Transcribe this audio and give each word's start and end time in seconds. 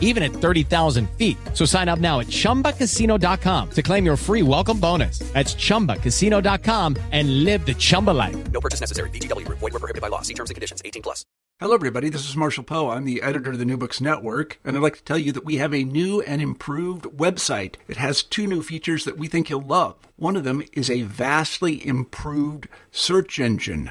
even 0.00 0.24
at 0.24 0.32
30,000 0.32 1.08
feet. 1.10 1.36
So 1.54 1.64
sign 1.64 1.88
up 1.88 2.00
now 2.00 2.18
at 2.18 2.26
chumbacasino.com 2.26 3.70
to 3.70 3.82
claim 3.82 4.04
your 4.04 4.16
free 4.16 4.42
welcome 4.42 4.80
bonus. 4.80 5.20
That's 5.32 5.54
chumbacasino.com 5.54 6.96
and 7.12 7.44
live 7.44 7.64
the 7.64 7.74
Chumba 7.74 8.10
life. 8.10 8.36
No 8.50 8.60
purchase 8.60 8.80
necessary. 8.80 9.10
VGW 9.10 9.46
Group. 9.46 9.60
Void 9.60 9.74
were 9.74 9.78
prohibited 9.78 10.02
by 10.02 10.08
law. 10.08 10.22
See 10.22 10.34
terms 10.34 10.50
and 10.50 10.54
conditions. 10.54 10.82
18 10.84 11.02
plus. 11.02 11.24
Hello, 11.58 11.74
everybody. 11.74 12.10
This 12.10 12.28
is 12.28 12.36
Marshall 12.36 12.64
Poe. 12.64 12.90
I'm 12.90 13.06
the 13.06 13.22
editor 13.22 13.52
of 13.52 13.58
the 13.58 13.64
New 13.64 13.78
Books 13.78 13.98
Network, 13.98 14.60
and 14.62 14.76
I'd 14.76 14.82
like 14.82 14.98
to 14.98 15.02
tell 15.02 15.16
you 15.16 15.32
that 15.32 15.46
we 15.46 15.56
have 15.56 15.72
a 15.72 15.84
new 15.84 16.20
and 16.20 16.42
improved 16.42 17.04
website. 17.04 17.76
It 17.88 17.96
has 17.96 18.22
two 18.22 18.46
new 18.46 18.62
features 18.62 19.06
that 19.06 19.16
we 19.16 19.26
think 19.26 19.48
you'll 19.48 19.62
love. 19.62 19.96
One 20.16 20.36
of 20.36 20.44
them 20.44 20.62
is 20.74 20.90
a 20.90 21.00
vastly 21.00 21.86
improved 21.86 22.68
search 22.90 23.38
engine 23.38 23.90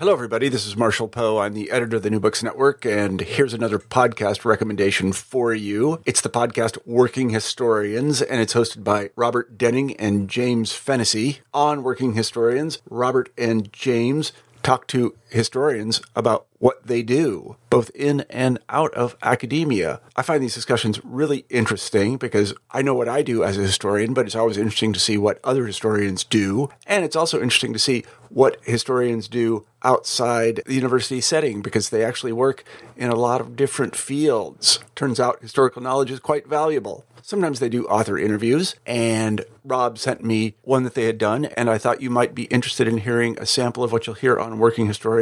Hello, 0.00 0.14
everybody. 0.14 0.48
This 0.48 0.66
is 0.66 0.78
Marshall 0.78 1.08
Poe. 1.08 1.36
I'm 1.40 1.52
the 1.52 1.70
editor 1.70 1.98
of 1.98 2.02
the 2.02 2.08
New 2.08 2.20
Books 2.20 2.42
Network, 2.42 2.86
and 2.86 3.20
here's 3.20 3.52
another 3.52 3.78
podcast 3.78 4.46
recommendation 4.46 5.12
for 5.12 5.52
you. 5.52 6.00
It's 6.06 6.22
the 6.22 6.30
podcast 6.30 6.78
Working 6.86 7.28
Historians, 7.28 8.22
and 8.22 8.40
it's 8.40 8.54
hosted 8.54 8.82
by 8.82 9.10
Robert 9.14 9.58
Denning 9.58 9.94
and 9.98 10.26
James 10.26 10.72
Fennessy. 10.72 11.40
On 11.52 11.82
Working 11.82 12.14
Historians, 12.14 12.80
Robert 12.88 13.30
and 13.36 13.70
James 13.74 14.32
talk 14.62 14.86
to 14.86 15.14
historians 15.32 16.02
about 16.14 16.46
what 16.58 16.86
they 16.86 17.02
do, 17.02 17.56
both 17.70 17.90
in 17.94 18.20
and 18.28 18.58
out 18.68 18.92
of 18.94 19.16
academia. 19.22 20.00
I 20.14 20.22
find 20.22 20.42
these 20.42 20.54
discussions 20.54 21.00
really 21.02 21.46
interesting 21.48 22.18
because 22.18 22.54
I 22.70 22.82
know 22.82 22.94
what 22.94 23.08
I 23.08 23.22
do 23.22 23.42
as 23.42 23.56
a 23.56 23.62
historian, 23.62 24.12
but 24.12 24.26
it's 24.26 24.36
always 24.36 24.58
interesting 24.58 24.92
to 24.92 25.00
see 25.00 25.16
what 25.16 25.40
other 25.42 25.66
historians 25.66 26.22
do. 26.24 26.68
And 26.86 27.04
it's 27.04 27.16
also 27.16 27.40
interesting 27.40 27.72
to 27.72 27.78
see 27.78 28.04
what 28.28 28.58
historians 28.62 29.26
do 29.26 29.66
outside 29.82 30.60
the 30.66 30.74
university 30.74 31.20
setting 31.20 31.62
because 31.62 31.88
they 31.88 32.04
actually 32.04 32.32
work 32.32 32.64
in 32.96 33.08
a 33.08 33.16
lot 33.16 33.40
of 33.40 33.56
different 33.56 33.96
fields. 33.96 34.78
Turns 34.94 35.18
out 35.18 35.40
historical 35.40 35.82
knowledge 35.82 36.10
is 36.10 36.20
quite 36.20 36.46
valuable. 36.46 37.06
Sometimes 37.22 37.60
they 37.60 37.68
do 37.68 37.86
author 37.86 38.18
interviews, 38.18 38.74
and 38.86 39.44
Rob 39.64 39.98
sent 39.98 40.24
me 40.24 40.56
one 40.62 40.82
that 40.82 40.94
they 40.94 41.04
had 41.04 41.16
done, 41.16 41.44
and 41.44 41.70
I 41.70 41.78
thought 41.78 42.02
you 42.02 42.10
might 42.10 42.34
be 42.34 42.44
interested 42.44 42.88
in 42.88 42.98
hearing 42.98 43.38
a 43.38 43.46
sample 43.46 43.84
of 43.84 43.92
what 43.92 44.06
you'll 44.06 44.16
hear 44.16 44.38
on 44.38 44.58
Working 44.58 44.86
Historians. 44.86 45.19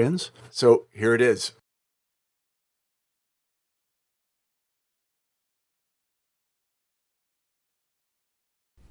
So 0.50 0.86
here 0.92 1.14
it 1.14 1.20
is. 1.20 1.52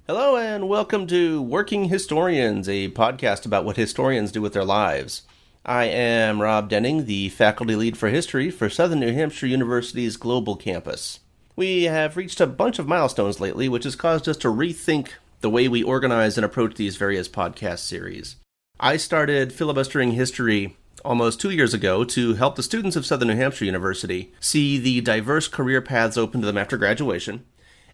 Hello, 0.06 0.36
and 0.36 0.68
welcome 0.68 1.06
to 1.06 1.40
Working 1.40 1.84
Historians, 1.84 2.68
a 2.68 2.90
podcast 2.90 3.46
about 3.46 3.64
what 3.64 3.76
historians 3.76 4.32
do 4.32 4.42
with 4.42 4.52
their 4.52 4.64
lives. 4.64 5.22
I 5.64 5.84
am 5.84 6.42
Rob 6.42 6.68
Denning, 6.68 7.06
the 7.06 7.30
faculty 7.30 7.74
lead 7.74 7.96
for 7.96 8.08
history 8.08 8.50
for 8.50 8.68
Southern 8.68 9.00
New 9.00 9.12
Hampshire 9.12 9.46
University's 9.46 10.16
Global 10.16 10.56
Campus. 10.56 11.20
We 11.56 11.84
have 11.84 12.16
reached 12.16 12.40
a 12.40 12.46
bunch 12.46 12.78
of 12.78 12.86
milestones 12.86 13.40
lately, 13.40 13.68
which 13.68 13.84
has 13.84 13.96
caused 13.96 14.28
us 14.28 14.36
to 14.38 14.48
rethink 14.48 15.08
the 15.40 15.50
way 15.50 15.68
we 15.68 15.82
organize 15.82 16.36
and 16.36 16.44
approach 16.44 16.74
these 16.76 16.96
various 16.96 17.28
podcast 17.28 17.78
series. 17.78 18.36
I 18.80 18.96
started 18.96 19.52
filibustering 19.52 20.12
history 20.12 20.76
almost 21.08 21.40
two 21.40 21.48
years 21.48 21.72
ago 21.72 22.04
to 22.04 22.34
help 22.34 22.54
the 22.54 22.62
students 22.62 22.94
of 22.94 23.06
Southern 23.06 23.28
New 23.28 23.36
Hampshire 23.36 23.64
University 23.64 24.30
see 24.40 24.76
the 24.76 25.00
diverse 25.00 25.48
career 25.48 25.80
paths 25.80 26.18
open 26.18 26.42
to 26.42 26.46
them 26.46 26.58
after 26.58 26.76
graduation, 26.76 27.46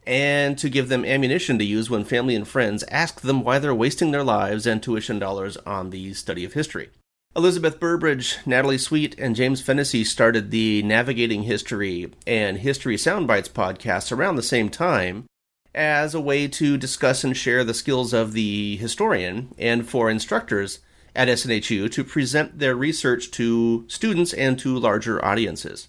and 0.04 0.58
to 0.58 0.68
give 0.68 0.88
them 0.88 1.04
ammunition 1.04 1.56
to 1.56 1.64
use 1.64 1.88
when 1.88 2.04
family 2.04 2.34
and 2.34 2.48
friends 2.48 2.82
ask 2.90 3.20
them 3.20 3.44
why 3.44 3.60
they're 3.60 3.72
wasting 3.72 4.10
their 4.10 4.24
lives 4.24 4.66
and 4.66 4.82
tuition 4.82 5.20
dollars 5.20 5.56
on 5.58 5.90
the 5.90 6.12
study 6.12 6.44
of 6.44 6.54
history. 6.54 6.90
Elizabeth 7.36 7.78
Burbridge, 7.78 8.38
Natalie 8.44 8.78
Sweet, 8.78 9.16
and 9.16 9.36
James 9.36 9.60
Fennessy 9.60 10.02
started 10.02 10.50
the 10.50 10.82
Navigating 10.82 11.44
History 11.44 12.10
and 12.26 12.58
History 12.58 12.96
Soundbites 12.96 13.48
podcasts 13.48 14.10
around 14.10 14.34
the 14.34 14.42
same 14.42 14.68
time 14.68 15.24
as 15.72 16.14
a 16.14 16.20
way 16.20 16.48
to 16.48 16.76
discuss 16.76 17.22
and 17.22 17.36
share 17.36 17.62
the 17.62 17.74
skills 17.74 18.12
of 18.12 18.32
the 18.32 18.76
historian 18.78 19.54
and 19.56 19.88
for 19.88 20.10
instructors 20.10 20.80
at 21.14 21.28
SNHU 21.28 21.90
to 21.92 22.04
present 22.04 22.58
their 22.58 22.74
research 22.74 23.30
to 23.32 23.84
students 23.88 24.32
and 24.32 24.58
to 24.58 24.76
larger 24.76 25.24
audiences. 25.24 25.88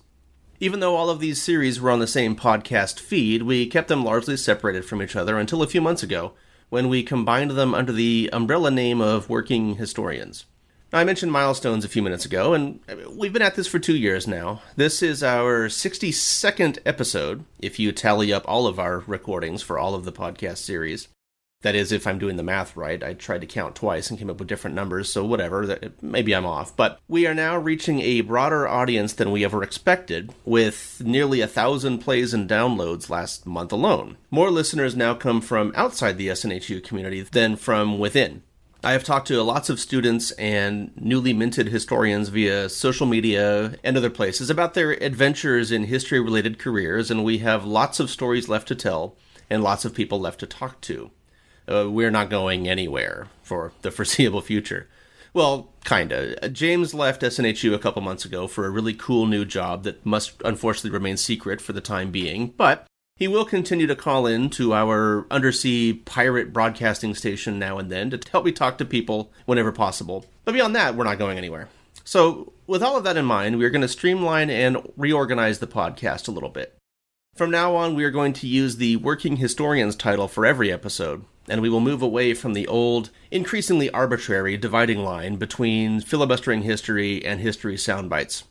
Even 0.59 0.79
though 0.79 0.95
all 0.95 1.09
of 1.09 1.19
these 1.19 1.41
series 1.41 1.81
were 1.81 1.91
on 1.91 1.99
the 1.99 2.07
same 2.07 2.35
podcast 2.35 2.99
feed, 2.99 3.43
we 3.43 3.67
kept 3.67 3.87
them 3.89 4.05
largely 4.05 4.37
separated 4.37 4.85
from 4.85 5.01
each 5.01 5.15
other 5.15 5.37
until 5.37 5.61
a 5.61 5.67
few 5.67 5.81
months 5.81 6.03
ago 6.03 6.33
when 6.69 6.87
we 6.89 7.03
combined 7.03 7.51
them 7.51 7.73
under 7.73 7.91
the 7.91 8.29
umbrella 8.31 8.71
name 8.71 9.01
of 9.01 9.29
Working 9.29 9.75
Historians. 9.75 10.45
Now, 10.93 10.99
I 10.99 11.03
mentioned 11.03 11.31
milestones 11.31 11.83
a 11.83 11.89
few 11.89 12.01
minutes 12.01 12.25
ago, 12.25 12.53
and 12.53 12.79
we've 13.09 13.33
been 13.33 13.41
at 13.41 13.55
this 13.55 13.67
for 13.67 13.79
two 13.79 13.97
years 13.97 14.27
now. 14.27 14.61
This 14.77 15.03
is 15.03 15.23
our 15.23 15.67
62nd 15.67 16.77
episode, 16.85 17.43
if 17.59 17.79
you 17.79 17.91
tally 17.91 18.31
up 18.31 18.45
all 18.47 18.65
of 18.65 18.79
our 18.79 18.99
recordings 18.99 19.61
for 19.61 19.77
all 19.77 19.93
of 19.93 20.05
the 20.05 20.13
podcast 20.13 20.59
series. 20.59 21.09
That 21.65 21.73
is, 21.73 21.91
if 21.91 22.05
I'm 22.05 22.19
doing 22.19 22.35
the 22.35 22.43
math 22.43 22.77
right. 22.77 23.03
I 23.03 23.15
tried 23.15 23.41
to 23.41 23.47
count 23.47 23.73
twice 23.73 24.11
and 24.11 24.19
came 24.19 24.29
up 24.29 24.37
with 24.37 24.47
different 24.47 24.75
numbers, 24.75 25.11
so 25.11 25.25
whatever. 25.25 25.79
Maybe 25.99 26.35
I'm 26.35 26.45
off. 26.45 26.75
But 26.75 26.99
we 27.07 27.25
are 27.25 27.33
now 27.33 27.57
reaching 27.57 28.01
a 28.01 28.21
broader 28.21 28.67
audience 28.67 29.13
than 29.13 29.31
we 29.31 29.43
ever 29.43 29.63
expected, 29.63 30.31
with 30.45 31.01
nearly 31.03 31.41
a 31.41 31.47
thousand 31.47 32.01
plays 32.01 32.35
and 32.35 32.47
downloads 32.47 33.09
last 33.09 33.47
month 33.47 33.71
alone. 33.71 34.17
More 34.29 34.51
listeners 34.51 34.95
now 34.95 35.15
come 35.15 35.41
from 35.41 35.73
outside 35.75 36.19
the 36.19 36.27
SNHU 36.27 36.83
community 36.83 37.23
than 37.23 37.55
from 37.55 37.97
within. 37.97 38.43
I 38.83 38.91
have 38.91 39.03
talked 39.03 39.29
to 39.29 39.41
lots 39.41 39.71
of 39.71 39.79
students 39.79 40.29
and 40.33 40.91
newly 40.95 41.33
minted 41.33 41.69
historians 41.69 42.29
via 42.29 42.69
social 42.69 43.07
media 43.07 43.73
and 43.83 43.97
other 43.97 44.11
places 44.11 44.51
about 44.51 44.75
their 44.75 44.91
adventures 44.91 45.71
in 45.71 45.85
history 45.85 46.19
related 46.19 46.59
careers, 46.59 47.09
and 47.09 47.23
we 47.23 47.39
have 47.39 47.65
lots 47.65 47.99
of 47.99 48.11
stories 48.11 48.47
left 48.47 48.67
to 48.67 48.75
tell 48.75 49.17
and 49.49 49.63
lots 49.63 49.83
of 49.83 49.95
people 49.95 50.19
left 50.19 50.41
to 50.41 50.45
talk 50.45 50.79
to. 50.81 51.09
Uh, 51.67 51.89
we're 51.89 52.11
not 52.11 52.29
going 52.29 52.67
anywhere 52.67 53.27
for 53.43 53.71
the 53.81 53.91
foreseeable 53.91 54.41
future. 54.41 54.87
Well, 55.33 55.73
kinda. 55.83 56.49
James 56.49 56.93
left 56.93 57.21
SNHU 57.21 57.73
a 57.73 57.79
couple 57.79 58.01
months 58.01 58.23
ago 58.23 58.47
for 58.47 58.66
a 58.66 58.69
really 58.69 58.93
cool 58.93 59.25
new 59.25 59.43
job 59.43 59.84
that 59.84 60.05
must 60.05 60.41
unfortunately 60.45 60.91
remain 60.91 61.17
secret 61.17 61.59
for 61.59 61.73
the 61.73 61.81
time 61.81 62.09
being, 62.09 62.53
but 62.55 62.87
he 63.17 63.28
will 63.28 63.45
continue 63.45 63.87
to 63.87 63.95
call 63.95 64.28
in 64.28 64.49
to 64.51 64.73
our 64.73 65.25
undersea 65.31 65.93
pirate 65.93 66.53
broadcasting 66.53 67.16
station 67.16 67.59
now 67.59 67.78
and 67.78 67.91
then 67.91 68.09
to 68.09 68.19
help 68.31 68.45
me 68.45 68.51
talk 68.51 68.78
to 68.78 68.85
people 68.85 69.31
whenever 69.45 69.72
possible. 69.72 70.25
But 70.43 70.53
beyond 70.53 70.75
that, 70.75 70.95
we're 70.95 71.05
not 71.05 71.19
going 71.19 71.37
anywhere. 71.37 71.69
So, 72.03 72.53
with 72.67 72.84
all 72.84 72.97
of 72.97 73.03
that 73.05 73.17
in 73.17 73.25
mind, 73.25 73.57
we 73.57 73.66
are 73.66 73.69
going 73.69 73.81
to 73.81 73.87
streamline 73.87 74.49
and 74.49 74.78
reorganize 74.97 75.59
the 75.59 75.67
podcast 75.67 76.28
a 76.28 76.31
little 76.31 76.49
bit. 76.49 76.78
From 77.35 77.51
now 77.51 77.75
on, 77.75 77.95
we 77.95 78.03
are 78.03 78.11
going 78.11 78.34
to 78.34 78.47
use 78.47 78.78
the 78.78 78.95
Working 78.97 79.37
Historians 79.37 79.95
title 79.95 80.28
for 80.28 80.45
every 80.45 80.72
episode, 80.72 81.25
and 81.47 81.61
we 81.61 81.69
will 81.69 81.79
move 81.79 82.01
away 82.01 82.33
from 82.33 82.53
the 82.53 82.67
old, 82.67 83.09
increasingly 83.31 83.89
arbitrary 83.91 84.57
dividing 84.57 85.03
line 85.03 85.35
between 85.35 86.01
filibustering 86.01 86.63
history 86.63 87.23
and 87.23 87.39
history 87.39 87.75
soundbites. 87.75 88.43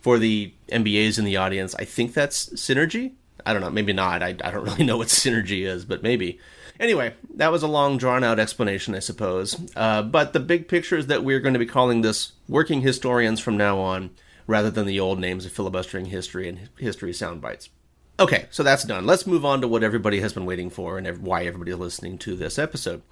For 0.00 0.18
the 0.18 0.52
MBAs 0.70 1.18
in 1.18 1.24
the 1.24 1.36
audience, 1.36 1.74
I 1.74 1.84
think 1.84 2.14
that's 2.14 2.48
synergy. 2.50 3.12
I 3.44 3.52
don't 3.52 3.62
know, 3.62 3.70
maybe 3.70 3.92
not. 3.92 4.22
I, 4.22 4.28
I 4.28 4.50
don't 4.50 4.64
really 4.64 4.84
know 4.84 4.96
what 4.96 5.08
synergy 5.08 5.66
is, 5.66 5.84
but 5.84 6.02
maybe. 6.02 6.38
Anyway, 6.78 7.14
that 7.34 7.50
was 7.50 7.62
a 7.62 7.68
long, 7.68 7.98
drawn 7.98 8.22
out 8.22 8.38
explanation, 8.38 8.94
I 8.94 9.00
suppose. 9.00 9.58
Uh, 9.74 10.02
but 10.02 10.32
the 10.32 10.40
big 10.40 10.68
picture 10.68 10.96
is 10.96 11.08
that 11.08 11.24
we're 11.24 11.40
going 11.40 11.54
to 11.54 11.58
be 11.58 11.66
calling 11.66 12.02
this 12.02 12.32
Working 12.48 12.82
Historians 12.82 13.40
from 13.40 13.56
now 13.56 13.78
on, 13.78 14.10
rather 14.46 14.70
than 14.70 14.86
the 14.86 15.00
old 15.00 15.18
names 15.18 15.44
of 15.44 15.52
filibustering 15.52 16.06
history 16.06 16.48
and 16.48 16.68
history 16.78 17.12
sound 17.12 17.40
bites. 17.40 17.68
Okay, 18.20 18.46
so 18.50 18.64
that's 18.64 18.82
done. 18.82 19.06
Let's 19.06 19.28
move 19.28 19.44
on 19.44 19.60
to 19.60 19.68
what 19.68 19.84
everybody 19.84 20.18
has 20.20 20.32
been 20.32 20.44
waiting 20.44 20.70
for 20.70 20.98
and 20.98 21.18
why 21.18 21.44
everybody 21.44 21.70
is 21.70 21.78
listening 21.78 22.18
to 22.18 22.34
this 22.34 22.58
episode. 22.58 23.02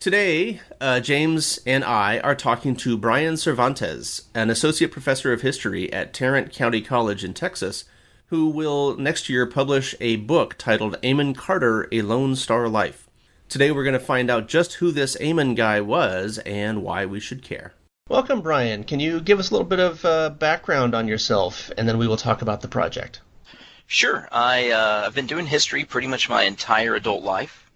Today, 0.00 0.60
uh, 0.80 0.98
James 0.98 1.60
and 1.64 1.84
I 1.84 2.18
are 2.18 2.34
talking 2.34 2.74
to 2.76 2.98
Brian 2.98 3.36
Cervantes, 3.36 4.22
an 4.34 4.50
associate 4.50 4.90
professor 4.90 5.32
of 5.32 5.42
history 5.42 5.92
at 5.92 6.12
Tarrant 6.12 6.52
County 6.52 6.80
College 6.80 7.22
in 7.22 7.34
Texas, 7.34 7.84
who 8.26 8.48
will 8.48 8.96
next 8.96 9.28
year 9.28 9.46
publish 9.46 9.94
a 10.00 10.16
book 10.16 10.56
titled 10.58 10.98
Amon 11.04 11.34
Carter 11.34 11.86
A 11.92 12.02
Lone 12.02 12.34
Star 12.34 12.68
Life. 12.68 13.08
Today, 13.48 13.70
we're 13.70 13.84
going 13.84 13.92
to 13.92 14.00
find 14.00 14.28
out 14.28 14.48
just 14.48 14.74
who 14.74 14.90
this 14.90 15.16
Amon 15.20 15.54
guy 15.54 15.80
was 15.80 16.38
and 16.38 16.82
why 16.82 17.06
we 17.06 17.20
should 17.20 17.44
care. 17.44 17.74
Welcome, 18.08 18.40
Brian. 18.40 18.82
Can 18.82 18.98
you 18.98 19.20
give 19.20 19.38
us 19.38 19.50
a 19.50 19.54
little 19.54 19.68
bit 19.68 19.80
of 19.80 20.04
uh, 20.04 20.30
background 20.30 20.96
on 20.96 21.06
yourself, 21.06 21.70
and 21.78 21.88
then 21.88 21.96
we 21.96 22.08
will 22.08 22.16
talk 22.16 22.42
about 22.42 22.60
the 22.60 22.68
project? 22.68 23.20
Sure. 23.90 24.28
I, 24.30 24.70
uh, 24.70 25.04
I've 25.06 25.14
been 25.14 25.26
doing 25.26 25.46
history 25.46 25.86
pretty 25.86 26.08
much 26.08 26.28
my 26.28 26.42
entire 26.42 26.94
adult 26.94 27.24
life. 27.24 27.70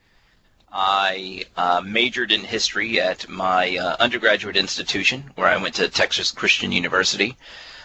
I 0.70 1.46
uh, 1.56 1.80
majored 1.82 2.30
in 2.30 2.44
history 2.44 3.00
at 3.00 3.30
my 3.30 3.78
uh, 3.78 3.96
undergraduate 3.98 4.58
institution, 4.58 5.32
where 5.36 5.48
I 5.48 5.56
went 5.56 5.74
to 5.76 5.88
Texas 5.88 6.30
Christian 6.30 6.70
University. 6.70 7.34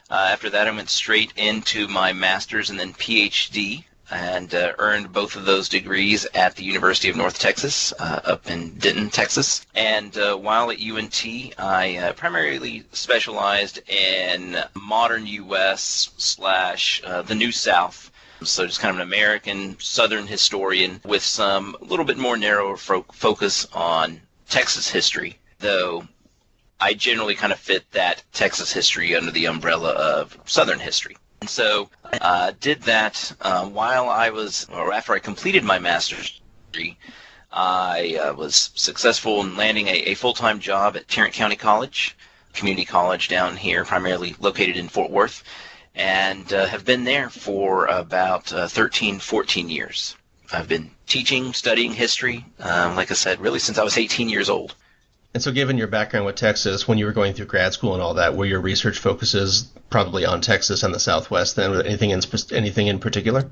Uh, 0.10 0.28
after 0.30 0.50
that, 0.50 0.68
I 0.68 0.72
went 0.72 0.90
straight 0.90 1.32
into 1.38 1.88
my 1.88 2.12
master's 2.12 2.70
and 2.70 2.78
then 2.78 2.92
PhD, 2.94 3.86
and 4.12 4.54
uh, 4.54 4.74
earned 4.78 5.14
both 5.14 5.38
of 5.38 5.46
those 5.46 5.70
degrees 5.70 6.28
at 6.34 6.58
the 6.58 6.66
University 6.66 7.08
of 7.08 7.16
North 7.16 7.40
Texas, 7.40 7.94
uh, 7.98 8.20
up 8.26 8.50
in 8.50 8.74
Denton, 8.74 9.10
Texas. 9.10 9.66
And 9.74 10.14
while 10.16 10.70
at 10.70 10.82
UNT, 10.82 11.26
I 11.58 12.14
primarily 12.18 12.84
specialized 12.92 13.80
in 13.90 14.58
modern 14.74 15.26
U.S. 15.28 16.10
slash 16.18 17.02
the 17.26 17.34
New 17.34 17.54
South 17.54 18.12
so 18.44 18.66
just 18.66 18.80
kind 18.80 18.96
of 18.96 19.02
an 19.02 19.08
American 19.08 19.78
Southern 19.80 20.28
historian 20.28 21.02
with 21.06 21.24
some 21.24 21.76
a 21.82 21.86
little 21.86 22.06
bit 22.06 22.18
more 22.18 22.38
narrower 22.38 22.78
fo- 22.78 23.06
focus 23.12 23.68
on 23.74 24.22
Texas 24.50 24.90
history, 24.90 25.38
though 25.60 26.08
I 26.80 26.94
generally 26.94 27.36
kind 27.36 27.52
of 27.52 27.60
fit 27.60 27.90
that 27.92 28.24
Texas 28.34 28.72
history 28.72 29.16
under 29.16 29.32
the 29.32 29.46
umbrella 29.46 29.92
of 29.92 30.38
Southern 30.46 30.80
history. 30.80 31.18
And 31.42 31.50
so 31.50 31.90
I 32.04 32.18
uh, 32.18 32.52
did 32.60 32.82
that 32.84 33.32
uh, 33.42 33.66
while 33.68 34.10
I 34.10 34.30
was, 34.30 34.68
or 34.72 34.94
after 34.94 35.14
I 35.14 35.20
completed 35.20 35.64
my 35.64 35.80
master's 35.80 36.40
degree. 36.72 36.98
I 37.52 38.20
uh, 38.22 38.34
was 38.34 38.72
successful 38.76 39.42
in 39.42 39.56
landing 39.56 39.88
a, 39.88 39.92
a 39.92 40.14
full-time 40.14 40.60
job 40.60 40.96
at 40.96 41.08
Tarrant 41.08 41.34
County 41.34 41.56
College, 41.56 42.16
community 42.54 42.86
college 42.86 43.30
down 43.30 43.56
here, 43.56 43.86
primarily 43.86 44.36
located 44.40 44.78
in 44.78 44.90
Fort 44.90 45.10
Worth 45.10 45.44
and 45.98 46.54
uh, 46.54 46.68
have 46.68 46.86
been 46.86 47.04
there 47.04 47.30
for 47.30 47.88
about 47.88 48.54
uh, 48.54 48.68
13, 48.68 49.20
14 49.20 49.70
years. 49.70 50.16
I've 50.54 50.70
been 50.70 50.92
teaching, 51.08 51.54
studying 51.54 51.92
history, 51.92 52.46
um, 52.60 52.96
like 52.96 53.12
I 53.12 53.16
said, 53.16 53.42
really 53.42 53.60
since 53.60 53.78
I 53.78 53.84
was 53.84 53.98
18 53.98 54.30
years 54.30 54.50
old. 54.50 54.76
And 55.34 55.44
so, 55.44 55.52
given 55.52 55.78
your 55.78 55.88
background 55.88 56.26
with 56.26 56.36
Texas, 56.36 56.88
when 56.88 56.98
you 56.98 57.06
were 57.06 57.12
going 57.12 57.34
through 57.34 57.48
grad 57.48 57.74
school 57.74 57.94
and 57.94 58.02
all 58.02 58.14
that, 58.14 58.36
were 58.36 58.46
your 58.46 58.62
research 58.62 59.00
focuses 59.00 59.64
probably 59.90 60.26
on 60.26 60.40
Texas 60.40 60.84
and 60.84 60.94
the 60.94 61.00
Southwest? 61.00 61.56
Then, 61.56 61.82
anything 61.86 62.12
in 62.12 62.22
anything 62.52 62.88
in 62.88 63.00
particular? 63.00 63.52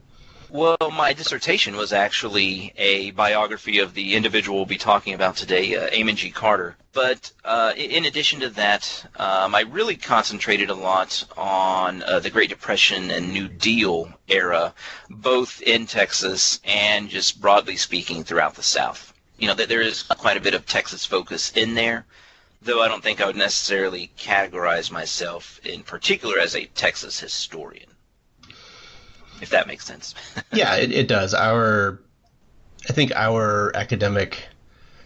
Well, 0.51 0.91
my 0.91 1.13
dissertation 1.13 1.75
was 1.75 1.91
actually 1.91 2.71
a 2.77 3.11
biography 3.11 3.79
of 3.79 3.95
the 3.95 4.13
individual 4.15 4.57
we'll 4.57 4.65
be 4.67 4.77
talking 4.77 5.13
about 5.13 5.35
today, 5.35 5.75
uh, 5.75 5.89
Amon 5.91 6.15
G. 6.15 6.29
Carter. 6.29 6.75
But 6.93 7.31
uh, 7.43 7.73
in 7.75 8.05
addition 8.05 8.41
to 8.41 8.49
that, 8.51 9.05
um, 9.15 9.55
I 9.55 9.61
really 9.61 9.95
concentrated 9.95 10.69
a 10.69 10.75
lot 10.75 11.25
on 11.35 12.03
uh, 12.03 12.19
the 12.19 12.29
Great 12.29 12.49
Depression 12.49 13.09
and 13.09 13.33
New 13.33 13.47
Deal 13.47 14.13
era, 14.27 14.73
both 15.09 15.61
in 15.63 15.87
Texas 15.87 16.59
and 16.63 17.09
just 17.09 17.41
broadly 17.41 17.75
speaking 17.75 18.23
throughout 18.23 18.53
the 18.53 18.63
South. 18.63 19.13
You 19.39 19.47
know, 19.47 19.55
there 19.55 19.81
is 19.81 20.03
quite 20.03 20.37
a 20.37 20.41
bit 20.41 20.53
of 20.53 20.67
Texas 20.67 21.05
focus 21.05 21.51
in 21.55 21.73
there, 21.73 22.05
though 22.61 22.83
I 22.83 22.87
don't 22.87 23.03
think 23.03 23.19
I 23.19 23.25
would 23.25 23.35
necessarily 23.35 24.11
categorize 24.17 24.91
myself 24.91 25.59
in 25.65 25.81
particular 25.81 26.39
as 26.39 26.55
a 26.55 26.65
Texas 26.65 27.19
historian 27.19 27.94
if 29.41 29.49
that 29.49 29.67
makes 29.67 29.85
sense. 29.85 30.15
yeah, 30.53 30.75
it, 30.75 30.91
it 30.91 31.07
does. 31.07 31.33
Our, 31.33 31.99
I 32.89 32.93
think 32.93 33.11
our 33.15 33.75
academic 33.75 34.47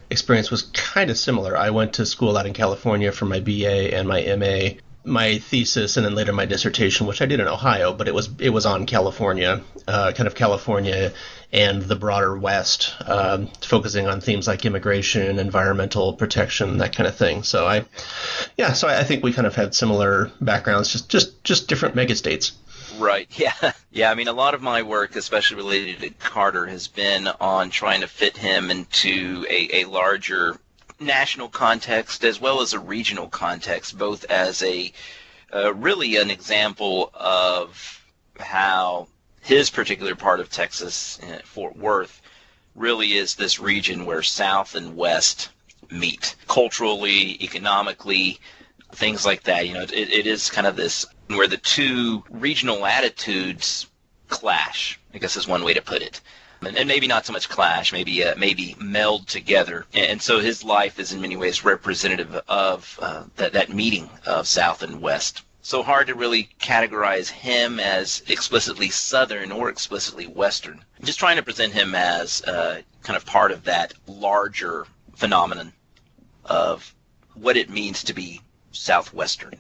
experience 0.10 0.50
was 0.52 0.64
kind 0.64 1.10
of 1.10 1.18
similar. 1.18 1.58
I 1.58 1.70
went 1.70 1.94
to 1.94 2.06
school 2.06 2.38
out 2.38 2.46
in 2.46 2.54
California 2.54 3.12
for 3.12 3.26
my 3.26 3.40
BA 3.40 3.96
and 3.96 4.08
my 4.08 4.22
MA. 4.36 4.80
My 5.06 5.40
thesis 5.40 5.96
and 5.96 6.06
then 6.06 6.14
later 6.14 6.34
my 6.34 6.46
dissertation, 6.46 7.08
which 7.08 7.22
I 7.22 7.26
did 7.26 7.40
in 7.40 7.48
Ohio, 7.48 7.94
but 7.94 8.10
it 8.10 8.14
was 8.14 8.30
it 8.38 8.50
was 8.50 8.66
on 8.66 8.86
California, 8.86 9.62
uh, 9.88 10.12
kind 10.12 10.28
of 10.28 10.36
California 10.36 11.14
and 11.52 11.82
the 11.82 11.96
broader 11.96 12.38
West, 12.38 12.94
um, 13.06 13.48
focusing 13.62 14.08
on 14.08 14.22
themes 14.22 14.48
like 14.48 14.66
immigration, 14.66 15.40
environmental 15.40 16.14
protection, 16.14 16.78
that 16.78 16.96
kind 16.96 17.08
of 17.08 17.16
thing. 17.16 17.44
So 17.44 17.66
I, 17.66 17.86
yeah, 18.58 18.74
so 18.74 18.88
I, 18.88 19.00
I 19.00 19.04
think 19.04 19.24
we 19.24 19.34
kind 19.34 19.48
of 19.48 19.56
had 19.56 19.74
similar 19.74 20.32
backgrounds, 20.42 20.92
just 20.92 21.10
just 21.10 21.44
just 21.44 21.68
different 21.68 21.96
megastates. 21.96 22.52
Right. 23.00 23.28
Yeah. 23.40 23.74
Yeah. 23.92 24.12
I 24.12 24.16
mean, 24.16 24.28
a 24.28 24.34
lot 24.34 24.54
of 24.54 24.62
my 24.62 24.82
work, 24.82 25.16
especially 25.16 25.58
related 25.58 26.02
to 26.02 26.10
Carter, 26.10 26.66
has 26.66 26.88
been 26.88 27.28
on 27.40 27.70
trying 27.70 28.02
to 28.02 28.08
fit 28.08 28.38
him 28.38 28.70
into 28.70 29.46
a, 29.50 29.82
a 29.82 29.86
larger 29.86 30.58
national 31.00 31.48
context 31.50 32.24
as 32.26 32.42
well 32.42 32.62
as 32.62 32.74
a 32.74 32.80
regional 32.80 33.28
context, 33.28 33.98
both 33.98 34.26
as 34.26 34.62
a 34.64 34.92
uh, 35.54 35.74
really 35.74 36.18
an 36.18 36.30
example 36.30 37.10
of 37.14 38.04
how 38.40 39.08
his 39.42 39.70
particular 39.70 40.16
part 40.16 40.40
of 40.40 40.50
Texas, 40.50 41.20
uh, 41.24 41.40
Fort 41.44 41.78
Worth, 41.78 42.22
really 42.76 43.14
is 43.14 43.36
this 43.36 43.60
region 43.60 44.06
where 44.06 44.22
South 44.22 44.76
and 44.76 44.96
West 44.96 45.50
meet 45.90 46.36
culturally, 46.48 47.42
economically, 47.44 48.40
things 48.92 49.26
like 49.26 49.44
that. 49.44 49.68
You 49.68 49.74
know, 49.76 49.82
it, 49.82 49.92
it 49.94 50.28
is 50.28 50.50
kind 50.50 50.68
of 50.68 50.76
this 50.76 51.06
where 51.28 51.48
the 51.48 51.58
two 51.58 52.24
regional 52.30 52.86
attitudes 52.86 53.88
clash. 54.28 55.00
I 55.14 55.18
guess 55.18 55.36
is 55.36 55.48
one 55.48 55.64
way 55.64 55.74
to 55.74 55.82
put 55.82 56.02
it. 56.02 56.22
And, 56.62 56.78
and 56.78 56.88
maybe 56.88 57.08
not 57.08 57.26
so 57.26 57.34
much 57.34 57.48
clash, 57.48 57.94
maybe 57.94 58.24
uh, 58.24 58.36
maybe 58.38 58.76
meld 58.80 59.28
together. 59.28 59.86
And, 59.94 60.06
and, 60.06 60.22
so 60.22 60.40
his 60.40 60.64
life 60.64 61.00
is 61.00 61.14
in 61.14 61.22
many 61.22 61.38
ways 61.38 61.64
representative 61.64 62.36
of 62.48 63.00
uh, 63.02 63.24
that 63.38 63.54
that 63.54 63.74
meeting 63.74 64.10
of 64.26 64.48
South 64.48 64.84
and 64.84 65.02
West. 65.02 65.44
So 65.62 65.84
hard 65.84 66.08
to 66.08 66.16
really 66.16 66.50
categorize 66.60 67.30
him 67.30 67.80
as 67.80 68.24
explicitly 68.28 68.90
Southern 68.90 69.52
or 69.52 69.70
explicitly 69.70 70.26
Western. 70.26 70.84
Just 71.04 71.20
trying 71.20 71.38
to 71.38 71.44
present 71.44 71.74
him 71.74 71.96
as 71.96 72.42
uh, 72.44 72.82
kind 73.04 73.16
of 73.18 73.26
part 73.26 73.52
of 73.52 73.64
that 73.66 73.94
larger 74.08 74.86
phenomenon 75.16 75.74
of 76.46 76.94
what 77.36 77.58
it 77.58 77.70
means 77.70 78.04
to 78.06 78.14
be 78.14 78.42
Southwestern. 78.80 79.60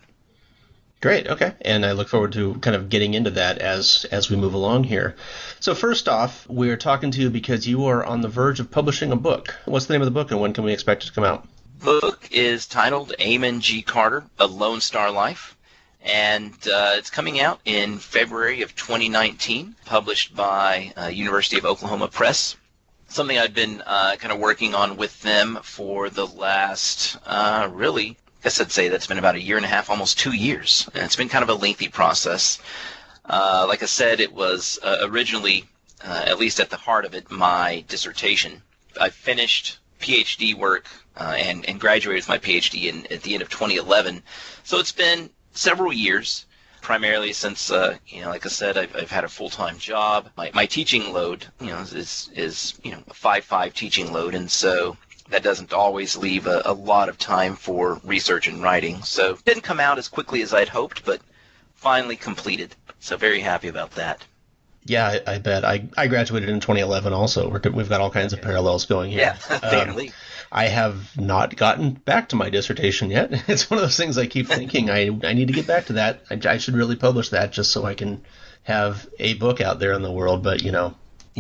Great. 1.02 1.28
Okay. 1.28 1.54
And 1.62 1.86
I 1.86 1.92
look 1.92 2.08
forward 2.08 2.32
to 2.34 2.56
kind 2.56 2.76
of 2.76 2.90
getting 2.90 3.14
into 3.14 3.32
that 3.32 3.60
as 3.60 4.06
as 4.12 4.30
we 4.30 4.36
move 4.36 4.54
along 4.54 4.86
here. 4.86 5.16
So 5.60 5.76
first 5.76 6.08
off, 6.08 6.48
we're 6.50 6.78
talking 6.78 7.12
to 7.12 7.22
you 7.22 7.30
because 7.30 7.68
you 7.68 7.86
are 7.86 8.06
on 8.06 8.22
the 8.22 8.28
verge 8.28 8.60
of 8.60 8.72
publishing 8.72 9.12
a 9.12 9.16
book. 9.16 9.56
What's 9.66 9.86
the 9.86 9.94
name 9.94 10.02
of 10.02 10.08
the 10.08 10.12
book 10.12 10.32
and 10.32 10.40
when 10.40 10.54
can 10.54 10.64
we 10.64 10.74
expect 10.74 11.04
it 11.04 11.08
to 11.08 11.14
come 11.14 11.24
out? 11.24 11.48
Book 11.80 12.30
is 12.32 12.66
titled 12.66 13.14
Amon 13.20 13.62
G. 13.62 13.82
Carter: 13.82 14.24
A 14.40 14.48
Lone 14.48 14.82
Star 14.82 15.12
Life. 15.12 15.58
And 16.02 16.54
uh, 16.68 16.94
it's 16.96 17.10
coming 17.10 17.42
out 17.42 17.60
in 17.66 17.98
February 17.98 18.62
of 18.62 18.74
2019, 18.74 19.76
published 19.84 20.34
by 20.34 20.94
uh, 20.96 21.08
University 21.08 21.58
of 21.58 21.66
Oklahoma 21.66 22.08
Press 22.08 22.56
something 23.10 23.38
I've 23.38 23.56
been 23.56 23.82
uh, 23.86 24.16
kind 24.18 24.32
of 24.32 24.40
working 24.40 24.76
on 24.76 24.96
with 24.96 25.20
them 25.24 25.60
for 25.64 26.10
the 26.10 26.28
last 26.28 27.18
uh, 27.26 27.68
really 27.72 28.18
guess 28.44 28.62
I'd 28.62 28.72
say 28.72 28.88
that's 28.88 29.08
been 29.08 29.18
about 29.18 29.36
a 29.36 29.42
year 29.42 29.58
and 29.58 29.66
a 29.66 29.70
half, 29.70 29.90
almost 29.90 30.18
two 30.18 30.34
years. 30.34 30.90
And 30.94 31.04
it's 31.04 31.16
been 31.16 31.30
kind 31.30 31.44
of 31.44 31.50
a 31.50 31.54
lengthy 31.54 31.90
process. 31.90 32.60
Uh, 33.26 33.66
like 33.68 33.84
I 33.84 33.86
said, 33.86 34.20
it 34.20 34.34
was 34.34 34.80
uh, 34.82 34.98
originally, 35.02 35.66
uh, 36.04 36.24
at 36.26 36.40
least 36.40 36.60
at 36.60 36.70
the 36.70 36.78
heart 36.78 37.06
of 37.06 37.14
it, 37.14 37.30
my 37.30 37.84
dissertation. 37.88 38.62
I 39.00 39.10
finished 39.10 39.80
PhD 40.00 40.56
work 40.56 40.88
uh, 41.18 41.36
and, 41.38 41.66
and 41.66 41.80
graduated 41.80 42.24
with 42.24 42.30
my 42.30 42.38
PhD 42.38 42.86
in, 42.86 43.06
at 43.12 43.24
the 43.24 43.34
end 43.34 43.44
of 43.44 43.50
2011. 43.50 44.24
So 44.64 44.80
it's 44.80 44.92
been 44.92 45.30
several 45.54 45.92
years, 45.92 46.46
primarily 46.82 47.34
since, 47.34 47.70
uh, 47.70 47.98
you 48.08 48.22
know, 48.22 48.30
like 48.30 48.46
I 48.46 48.50
said, 48.50 48.78
I've, 48.78 48.96
I've 48.96 49.12
had 49.12 49.26
a 49.26 49.30
full-time 49.30 49.78
job. 49.78 50.30
My, 50.38 50.50
my 50.54 50.66
teaching 50.66 51.12
load, 51.12 51.46
you 51.60 51.68
know, 51.68 51.80
is, 51.80 52.30
is, 52.34 52.80
you 52.84 52.92
know, 52.92 53.04
a 53.08 53.14
5-5 53.14 53.74
teaching 53.74 54.14
load. 54.14 54.34
And 54.34 54.50
so 54.50 54.98
that 55.30 55.44
doesn't 55.44 55.74
always 55.74 56.18
leave 56.18 56.48
a, 56.48 56.62
a, 56.66 56.74
lot 56.74 57.10
of 57.10 57.18
time 57.18 57.56
for 57.56 58.02
research 58.04 58.48
and 58.48 58.62
writing. 58.62 59.04
So 59.04 59.32
it 59.32 59.46
didn't 59.46 59.64
come 59.64 59.80
out 59.80 59.98
as 59.98 60.08
quickly 60.08 60.42
as 60.42 60.54
I'd 60.54 60.70
hoped, 60.70 61.06
but 61.06 61.22
finally 61.76 62.16
completed. 62.16 62.76
So 63.00 63.18
very 63.18 63.40
happy 63.40 63.68
about 63.68 63.92
that. 63.92 64.26
Yeah, 64.86 65.20
I, 65.28 65.36
I 65.36 65.38
bet. 65.38 65.64
I, 65.64 65.88
I 65.96 66.08
graduated 66.08 66.50
in 66.50 66.60
2011 66.60 67.14
also. 67.14 67.50
We're, 67.50 67.62
we've 67.72 67.90
got 67.90 68.02
all 68.02 68.10
kinds 68.10 68.34
of 68.34 68.42
parallels 68.42 68.86
going 68.86 69.12
here. 69.12 69.38
Yeah, 69.50 69.60
definitely. 69.60 70.08
Um, 70.10 70.14
I 70.52 70.66
have 70.66 71.16
not 71.16 71.56
gotten 71.56 71.92
back 71.92 72.30
to 72.30 72.36
my 72.36 72.50
dissertation 72.50 73.12
yet. 73.12 73.32
It's 73.48 73.70
one 73.70 73.78
of 73.78 73.84
those 73.84 73.98
things 73.98 74.18
I 74.18 74.26
keep 74.26 74.48
thinking 74.48 74.90
I, 74.90 75.10
I 75.24 75.34
need 75.34 75.50
to 75.50 75.54
get 75.54 75.68
back 75.68 75.86
to 75.86 75.94
that. 75.94 76.24
I, 76.32 76.40
I 76.44 76.58
should 76.58 76.74
really 76.74 76.96
publish 76.96 77.30
that 77.30 77.52
just 77.52 77.72
so 77.72 77.86
I 77.86 77.94
can 77.94 78.24
have 78.64 79.08
a 79.20 79.36
book 79.36 79.62
out 79.62 79.78
there 79.78 79.94
in 79.94 80.02
the 80.02 80.12
world. 80.12 80.42
But, 80.42 80.64
you 80.64 80.72
know, 80.72 80.96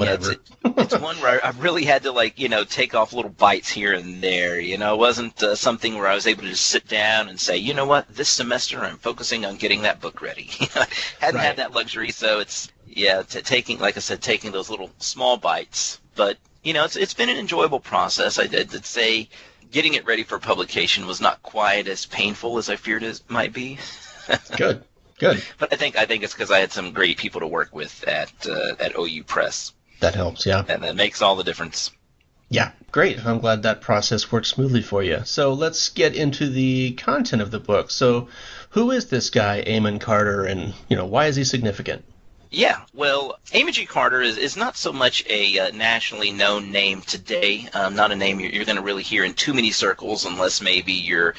it's, 0.07 0.29
it's, 0.63 0.99
one 0.99 1.15
where 1.17 1.43
I 1.45 1.49
really 1.51 1.85
had 1.85 2.03
to 2.03 2.11
like 2.11 2.39
you 2.39 2.49
know 2.49 2.63
take 2.63 2.95
off 2.95 3.13
little 3.13 3.31
bites 3.31 3.69
here 3.69 3.93
and 3.93 4.21
there. 4.21 4.59
You 4.59 4.77
know, 4.77 4.93
it 4.93 4.97
wasn't 4.97 5.41
uh, 5.43 5.55
something 5.55 5.95
where 5.95 6.07
I 6.07 6.15
was 6.15 6.27
able 6.27 6.43
to 6.43 6.49
just 6.49 6.65
sit 6.65 6.87
down 6.87 7.29
and 7.29 7.39
say, 7.39 7.57
you 7.57 7.73
know 7.73 7.85
what, 7.85 8.07
this 8.13 8.29
semester 8.29 8.79
I'm 8.79 8.97
focusing 8.97 9.45
on 9.45 9.57
getting 9.57 9.81
that 9.83 10.01
book 10.01 10.21
ready. 10.21 10.43
hadn't 11.19 11.35
right. 11.35 11.45
had 11.45 11.57
that 11.57 11.73
luxury, 11.73 12.11
so 12.11 12.39
it's 12.39 12.71
yeah, 12.87 13.23
t- 13.23 13.41
taking 13.41 13.79
like 13.79 13.97
I 13.97 13.99
said, 13.99 14.21
taking 14.21 14.51
those 14.51 14.69
little 14.69 14.91
small 14.99 15.37
bites. 15.37 15.99
But 16.15 16.37
you 16.63 16.73
know, 16.73 16.85
it's 16.85 16.95
it's 16.95 17.13
been 17.13 17.29
an 17.29 17.37
enjoyable 17.37 17.79
process. 17.79 18.39
I 18.39 18.47
did, 18.47 18.69
did 18.69 18.85
say 18.85 19.29
getting 19.71 19.93
it 19.93 20.05
ready 20.05 20.23
for 20.23 20.39
publication 20.39 21.05
was 21.05 21.21
not 21.21 21.41
quite 21.43 21.87
as 21.87 22.05
painful 22.05 22.57
as 22.57 22.69
I 22.69 22.75
feared 22.75 23.03
it 23.03 23.21
might 23.27 23.53
be. 23.53 23.77
Good. 24.57 24.83
Good. 25.19 25.43
But 25.57 25.73
I 25.73 25.75
think 25.75 25.97
I 25.97 26.05
think 26.05 26.23
it's 26.23 26.33
because 26.33 26.49
I 26.49 26.59
had 26.59 26.71
some 26.71 26.93
great 26.93 27.17
people 27.17 27.41
to 27.41 27.47
work 27.47 27.75
with 27.75 28.07
at 28.07 28.31
uh, 28.47 28.75
at 28.79 28.97
OU 28.97 29.23
Press. 29.25 29.73
That 29.99 30.15
helps, 30.15 30.45
yeah. 30.45 30.63
And 30.67 30.83
that 30.83 30.95
makes 30.95 31.21
all 31.21 31.35
the 31.35 31.43
difference. 31.43 31.91
Yeah, 32.51 32.71
great. 32.91 33.23
I'm 33.25 33.39
glad 33.39 33.61
that 33.63 33.81
process 33.81 34.31
worked 34.31 34.47
smoothly 34.47 34.81
for 34.81 35.03
you. 35.03 35.21
So 35.25 35.53
let's 35.53 35.89
get 35.89 36.15
into 36.15 36.49
the 36.49 36.93
content 36.93 37.41
of 37.41 37.51
the 37.51 37.59
book. 37.59 37.91
So, 37.91 38.27
who 38.71 38.91
is 38.91 39.07
this 39.07 39.29
guy, 39.29 39.63
Amon 39.67 39.99
Carter, 39.99 40.45
and 40.45 40.73
you 40.87 40.95
know 40.95 41.05
why 41.05 41.27
is 41.27 41.35
he 41.35 41.43
significant? 41.43 42.05
Yeah, 42.51 42.81
well, 42.95 43.37
Amon 43.53 43.73
G. 43.73 43.85
Carter 43.85 44.21
is, 44.21 44.37
is 44.37 44.57
not 44.57 44.75
so 44.75 44.91
much 44.91 45.23
a 45.29 45.59
uh, 45.59 45.71
nationally 45.71 46.31
known 46.31 46.71
name 46.71 47.01
today. 47.01 47.67
Um, 47.73 47.95
not 47.95 48.11
a 48.11 48.15
name 48.15 48.39
you're, 48.39 48.49
you're 48.49 48.65
going 48.65 48.77
to 48.77 48.81
really 48.81 49.03
hear 49.03 49.23
in 49.23 49.35
too 49.35 49.53
many 49.53 49.69
circles, 49.69 50.25
unless 50.25 50.59
maybe 50.59 50.93
you're 50.93 51.35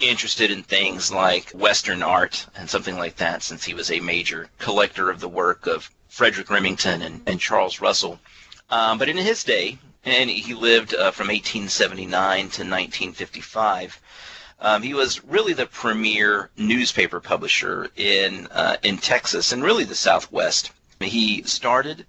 interested 0.00 0.50
in 0.50 0.62
things 0.62 1.10
like 1.10 1.50
Western 1.52 2.02
art 2.02 2.46
and 2.54 2.68
something 2.68 2.98
like 2.98 3.16
that, 3.16 3.42
since 3.42 3.64
he 3.64 3.72
was 3.72 3.90
a 3.90 4.00
major 4.00 4.50
collector 4.58 5.08
of 5.08 5.20
the 5.20 5.28
work 5.28 5.66
of 5.66 5.90
Frederic 6.10 6.50
Remington 6.50 7.02
and, 7.02 7.22
and 7.26 7.40
Charles 7.40 7.80
Russell. 7.80 8.20
Um, 8.68 8.98
but 8.98 9.08
in 9.08 9.16
his 9.16 9.42
day, 9.44 9.78
and 10.04 10.28
he 10.28 10.54
lived 10.54 10.94
uh, 10.94 11.10
from 11.10 11.28
1879 11.28 12.38
to 12.38 12.44
1955. 12.44 14.00
Um, 14.60 14.82
he 14.82 14.92
was 14.92 15.24
really 15.24 15.52
the 15.52 15.66
premier 15.66 16.50
newspaper 16.56 17.20
publisher 17.20 17.90
in 17.96 18.46
uh, 18.48 18.76
in 18.82 18.98
Texas 18.98 19.52
and 19.52 19.62
really 19.62 19.84
the 19.84 19.94
Southwest. 19.94 20.70
He 21.00 21.42
started 21.44 22.04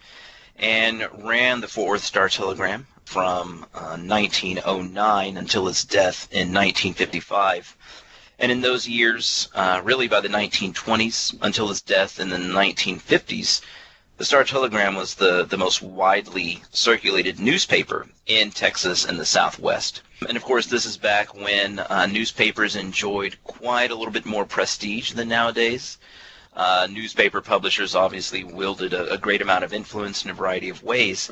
and 0.58 1.08
ran 1.24 1.62
the 1.62 1.67
Fort 1.67 1.89
Worth 1.89 2.03
Star 2.03 2.27
Telegram 2.27 2.88
from 3.05 3.65
uh, 3.74 3.98
1909 3.98 5.38
until 5.38 5.67
his 5.67 5.84
death 5.84 6.27
in 6.31 6.53
1955. 6.53 7.75
And 8.39 8.51
in 8.51 8.62
those 8.62 8.88
years, 8.88 9.50
uh, 9.53 9.81
really 9.84 10.08
by 10.08 10.20
the 10.20 10.27
1920s 10.27 11.38
until 11.41 11.67
his 11.67 11.81
death 11.81 12.20
in 12.20 12.29
the 12.29 12.38
1950s, 12.38 13.62
the 14.22 14.25
Star 14.25 14.44
Telegram 14.44 14.94
was 14.94 15.16
the, 15.16 15.46
the 15.46 15.58
most 15.58 15.82
widely 15.82 16.62
circulated 16.70 17.40
newspaper 17.40 18.06
in 18.28 18.51
Texas 18.51 19.04
and 19.04 19.20
the 19.20 19.25
Southwest. 19.25 20.04
And 20.28 20.38
of 20.38 20.44
course, 20.44 20.68
this 20.68 20.86
is 20.86 20.96
back 20.96 21.34
when 21.34 21.80
uh, 21.80 22.06
newspapers 22.06 22.75
enjoyed 22.75 23.36
quite 23.44 23.90
a 23.90 23.96
little 23.96 24.13
bit 24.13 24.28
more 24.28 24.46
prestige 24.46 25.13
than 25.13 25.28
nowadays. 25.28 25.98
Uh, 26.56 26.88
newspaper 26.92 27.42
publishers 27.42 27.96
obviously 27.96 28.44
wielded 28.44 28.94
a, 28.94 29.12
a, 29.12 29.18
great 29.18 29.42
amount 29.42 29.63
of 29.63 29.74
influence 29.74 30.24
in 30.24 30.30
a 30.30 30.36
variety 30.36 30.70
of 30.70 30.84
ways. 30.84 31.32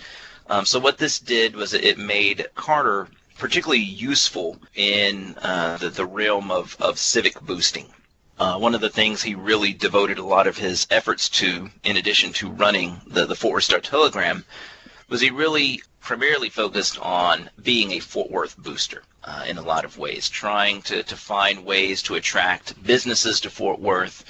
Um, 0.49 0.65
so 0.65 0.79
what 0.79 0.97
this 0.97 1.19
did 1.19 1.55
was 1.55 1.75
it 1.75 1.99
made 1.99 2.47
Carter 2.55 3.07
particularly 3.37 3.83
useful 3.83 4.57
in 4.73 5.35
uh, 5.43 5.77
the, 5.77 5.89
the 5.89 6.07
realm 6.07 6.49
of, 6.49 6.75
of 6.79 6.97
civic 6.97 7.39
boosting. 7.41 7.93
Uh, 8.39 8.57
one 8.57 8.73
of 8.73 8.79
the 8.79 8.89
things 8.89 9.21
he 9.21 9.35
really 9.35 9.73
devoted 9.73 10.17
a 10.17 10.23
lot 10.23 10.47
of 10.47 10.57
his 10.57 10.87
efforts 10.89 11.27
to, 11.27 11.69
in 11.83 11.97
addition 11.97 12.31
to 12.31 12.49
running 12.49 13.01
the, 13.05 13.25
the 13.25 13.35
Fort 13.35 13.53
Worth 13.53 13.65
Star 13.65 13.81
Telegram, 13.81 14.45
was 15.09 15.19
he 15.19 15.29
really 15.29 15.81
primarily 15.99 16.47
focused 16.49 16.97
on 16.99 17.49
being 17.61 17.91
a 17.91 17.99
Fort 17.99 18.31
Worth 18.31 18.57
booster 18.57 19.03
uh, 19.25 19.43
in 19.45 19.57
a 19.57 19.61
lot 19.61 19.83
of 19.83 19.97
ways, 19.97 20.29
trying 20.29 20.81
to, 20.83 21.03
to 21.03 21.17
find 21.17 21.65
ways 21.65 22.01
to 22.03 22.15
attract 22.15 22.81
businesses 22.81 23.41
to 23.41 23.49
Fort 23.49 23.79
Worth, 23.79 24.23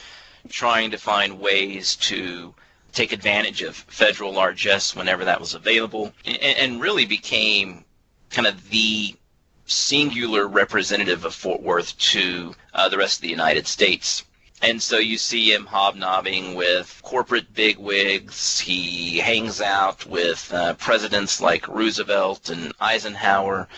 trying 0.50 0.90
to 0.90 0.98
find 0.98 1.40
ways 1.40 1.96
to 1.98 2.56
take 2.92 3.12
advantage 3.12 3.62
of 3.62 3.76
federal 3.76 4.34
largesse 4.34 4.96
whenever 4.96 5.24
that 5.24 5.40
was 5.40 5.54
available, 5.54 6.12
and, 6.26 6.38
and 6.38 6.82
really 6.82 7.06
became 7.06 7.86
kind 8.32 8.48
of 8.48 8.70
the 8.72 9.16
singular 9.70 10.48
representative 10.48 11.26
of 11.26 11.34
Fort 11.36 11.62
Worth 11.62 11.98
to 11.98 12.56
uh, 12.74 12.90
the 12.90 12.98
rest 12.98 13.18
of 13.18 13.22
the 13.22 13.30
United 13.30 13.68
States. 13.68 14.24
And 14.62 14.82
so 14.82 14.98
you 14.98 15.18
see 15.18 15.54
him 15.54 15.68
hobnobbing 15.68 16.56
with 16.56 17.00
corporate 17.04 17.54
bigwigs. 17.54 18.60
He 18.60 19.20
hangs 19.20 19.62
out 19.62 20.06
with 20.06 20.54
uh, 20.54 20.74
presidents 20.74 21.40
like 21.40 21.68
Roosevelt 21.68 22.50
and 22.50 22.74
Eisenhower. 22.82 23.70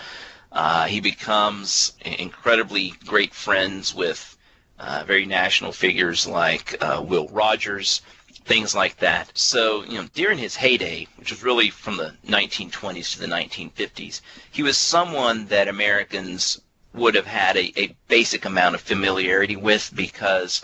Uh, 0.52 0.86
he 0.86 1.00
becomes 1.00 1.94
incredibly 2.04 2.94
great 3.06 3.34
friends 3.34 3.94
with 3.94 4.38
uh, 4.80 5.04
very 5.06 5.26
national 5.28 5.72
figures 5.72 6.26
like 6.26 6.76
uh, 6.82 7.04
Will 7.08 7.28
Rogers 7.28 8.02
things 8.46 8.76
like 8.76 8.98
that. 8.98 9.32
So, 9.38 9.84
you 9.86 10.02
know, 10.02 10.08
during 10.14 10.38
his 10.38 10.56
heyday, 10.56 11.08
which 11.18 11.32
was 11.32 11.44
really 11.44 11.70
from 11.70 11.98
the 11.98 12.14
1920s 12.28 13.14
to 13.14 13.20
the 13.20 13.28
1950s, 13.28 14.22
he 14.52 14.64
was 14.64 14.78
someone 14.78 15.48
that 15.48 15.68
Americans 15.68 16.62
would 16.94 17.16
have 17.16 17.28
had 17.28 17.56
a, 17.56 17.72
a 17.80 17.96
basic 18.08 18.46
amount 18.46 18.76
of 18.76 18.82
familiarity 18.82 19.56
with 19.56 19.92
because 19.96 20.62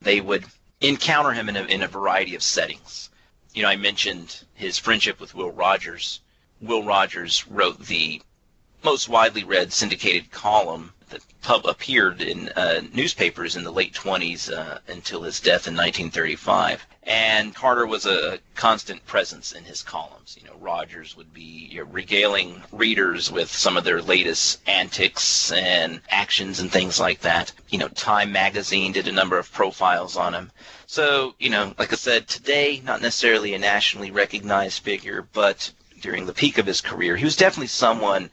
they 0.00 0.20
would 0.20 0.44
encounter 0.80 1.32
him 1.32 1.48
in 1.48 1.56
a, 1.56 1.62
in 1.64 1.82
a 1.82 1.88
variety 1.88 2.34
of 2.34 2.42
settings. 2.42 3.10
You 3.54 3.62
know, 3.62 3.68
I 3.68 3.76
mentioned 3.76 4.44
his 4.54 4.78
friendship 4.78 5.20
with 5.20 5.34
Will 5.34 5.50
Rogers. 5.50 6.20
Will 6.60 6.82
Rogers 6.82 7.46
wrote 7.48 7.86
the 7.86 8.20
most 8.82 9.08
widely 9.08 9.44
read 9.44 9.72
syndicated 9.72 10.30
column 10.30 10.92
that 11.10 11.22
pub 11.42 11.64
appeared 11.66 12.20
in 12.20 12.48
uh, 12.50 12.82
newspapers 12.92 13.56
in 13.56 13.64
the 13.64 13.72
late 13.72 13.94
20s 13.94 14.52
uh, 14.52 14.78
until 14.88 15.22
his 15.22 15.40
death 15.40 15.66
in 15.66 15.74
1935. 15.74 16.86
And 17.04 17.54
Carter 17.54 17.86
was 17.86 18.04
a 18.04 18.38
constant 18.54 19.04
presence 19.06 19.52
in 19.52 19.64
his 19.64 19.82
columns. 19.82 20.36
You 20.38 20.46
know, 20.46 20.56
Rogers 20.60 21.16
would 21.16 21.32
be 21.32 21.68
you 21.70 21.78
know, 21.78 21.90
regaling 21.90 22.62
readers 22.70 23.32
with 23.32 23.50
some 23.50 23.78
of 23.78 23.84
their 23.84 24.02
latest 24.02 24.60
antics 24.68 25.50
and 25.50 26.02
actions 26.10 26.60
and 26.60 26.70
things 26.70 27.00
like 27.00 27.20
that. 27.20 27.52
You 27.70 27.78
know, 27.78 27.88
Time 27.88 28.30
magazine 28.30 28.92
did 28.92 29.08
a 29.08 29.12
number 29.12 29.38
of 29.38 29.50
profiles 29.50 30.16
on 30.16 30.34
him. 30.34 30.52
So, 30.86 31.34
you 31.38 31.48
know, 31.48 31.74
like 31.78 31.92
I 31.92 31.96
said, 31.96 32.28
today, 32.28 32.82
not 32.84 33.00
necessarily 33.00 33.54
a 33.54 33.58
nationally 33.58 34.10
recognized 34.10 34.82
figure, 34.82 35.26
but 35.32 35.72
during 36.00 36.26
the 36.26 36.34
peak 36.34 36.58
of 36.58 36.66
his 36.66 36.82
career, 36.82 37.16
he 37.16 37.24
was 37.24 37.36
definitely 37.36 37.68
someone 37.68 38.30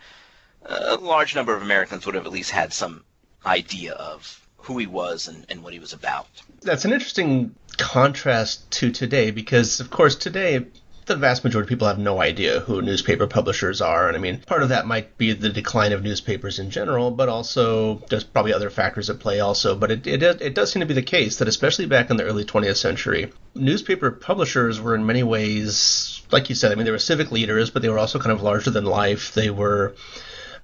a 0.66 0.96
large 0.96 1.36
number 1.36 1.56
of 1.56 1.62
Americans 1.62 2.06
would 2.06 2.16
have 2.16 2.26
at 2.26 2.32
least 2.32 2.52
had 2.52 2.74
some 2.74 3.04
idea 3.46 3.94
of 3.94 4.42
who 4.58 4.78
he 4.78 4.88
was 4.88 5.28
and, 5.28 5.46
and 5.50 5.64
what 5.64 5.74
he 5.74 5.80
was 5.80 5.94
about. 5.94 6.28
That's 6.62 6.86
an 6.86 6.94
interesting 6.94 7.56
contrast 7.78 8.70
to 8.72 8.92
today 8.92 9.32
because, 9.32 9.80
of 9.80 9.90
course, 9.90 10.16
today 10.16 10.66
the 11.06 11.16
vast 11.16 11.44
majority 11.44 11.66
of 11.66 11.70
people 11.70 11.88
have 11.88 12.00
no 12.00 12.20
idea 12.20 12.62
who 12.62 12.82
newspaper 12.82 13.28
publishers 13.28 13.80
are. 13.80 14.08
And 14.08 14.18
I 14.18 14.20
mean, 14.20 14.40
part 14.40 14.64
of 14.64 14.70
that 14.70 14.88
might 14.88 15.18
be 15.18 15.34
the 15.34 15.50
decline 15.50 15.94
of 15.94 16.04
newspapers 16.04 16.58
in 16.58 16.72
general, 16.72 17.12
but 17.12 17.30
also 17.30 18.02
there's 18.10 18.24
probably 18.24 18.54
other 18.54 18.72
factors 18.72 19.10
at 19.10 19.20
play 19.20 19.40
also. 19.40 19.76
But 19.76 19.92
it, 19.92 20.08
it, 20.08 20.24
it 20.24 20.56
does 20.56 20.72
seem 20.72 20.80
to 20.80 20.88
be 20.88 20.96
the 20.96 21.04
case 21.04 21.38
that, 21.38 21.48
especially 21.48 21.86
back 21.86 22.10
in 22.10 22.18
the 22.18 22.24
early 22.24 22.44
20th 22.44 22.78
century, 22.78 23.32
newspaper 23.54 24.10
publishers 24.10 24.82
were 24.82 24.96
in 24.96 25.06
many 25.06 25.22
ways, 25.22 26.24
like 26.32 26.50
you 26.50 26.56
said, 26.56 26.72
I 26.72 26.76
mean, 26.76 26.86
they 26.86 26.92
were 26.92 27.00
civic 27.00 27.32
leaders, 27.32 27.70
but 27.70 27.84
they 27.84 27.90
were 27.90 28.00
also 28.00 28.20
kind 28.20 28.32
of 28.32 28.42
larger 28.42 28.72
than 28.72 28.86
life. 28.86 29.34
They 29.34 29.52
were 29.52 29.96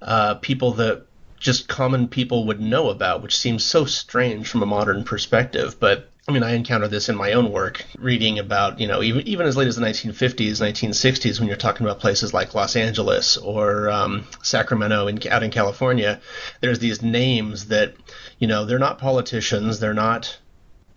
uh, 0.02 0.34
people 0.36 0.72
that 0.74 1.06
just 1.38 1.68
common 1.68 2.08
people 2.08 2.46
would 2.46 2.60
know 2.60 2.88
about, 2.88 3.22
which 3.22 3.36
seems 3.36 3.64
so 3.64 3.84
strange 3.84 4.48
from 4.48 4.62
a 4.62 4.66
modern 4.66 5.04
perspective. 5.04 5.78
But 5.80 6.08
I 6.28 6.30
mean, 6.30 6.44
I 6.44 6.54
encounter 6.54 6.86
this 6.86 7.08
in 7.08 7.16
my 7.16 7.32
own 7.32 7.50
work, 7.50 7.84
reading 7.98 8.38
about, 8.38 8.78
you 8.78 8.86
know, 8.86 9.02
even 9.02 9.26
even 9.26 9.44
as 9.44 9.56
late 9.56 9.66
as 9.66 9.74
the 9.74 9.84
1950s, 9.84 10.60
1960s, 10.60 11.40
when 11.40 11.48
you're 11.48 11.56
talking 11.56 11.84
about 11.84 11.98
places 11.98 12.32
like 12.32 12.54
Los 12.54 12.76
Angeles 12.76 13.36
or 13.36 13.90
um, 13.90 14.24
Sacramento 14.42 15.08
in, 15.08 15.18
out 15.28 15.42
in 15.42 15.50
California, 15.50 16.20
there's 16.60 16.78
these 16.78 17.02
names 17.02 17.66
that, 17.66 17.94
you 18.38 18.46
know, 18.46 18.64
they're 18.64 18.78
not 18.78 18.98
politicians, 18.98 19.80
they're 19.80 19.94
not, 19.94 20.38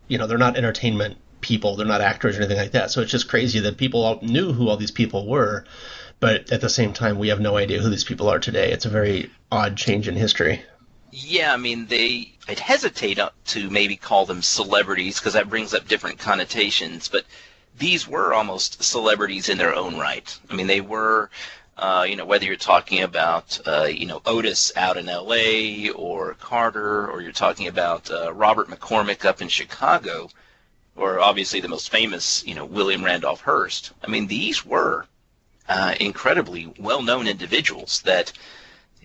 you 0.07 0.19
know, 0.19 0.27
they're 0.27 0.37
not 0.37 0.57
entertainment 0.57 1.17
people, 1.41 1.75
they're 1.75 1.87
not 1.87 2.01
actors 2.01 2.37
or 2.37 2.41
anything 2.41 2.57
like 2.57 2.73
that. 2.73 2.91
So 2.91 3.01
it's 3.01 3.11
just 3.11 3.27
crazy 3.27 3.59
that 3.61 3.77
people 3.77 4.03
all 4.03 4.19
knew 4.21 4.53
who 4.53 4.69
all 4.69 4.77
these 4.77 4.91
people 4.91 5.27
were, 5.27 5.65
but 6.25 6.51
at 6.51 6.59
the 6.59 6.69
same 6.69 6.91
time, 6.91 7.19
we 7.19 7.27
have 7.27 7.39
no 7.39 7.55
idea 7.55 7.79
who 7.79 7.87
these 7.87 8.03
people 8.03 8.27
are 8.27 8.39
today. 8.39 8.71
It's 8.71 8.87
a 8.87 8.89
very 8.89 9.29
odd 9.51 9.77
change 9.77 10.07
in 10.07 10.15
history. 10.15 10.63
Yeah, 11.11 11.53
I 11.53 11.57
mean, 11.57 11.85
they. 11.85 12.33
I'd 12.47 12.57
hesitate 12.57 13.19
to 13.19 13.69
maybe 13.69 13.95
call 13.95 14.25
them 14.25 14.41
celebrities 14.41 15.19
because 15.19 15.33
that 15.33 15.51
brings 15.51 15.75
up 15.75 15.87
different 15.87 16.17
connotations, 16.17 17.07
but 17.09 17.25
these 17.77 18.07
were 18.07 18.33
almost 18.33 18.83
celebrities 18.83 19.49
in 19.49 19.59
their 19.59 19.75
own 19.75 19.99
right. 19.99 20.35
I 20.49 20.55
mean, 20.55 20.65
they 20.65 20.81
were, 20.81 21.29
uh, 21.77 22.07
you 22.09 22.15
know, 22.15 22.25
whether 22.25 22.45
you're 22.47 22.55
talking 22.55 23.03
about, 23.03 23.59
uh, 23.67 23.83
you 23.83 24.07
know, 24.07 24.23
Otis 24.25 24.71
out 24.75 24.97
in 24.97 25.07
L.A. 25.07 25.91
or 25.91 26.33
Carter, 26.39 27.07
or 27.07 27.21
you're 27.21 27.33
talking 27.33 27.67
about 27.67 28.09
uh, 28.09 28.33
Robert 28.33 28.67
McCormick 28.67 29.25
up 29.25 29.43
in 29.43 29.47
Chicago, 29.47 30.31
or 30.95 31.19
obviously 31.19 31.59
the 31.59 31.67
most 31.67 31.91
famous, 31.91 32.43
you 32.47 32.55
know, 32.55 32.65
William 32.65 33.05
Randolph 33.05 33.41
Hearst. 33.41 33.91
I 34.03 34.07
mean, 34.07 34.25
these 34.25 34.65
were 34.65 35.05
uh, 35.67 35.95
incredibly 35.99 36.73
well-known 36.79 37.27
individuals 37.27 38.01
that, 38.03 38.31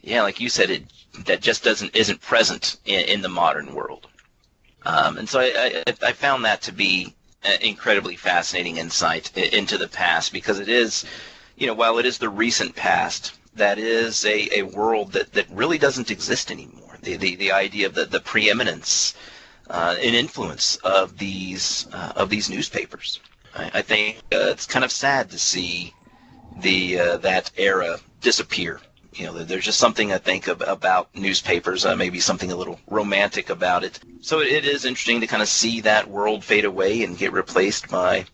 yeah, 0.03 0.23
like 0.23 0.41
you 0.41 0.49
said, 0.49 0.71
it 0.71 0.85
that 1.27 1.41
just 1.41 1.65
doesn't 1.65 1.95
isn't 1.97 2.21
present 2.21 2.77
in, 2.85 3.05
in 3.07 3.23
the 3.23 3.29
modern 3.29 3.75
world. 3.75 4.07
Um, 4.87 5.19
and 5.19 5.29
so 5.29 5.41
I, 5.41 5.83
I, 5.87 5.95
I 6.09 6.13
found 6.13 6.45
that 6.45 6.63
to 6.63 6.73
be 6.73 7.15
incredibly 7.61 8.17
fascinating 8.17 8.77
insight 8.77 9.37
into 9.37 9.79
the 9.79 9.89
past 9.89 10.33
because 10.33 10.61
it 10.61 10.69
is, 10.69 11.05
you 11.57 11.67
know, 11.67 11.75
while 11.75 11.99
it 11.99 12.07
is 12.07 12.19
the 12.19 12.29
recent 12.29 12.75
past, 12.77 13.35
that 13.55 13.79
is 13.79 14.25
a, 14.25 14.61
a 14.61 14.63
world 14.63 15.13
that, 15.13 15.33
that 15.33 15.47
really 15.51 15.79
doesn't 15.79 16.11
exist 16.11 16.51
anymore. 16.51 16.99
The, 17.03 17.17
the, 17.17 17.37
the 17.37 17.53
idea 17.53 17.87
of 17.87 17.95
the, 17.95 18.05
the 18.05 18.21
preeminence 18.21 19.15
uh, 19.69 19.97
and 20.03 20.15
influence 20.15 20.77
of 20.77 21.17
these 21.17 21.89
uh, 21.93 22.13
of 22.17 22.29
these 22.29 22.51
newspapers. 22.51 23.21
I, 23.55 23.71
I 23.75 23.83
think 23.83 24.19
uh, 24.33 24.51
it's 24.51 24.67
kind 24.67 24.85
of 24.85 24.93
sad 24.93 25.31
to 25.31 25.39
see 25.39 25.95
the 26.59 26.99
uh, 26.99 27.17
that 27.19 27.51
era 27.57 27.99
disappear 28.21 28.81
you 29.15 29.27
know, 29.27 29.43
there's 29.43 29.65
just 29.65 29.79
something 29.79 30.13
I 30.13 30.19
think 30.19 30.47
of, 30.47 30.63
about 30.67 31.15
newspapers, 31.15 31.85
uh, 31.85 31.97
maybe 31.97 32.21
something 32.21 32.53
a 32.53 32.57
little 32.57 32.79
romantic 32.89 33.51
about 33.51 33.85
it. 33.85 33.99
So 34.21 34.41
it, 34.41 34.65
is 34.65 34.85
interesting 34.85 35.21
to 35.21 35.27
kind 35.27 35.43
of 35.43 35.49
see 35.49 35.81
that 35.83 36.09
world 36.09 36.45
fade 36.45 36.65
away 36.65 37.03
and 37.03 37.19
get 37.19 37.33
replaced 37.33 37.89
by 37.89 38.27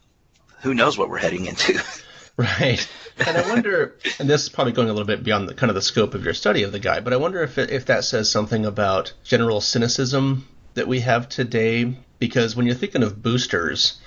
who 0.60 0.74
knows 0.74 0.98
what 0.98 1.08
we're 1.08 1.18
heading 1.18 1.46
into. 1.46 1.82
Right. 2.38 2.86
And 3.26 3.34
I 3.34 3.48
wonder, 3.48 3.96
and 4.18 4.28
this 4.28 4.42
is 4.42 4.48
probably 4.50 4.74
going 4.74 4.90
a 4.90 4.92
little 4.92 5.06
bit 5.06 5.24
beyond 5.24 5.48
the 5.48 5.54
kind 5.54 5.70
of 5.70 5.74
the 5.74 5.80
scope 5.80 6.12
of 6.14 6.22
your 6.22 6.34
study 6.34 6.64
of 6.64 6.72
the 6.72 6.78
guy, 6.78 7.00
but 7.00 7.14
I 7.14 7.16
wonder 7.16 7.42
if 7.42 7.56
it, 7.56 7.70
if 7.70 7.86
that 7.86 8.04
says 8.04 8.30
something 8.30 8.66
about 8.66 9.14
general 9.24 9.62
cynicism 9.62 10.46
that 10.74 10.86
we 10.86 11.00
have 11.00 11.30
today. 11.30 11.96
Because 12.18 12.54
when 12.54 12.66
you're 12.66 12.74
thinking 12.74 13.02
of 13.02 13.22
boosters, 13.22 13.98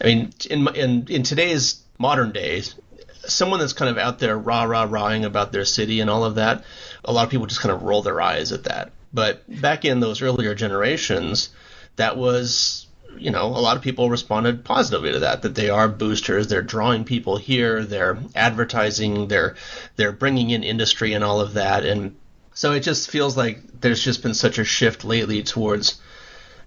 I 0.00 0.04
mean, 0.06 0.32
in 0.48 0.66
in 0.68 1.06
in 1.10 1.22
today's 1.24 1.82
modern 1.98 2.32
days, 2.32 2.74
someone 3.26 3.60
that's 3.60 3.72
kind 3.72 3.90
of 3.90 3.98
out 3.98 4.18
there 4.18 4.38
rah 4.38 4.64
rah 4.64 4.86
rahing 4.88 5.24
about 5.24 5.52
their 5.52 5.64
city 5.64 6.00
and 6.00 6.10
all 6.10 6.24
of 6.24 6.36
that, 6.36 6.64
a 7.04 7.12
lot 7.12 7.24
of 7.24 7.30
people 7.30 7.46
just 7.46 7.60
kind 7.60 7.74
of 7.74 7.82
roll 7.82 8.02
their 8.02 8.20
eyes 8.20 8.52
at 8.52 8.64
that. 8.64 8.92
But 9.12 9.42
back 9.60 9.84
in 9.84 10.00
those 10.00 10.22
earlier 10.22 10.54
generations, 10.54 11.50
that 11.96 12.16
was 12.16 12.86
you 13.16 13.30
know 13.30 13.46
a 13.46 13.62
lot 13.62 13.76
of 13.76 13.82
people 13.82 14.10
responded 14.10 14.64
positively 14.64 15.12
to 15.12 15.20
that 15.20 15.42
that 15.42 15.54
they 15.54 15.70
are 15.70 15.88
boosters 15.88 16.48
they're 16.48 16.62
drawing 16.62 17.04
people 17.04 17.36
here 17.36 17.84
they're 17.84 18.18
advertising 18.34 19.28
they're 19.28 19.54
they're 19.96 20.10
bringing 20.10 20.50
in 20.50 20.64
industry 20.64 21.12
and 21.12 21.22
all 21.22 21.40
of 21.40 21.54
that 21.54 21.84
and 21.84 22.16
so 22.54 22.72
it 22.72 22.80
just 22.80 23.10
feels 23.10 23.36
like 23.36 23.60
there's 23.80 24.02
just 24.02 24.22
been 24.22 24.34
such 24.34 24.58
a 24.58 24.64
shift 24.64 25.04
lately 25.04 25.42
towards 25.42 26.00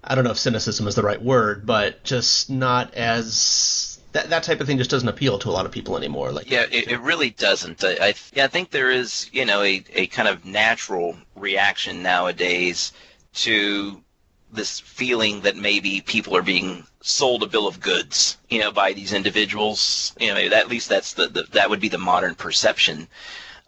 I 0.02 0.14
don't 0.14 0.24
know 0.24 0.30
if 0.30 0.38
cynicism 0.38 0.86
is 0.86 0.94
the 0.94 1.02
right 1.02 1.20
word 1.20 1.66
but 1.66 2.02
just 2.04 2.48
not 2.48 2.94
as 2.94 3.97
that 4.12 4.30
that 4.30 4.42
type 4.42 4.60
of 4.60 4.66
thing 4.66 4.78
just 4.78 4.90
doesn't 4.90 5.08
appeal 5.08 5.38
to 5.38 5.48
a 5.48 5.52
lot 5.52 5.66
of 5.66 5.72
people 5.72 5.96
anymore. 5.96 6.32
Like 6.32 6.50
yeah, 6.50 6.66
it, 6.70 6.90
it 6.90 7.00
really 7.00 7.30
doesn't. 7.30 7.84
I, 7.84 7.96
I 8.00 8.14
yeah, 8.32 8.44
I 8.44 8.48
think 8.48 8.70
there 8.70 8.90
is 8.90 9.28
you 9.32 9.44
know 9.44 9.62
a 9.62 9.84
a 9.92 10.06
kind 10.06 10.28
of 10.28 10.44
natural 10.44 11.16
reaction 11.36 12.02
nowadays 12.02 12.92
to 13.34 14.02
this 14.50 14.80
feeling 14.80 15.42
that 15.42 15.56
maybe 15.56 16.00
people 16.00 16.34
are 16.34 16.42
being 16.42 16.86
sold 17.00 17.42
a 17.42 17.46
bill 17.46 17.66
of 17.66 17.80
goods, 17.80 18.38
you 18.48 18.58
know, 18.58 18.72
by 18.72 18.92
these 18.92 19.12
individuals. 19.12 20.14
You 20.18 20.34
know, 20.34 20.36
at 20.36 20.68
least 20.68 20.88
that's 20.88 21.12
the, 21.12 21.28
the 21.28 21.44
that 21.52 21.70
would 21.70 21.80
be 21.80 21.88
the 21.88 21.98
modern 21.98 22.34
perception. 22.34 23.08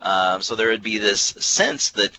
Um, 0.01 0.41
so 0.41 0.55
there 0.55 0.69
would 0.69 0.83
be 0.83 0.99
this 0.99 1.21
sense 1.21 1.91
that 1.91 2.13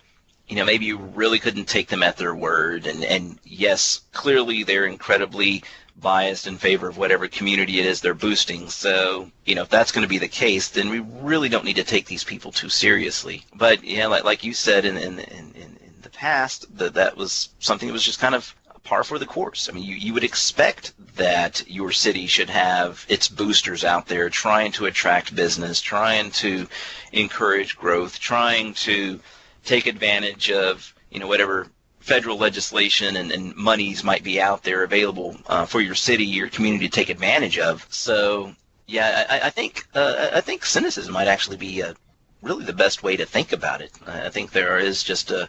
you 0.47 0.55
know 0.55 0.65
maybe 0.65 0.85
you 0.85 0.97
really 0.97 1.39
couldn't 1.39 1.67
take 1.67 1.87
them 1.87 2.03
at 2.03 2.17
their 2.17 2.35
word, 2.35 2.85
and 2.85 3.03
and 3.03 3.39
yes, 3.43 4.01
clearly 4.11 4.63
they're 4.63 4.85
incredibly 4.85 5.63
biased 5.99 6.47
in 6.47 6.57
favor 6.57 6.87
of 6.87 6.97
whatever 6.97 7.27
community 7.27 7.79
it 7.79 7.85
is 7.85 8.01
they're 8.01 8.13
boosting. 8.13 8.69
So, 8.69 9.29
you 9.45 9.55
know, 9.55 9.63
if 9.63 9.69
that's 9.69 9.91
going 9.91 10.03
to 10.03 10.09
be 10.09 10.17
the 10.17 10.27
case, 10.27 10.69
then 10.69 10.89
we 10.89 10.99
really 10.99 11.49
don't 11.49 11.65
need 11.65 11.75
to 11.75 11.83
take 11.83 12.05
these 12.05 12.23
people 12.23 12.51
too 12.51 12.69
seriously. 12.69 13.45
But, 13.53 13.83
yeah, 13.83 14.07
like, 14.07 14.23
like 14.23 14.43
you 14.43 14.53
said 14.53 14.85
in, 14.85 14.97
in, 14.97 15.19
in, 15.19 15.53
in 15.55 15.77
the 16.01 16.09
past, 16.09 16.77
that 16.77 16.95
that 16.95 17.17
was 17.17 17.49
something 17.59 17.87
that 17.87 17.93
was 17.93 18.03
just 18.03 18.19
kind 18.19 18.35
of 18.35 18.55
par 18.83 19.03
for 19.03 19.19
the 19.19 19.25
course. 19.25 19.69
I 19.69 19.73
mean, 19.73 19.83
you, 19.83 19.95
you 19.95 20.13
would 20.13 20.23
expect 20.23 20.93
that 21.15 21.63
your 21.67 21.91
city 21.91 22.25
should 22.25 22.49
have 22.49 23.05
its 23.07 23.27
boosters 23.27 23.83
out 23.83 24.07
there 24.07 24.29
trying 24.29 24.71
to 24.73 24.85
attract 24.85 25.35
business, 25.35 25.79
trying 25.81 26.31
to 26.31 26.67
encourage 27.11 27.77
growth, 27.77 28.19
trying 28.19 28.73
to 28.73 29.19
take 29.65 29.85
advantage 29.85 30.49
of, 30.51 30.93
you 31.11 31.19
know, 31.19 31.27
whatever 31.27 31.67
federal 32.01 32.37
legislation 32.37 33.15
and, 33.15 33.31
and 33.31 33.55
monies 33.55 34.03
might 34.03 34.23
be 34.23 34.41
out 34.41 34.63
there 34.63 34.83
available 34.83 35.37
uh, 35.47 35.65
for 35.65 35.79
your 35.79 35.95
city, 35.95 36.25
your 36.25 36.49
community 36.49 36.89
to 36.89 36.93
take 36.93 37.09
advantage 37.09 37.57
of. 37.59 37.85
So, 37.89 38.53
yeah, 38.87 39.25
I, 39.29 39.47
I 39.47 39.49
think 39.49 39.87
uh, 39.93 40.29
I 40.33 40.41
think 40.41 40.65
cynicism 40.65 41.13
might 41.13 41.27
actually 41.27 41.57
be 41.57 41.81
uh, 41.83 41.93
really 42.41 42.65
the 42.65 42.73
best 42.73 43.03
way 43.03 43.15
to 43.15 43.25
think 43.25 43.53
about 43.53 43.81
it. 43.81 43.91
I 44.05 44.29
think 44.29 44.51
there 44.51 44.79
is 44.79 45.03
just 45.03 45.31
a 45.31 45.47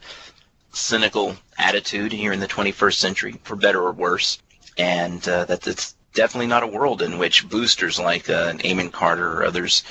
cynical 0.72 1.36
attitude 1.58 2.12
here 2.12 2.32
in 2.32 2.40
the 2.40 2.48
21st 2.48 2.94
century, 2.94 3.40
for 3.42 3.56
better 3.56 3.82
or 3.82 3.92
worse, 3.92 4.38
and 4.78 5.26
uh, 5.28 5.44
that 5.46 5.66
it's 5.66 5.96
definitely 6.14 6.46
not 6.46 6.62
a 6.62 6.66
world 6.66 7.02
in 7.02 7.18
which 7.18 7.48
boosters 7.48 7.98
like 7.98 8.28
uh, 8.28 8.54
Amon 8.64 8.90
Carter 8.90 9.38
or 9.38 9.44
others 9.44 9.82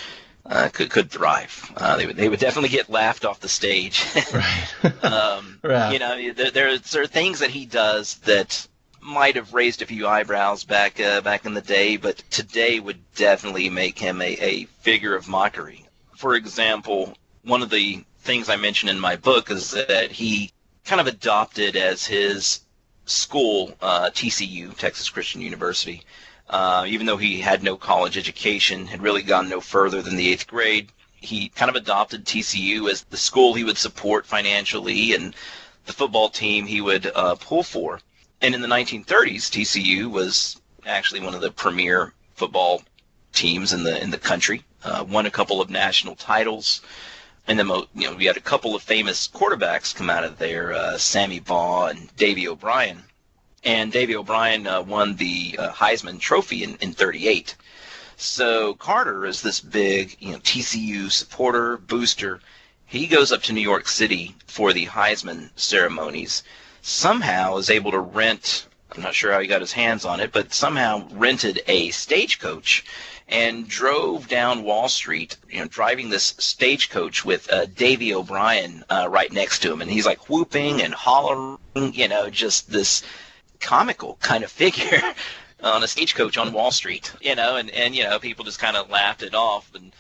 uh, 0.52 0.68
could 0.70 0.90
could 0.90 1.10
thrive. 1.10 1.72
Uh, 1.78 1.96
they 1.96 2.06
would 2.06 2.18
they 2.18 2.28
would 2.28 2.40
definitely 2.40 2.70
get 2.70 2.90
laughed 2.90 3.24
off 3.24 3.40
the 3.40 3.48
stage. 3.48 4.06
right. 4.34 5.04
um, 5.04 5.60
right. 5.64 5.94
You 5.94 6.00
know, 6.00 6.34
there, 6.34 6.52
there, 6.52 6.78
there 6.78 7.02
are 7.02 7.08
things 7.08 7.40
that 7.40 7.50
he 7.50 7.66
does 7.66 8.16
that 8.26 8.68
might 9.00 9.36
have 9.36 9.54
raised 9.54 9.82
a 9.82 9.86
few 9.86 10.08
eyebrows 10.08 10.66
back 10.66 11.00
uh, 11.00 11.22
back 11.22 11.46
in 11.46 11.54
the 11.54 11.62
day, 11.62 11.96
but 11.96 12.18
today 12.30 12.80
would 12.80 13.00
definitely 13.16 13.70
make 13.70 13.98
him 13.98 14.22
a, 14.22 14.38
a 14.40 14.66
figure 14.82 15.16
of 15.16 15.28
mockery. 15.30 15.88
For 16.18 16.36
example, 16.36 17.14
one 17.44 17.62
of 17.62 17.70
the 17.70 18.04
things 18.20 18.50
I 18.50 18.58
mentioned 18.58 18.90
in 18.90 19.00
my 19.00 19.16
book 19.16 19.50
is 19.50 19.72
that 19.72 20.12
he 20.12 20.52
kind 20.84 21.00
of 21.00 21.08
adopted 21.08 21.78
as 21.78 22.06
his 22.06 22.60
school 23.06 23.74
uh, 23.82 24.10
TCU, 24.14 24.78
Texas 24.78 25.10
Christian 25.10 25.42
University. 25.42 26.04
Uh, 26.52 26.84
even 26.86 27.06
though 27.06 27.16
he 27.16 27.40
had 27.40 27.64
no 27.64 27.78
college 27.78 28.18
education, 28.18 28.86
had 28.86 29.02
really 29.02 29.24
gone 29.24 29.48
no 29.48 29.62
further 29.62 30.02
than 30.02 30.18
the 30.18 30.30
eighth 30.30 30.48
grade, 30.48 30.92
he 31.16 31.48
kind 31.48 31.70
of 31.70 31.78
adopted 31.78 32.26
TCU 32.26 32.92
as 32.92 33.04
the 33.04 33.16
school 33.16 33.54
he 33.54 33.64
would 33.64 33.78
support 33.78 34.26
financially 34.26 35.14
and 35.14 35.34
the 35.86 35.94
football 35.94 36.30
team 36.30 36.66
he 36.66 36.82
would 36.82 37.10
uh, 37.16 37.36
pull 37.36 37.64
for. 37.64 38.02
And 38.42 38.54
in 38.54 38.60
the 38.60 38.68
1930s, 38.68 39.50
TCU 39.50 40.12
was 40.12 40.60
actually 40.86 41.22
one 41.22 41.34
of 41.34 41.40
the 41.42 41.52
premier 41.52 42.14
football 42.36 42.82
teams 43.32 43.72
in 43.72 43.84
the 43.84 44.02
in 44.04 44.10
the 44.10 44.18
country. 44.18 44.62
Uh, 44.84 45.06
won 45.08 45.26
a 45.26 45.32
couple 45.32 45.62
of 45.62 45.70
national 45.70 46.16
titles, 46.16 46.82
and 47.48 47.58
then 47.58 47.68
you 47.96 48.10
know 48.10 48.16
we 48.16 48.26
had 48.26 48.36
a 48.36 48.42
couple 48.42 48.76
of 48.76 48.82
famous 48.82 49.26
quarterbacks 49.30 49.96
come 49.96 50.10
out 50.10 50.26
of 50.26 50.38
there, 50.38 50.74
uh, 50.74 50.98
Sammy 50.98 51.40
Baugh 51.40 51.86
and 51.86 52.14
Davy 52.18 52.46
O'Brien 52.46 53.04
and 53.64 53.92
Davy 53.92 54.16
O'Brien 54.16 54.66
uh, 54.66 54.82
won 54.82 55.16
the 55.16 55.56
uh, 55.58 55.72
Heisman 55.72 56.20
Trophy 56.20 56.64
in, 56.64 56.76
in 56.78 56.94
38. 56.94 57.56
So 58.18 58.74
Carter 58.76 59.26
is 59.26 59.42
this 59.42 59.60
big, 59.60 60.16
you 60.20 60.32
know, 60.32 60.40
TCU 60.40 61.12
supporter, 61.12 61.78
booster. 61.78 62.40
He 62.86 63.08
goes 63.08 63.32
up 63.32 63.44
to 63.44 63.54
New 63.54 63.62
York 63.62 63.88
City 63.88 64.36
for 64.48 64.74
the 64.74 64.86
Heisman 64.86 65.50
ceremonies. 65.56 66.44
Somehow 66.82 67.58
is 67.58 67.70
able 67.70 67.92
to 67.92 68.00
rent. 68.00 68.68
I'm 68.96 69.02
not 69.02 69.16
sure 69.16 69.32
how 69.32 69.40
he 69.40 69.48
got 69.48 69.62
his 69.62 69.72
hands 69.72 70.06
on 70.06 70.20
it, 70.20 70.32
but 70.32 70.54
somehow 70.54 71.08
rented 71.12 71.62
a 71.68 71.92
stagecoach 71.92 72.84
and 73.28 73.68
drove 73.68 74.28
down 74.28 74.64
Wall 74.64 74.90
Street, 74.90 75.38
you 75.50 75.60
know, 75.60 75.68
driving 75.68 76.10
this 76.10 76.34
stagecoach 76.38 77.24
with 77.24 77.52
uh, 77.52 77.66
Davy 77.66 78.14
O'Brien 78.14 78.84
uh, 78.90 79.08
right 79.10 79.32
next 79.32 79.60
to 79.60 79.72
him, 79.72 79.82
and 79.82 79.90
he's 79.90 80.06
like 80.06 80.30
whooping 80.30 80.82
and 80.82 80.94
hollering, 80.94 81.58
you 81.76 82.10
know, 82.10 82.30
just 82.30 82.70
this 82.70 83.04
comical 83.62 84.18
kind 84.22 84.44
of 84.44 84.52
figure 84.52 85.02
on 85.64 85.84
a 85.84 85.88
stagecoach 85.88 86.38
on 86.38 86.54
Wall 86.54 86.72
Street, 86.72 87.14
you 87.22 87.36
know, 87.36 87.56
and, 87.56 87.70
and 87.72 87.96
you 87.96 88.04
know, 88.04 88.20
people 88.20 88.44
just 88.44 88.60
kind 88.60 88.76
of 88.76 88.90
laughed 88.90 89.24
it 89.24 89.36
off 89.36 89.74
and 89.76 89.92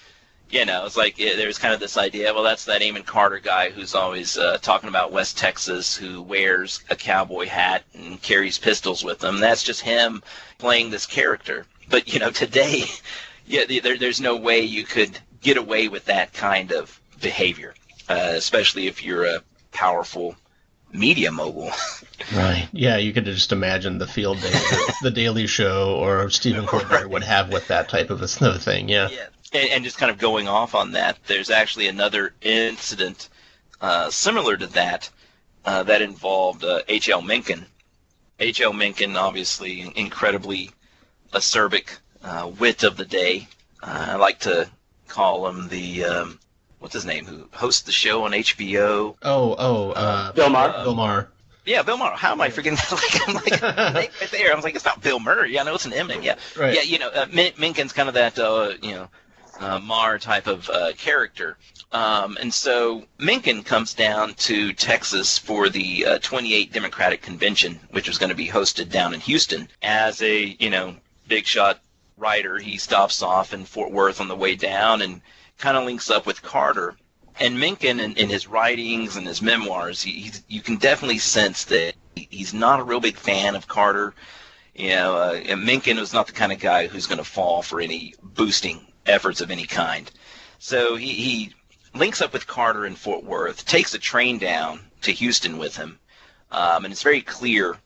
you 0.51 0.65
know, 0.65 0.85
it's 0.85 0.97
like 0.97 1.17
it, 1.17 1.37
there's 1.37 1.57
kind 1.57 1.73
of 1.73 1.79
this 1.79 1.97
idea. 1.97 2.33
Well, 2.33 2.43
that's 2.43 2.65
that 2.65 2.81
Amon 2.83 3.03
Carter 3.03 3.39
guy 3.39 3.69
who's 3.69 3.95
always 3.95 4.37
uh, 4.37 4.57
talking 4.61 4.89
about 4.89 5.11
West 5.11 5.37
Texas, 5.37 5.95
who 5.95 6.21
wears 6.21 6.83
a 6.89 6.95
cowboy 6.95 7.47
hat 7.47 7.83
and 7.93 8.21
carries 8.21 8.57
pistols 8.57 9.03
with 9.03 9.23
him. 9.23 9.39
That's 9.39 9.63
just 9.63 9.81
him 9.81 10.21
playing 10.57 10.89
this 10.89 11.05
character. 11.05 11.65
But 11.89 12.13
you 12.13 12.19
know, 12.19 12.31
today, 12.31 12.83
yeah, 13.45 13.63
there, 13.81 13.97
there's 13.97 14.21
no 14.21 14.35
way 14.35 14.61
you 14.61 14.83
could 14.83 15.17
get 15.41 15.57
away 15.57 15.87
with 15.87 16.05
that 16.05 16.33
kind 16.33 16.71
of 16.71 16.99
behavior, 17.21 17.73
uh, 18.09 18.33
especially 18.35 18.87
if 18.87 19.03
you're 19.03 19.25
a 19.25 19.43
powerful 19.71 20.35
media 20.93 21.31
mogul. 21.31 21.71
Right. 22.35 22.69
Yeah, 22.71 22.97
you 22.97 23.13
could 23.13 23.25
just 23.25 23.51
imagine 23.51 23.97
the 23.97 24.05
field 24.05 24.39
day 24.41 24.51
that 24.51 24.95
the 25.01 25.09
Daily 25.09 25.47
Show 25.47 25.95
or 25.95 26.29
Stephen 26.29 26.65
Colbert 26.67 27.09
would 27.09 27.23
have 27.23 27.51
with 27.51 27.67
that 27.67 27.89
type 27.89 28.11
of 28.11 28.21
a 28.21 28.27
thing. 28.27 28.87
Yeah. 28.87 29.09
Yeah. 29.09 29.25
And, 29.53 29.69
and 29.71 29.83
just 29.83 29.97
kind 29.97 30.11
of 30.11 30.19
going 30.19 30.47
off 30.47 30.75
on 30.75 30.91
that, 30.91 31.17
there's 31.25 31.49
actually 31.49 31.87
another 31.87 32.33
incident 32.41 33.27
uh, 33.81 34.11
similar 34.11 34.55
to 34.55 34.67
that 34.67 35.09
uh, 35.65 35.83
that 35.83 36.01
involved 36.03 36.63
uh, 36.63 36.81
H.L. 36.87 37.23
Mencken. 37.23 37.65
H.L. 38.39 38.73
Mencken, 38.73 39.17
obviously 39.17 39.91
incredibly 39.95 40.69
acerbic 41.33 41.97
uh, 42.23 42.51
wit 42.59 42.83
of 42.83 42.97
the 42.97 43.05
day. 43.05 43.47
Uh, 43.81 44.05
I 44.09 44.15
like 44.15 44.39
to 44.41 44.69
call 45.07 45.47
him 45.47 45.67
the 45.67 46.05
um, 46.05 46.39
what's 46.81 46.93
his 46.93 47.05
name 47.05 47.25
who 47.25 47.47
hosts 47.53 47.83
the 47.83 47.91
show 47.93 48.25
on 48.25 48.31
HBO. 48.31 49.15
Oh, 49.21 49.55
oh, 49.57 49.91
uh, 49.91 50.31
Bill 50.33 50.49
Maher. 50.49 50.83
Bill 50.83 50.95
Maher. 50.95 51.29
Yeah, 51.63 51.83
Bill 51.83 51.97
Murray. 51.97 52.17
How 52.17 52.31
am 52.31 52.41
I 52.41 52.49
forgetting 52.49 52.75
that? 52.77 52.91
like, 52.91 53.27
I'm 53.29 53.35
like, 53.93 54.11
right 54.21 54.31
there. 54.31 54.51
I 54.51 54.55
was 54.55 54.63
like, 54.65 54.73
it's 54.75 54.83
not 54.83 55.01
Bill 55.01 55.19
Murray. 55.19 55.53
Yeah, 55.53 55.61
I 55.61 55.63
know 55.65 55.75
it's 55.75 55.85
an 55.85 55.93
M 55.93 56.07
name. 56.07 56.23
Yeah, 56.23 56.35
Right. 56.57 56.73
yeah. 56.75 56.81
You 56.81 56.97
know, 56.99 57.09
uh, 57.09 57.27
Min- 57.31 57.53
Mencken's 57.53 57.93
kind 57.93 58.09
of 58.09 58.15
that, 58.15 58.39
uh, 58.39 58.71
you 58.81 58.91
know, 58.95 59.07
uh, 59.59 59.77
Maher 59.79 60.17
type 60.17 60.47
of 60.47 60.67
uh, 60.71 60.91
character. 60.97 61.57
Um, 61.91 62.35
and 62.41 62.51
so 62.51 63.03
Mencken 63.19 63.61
comes 63.61 63.93
down 63.93 64.33
to 64.35 64.73
Texas 64.73 65.37
for 65.37 65.69
the 65.69 66.05
uh, 66.07 66.19
28 66.19 66.73
Democratic 66.73 67.21
Convention, 67.21 67.79
which 67.91 68.07
was 68.07 68.17
going 68.17 68.31
to 68.31 68.35
be 68.35 68.47
hosted 68.47 68.89
down 68.89 69.13
in 69.13 69.19
Houston. 69.19 69.67
As 69.83 70.19
a, 70.23 70.55
you 70.59 70.71
know, 70.71 70.95
big 71.27 71.45
shot 71.45 71.79
writer, 72.17 72.57
he 72.57 72.77
stops 72.77 73.21
off 73.21 73.53
in 73.53 73.65
Fort 73.65 73.91
Worth 73.91 74.19
on 74.19 74.27
the 74.29 74.35
way 74.35 74.55
down 74.55 75.03
and 75.03 75.21
kind 75.61 75.77
of 75.77 75.85
links 75.85 76.09
up 76.09 76.25
with 76.25 76.41
Carter. 76.41 76.97
And 77.39 77.59
Mencken, 77.59 77.99
in, 77.99 78.13
in 78.17 78.29
his 78.29 78.47
writings 78.47 79.15
and 79.15 79.25
his 79.25 79.41
memoirs, 79.41 80.01
he, 80.01 80.31
you 80.47 80.61
can 80.61 80.75
definitely 80.75 81.19
sense 81.19 81.63
that 81.65 81.93
he's 82.15 82.53
not 82.53 82.79
a 82.79 82.83
real 82.83 82.99
big 82.99 83.15
fan 83.15 83.55
of 83.55 83.67
Carter. 83.67 84.13
You 84.75 84.89
know, 84.89 85.15
uh, 85.15 85.41
and 85.45 85.63
Mencken 85.63 85.97
was 85.97 86.13
not 86.13 86.27
the 86.27 86.33
kind 86.33 86.51
of 86.51 86.59
guy 86.59 86.87
who's 86.87 87.07
going 87.07 87.19
to 87.19 87.23
fall 87.23 87.61
for 87.61 87.79
any 87.79 88.15
boosting 88.21 88.85
efforts 89.05 89.39
of 89.39 89.51
any 89.51 89.65
kind. 89.65 90.11
So 90.59 90.95
he, 90.95 91.13
he 91.13 91.53
links 91.93 92.21
up 92.21 92.33
with 92.33 92.47
Carter 92.47 92.85
in 92.85 92.95
Fort 92.95 93.23
Worth, 93.23 93.65
takes 93.65 93.93
a 93.93 93.99
train 93.99 94.37
down 94.37 94.81
to 95.01 95.11
Houston 95.11 95.57
with 95.57 95.75
him, 95.75 95.99
um, 96.51 96.85
and 96.85 96.91
it's 96.91 97.03
very 97.03 97.21
clear 97.21 97.77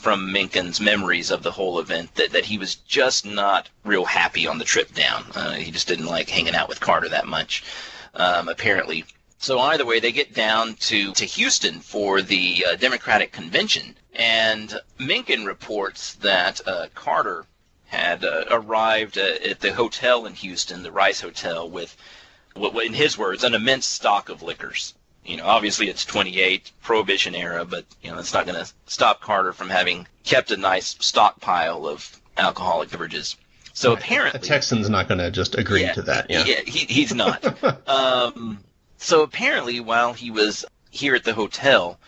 from 0.00 0.32
Mencken's 0.32 0.80
memories 0.80 1.30
of 1.30 1.42
the 1.42 1.50
whole 1.50 1.78
event 1.78 2.14
that, 2.14 2.32
that 2.32 2.46
he 2.46 2.56
was 2.58 2.74
just 2.74 3.26
not 3.26 3.68
real 3.84 4.04
happy 4.06 4.46
on 4.46 4.58
the 4.58 4.64
trip 4.64 4.94
down. 4.94 5.24
Uh, 5.34 5.52
he 5.52 5.70
just 5.70 5.88
didn't 5.88 6.06
like 6.06 6.30
hanging 6.30 6.54
out 6.54 6.68
with 6.68 6.80
Carter 6.80 7.08
that 7.10 7.26
much, 7.26 7.62
um, 8.14 8.48
apparently. 8.48 9.04
So 9.38 9.58
either 9.58 9.86
way, 9.86 10.00
they 10.00 10.12
get 10.12 10.34
down 10.34 10.74
to, 10.74 11.12
to 11.12 11.24
Houston 11.24 11.80
for 11.80 12.22
the 12.22 12.64
uh, 12.66 12.76
Democratic 12.76 13.32
convention, 13.32 13.96
and 14.14 14.80
Mencken 14.98 15.44
reports 15.44 16.14
that 16.14 16.60
uh, 16.66 16.88
Carter 16.94 17.44
had 17.86 18.24
uh, 18.24 18.44
arrived 18.50 19.18
uh, 19.18 19.36
at 19.50 19.60
the 19.60 19.72
hotel 19.72 20.26
in 20.26 20.34
Houston, 20.34 20.82
the 20.82 20.92
Rice 20.92 21.20
Hotel, 21.20 21.68
with, 21.68 21.96
in 22.56 22.94
his 22.94 23.18
words, 23.18 23.44
an 23.44 23.54
immense 23.54 23.86
stock 23.86 24.28
of 24.28 24.42
liquors. 24.42 24.94
You 25.30 25.36
know, 25.36 25.46
obviously 25.46 25.88
it's 25.88 26.04
28, 26.04 26.72
Prohibition 26.82 27.36
era, 27.36 27.64
but 27.64 27.84
you 28.02 28.10
know 28.10 28.18
it's 28.18 28.34
not 28.34 28.46
going 28.46 28.62
to 28.62 28.72
stop 28.86 29.20
Carter 29.20 29.52
from 29.52 29.68
having 29.68 30.08
kept 30.24 30.50
a 30.50 30.56
nice 30.56 30.96
stockpile 30.98 31.86
of 31.86 32.20
alcoholic 32.36 32.90
beverages. 32.90 33.36
So 33.72 33.92
A 33.92 33.94
apparently, 33.94 34.40
Texan's 34.40 34.90
not 34.90 35.06
going 35.06 35.18
to 35.18 35.30
just 35.30 35.54
agree 35.54 35.88
to 35.94 36.02
that. 36.02 36.28
Yeah. 36.28 36.42
he, 36.42 36.84
he's 36.92 37.14
not. 37.14 37.44
um, 37.88 38.58
so 38.98 39.22
apparently, 39.22 39.78
while 39.78 40.12
he 40.12 40.32
was 40.32 40.64
here 40.90 41.14
at 41.14 41.22
the 41.22 41.32
hotel, 41.32 41.98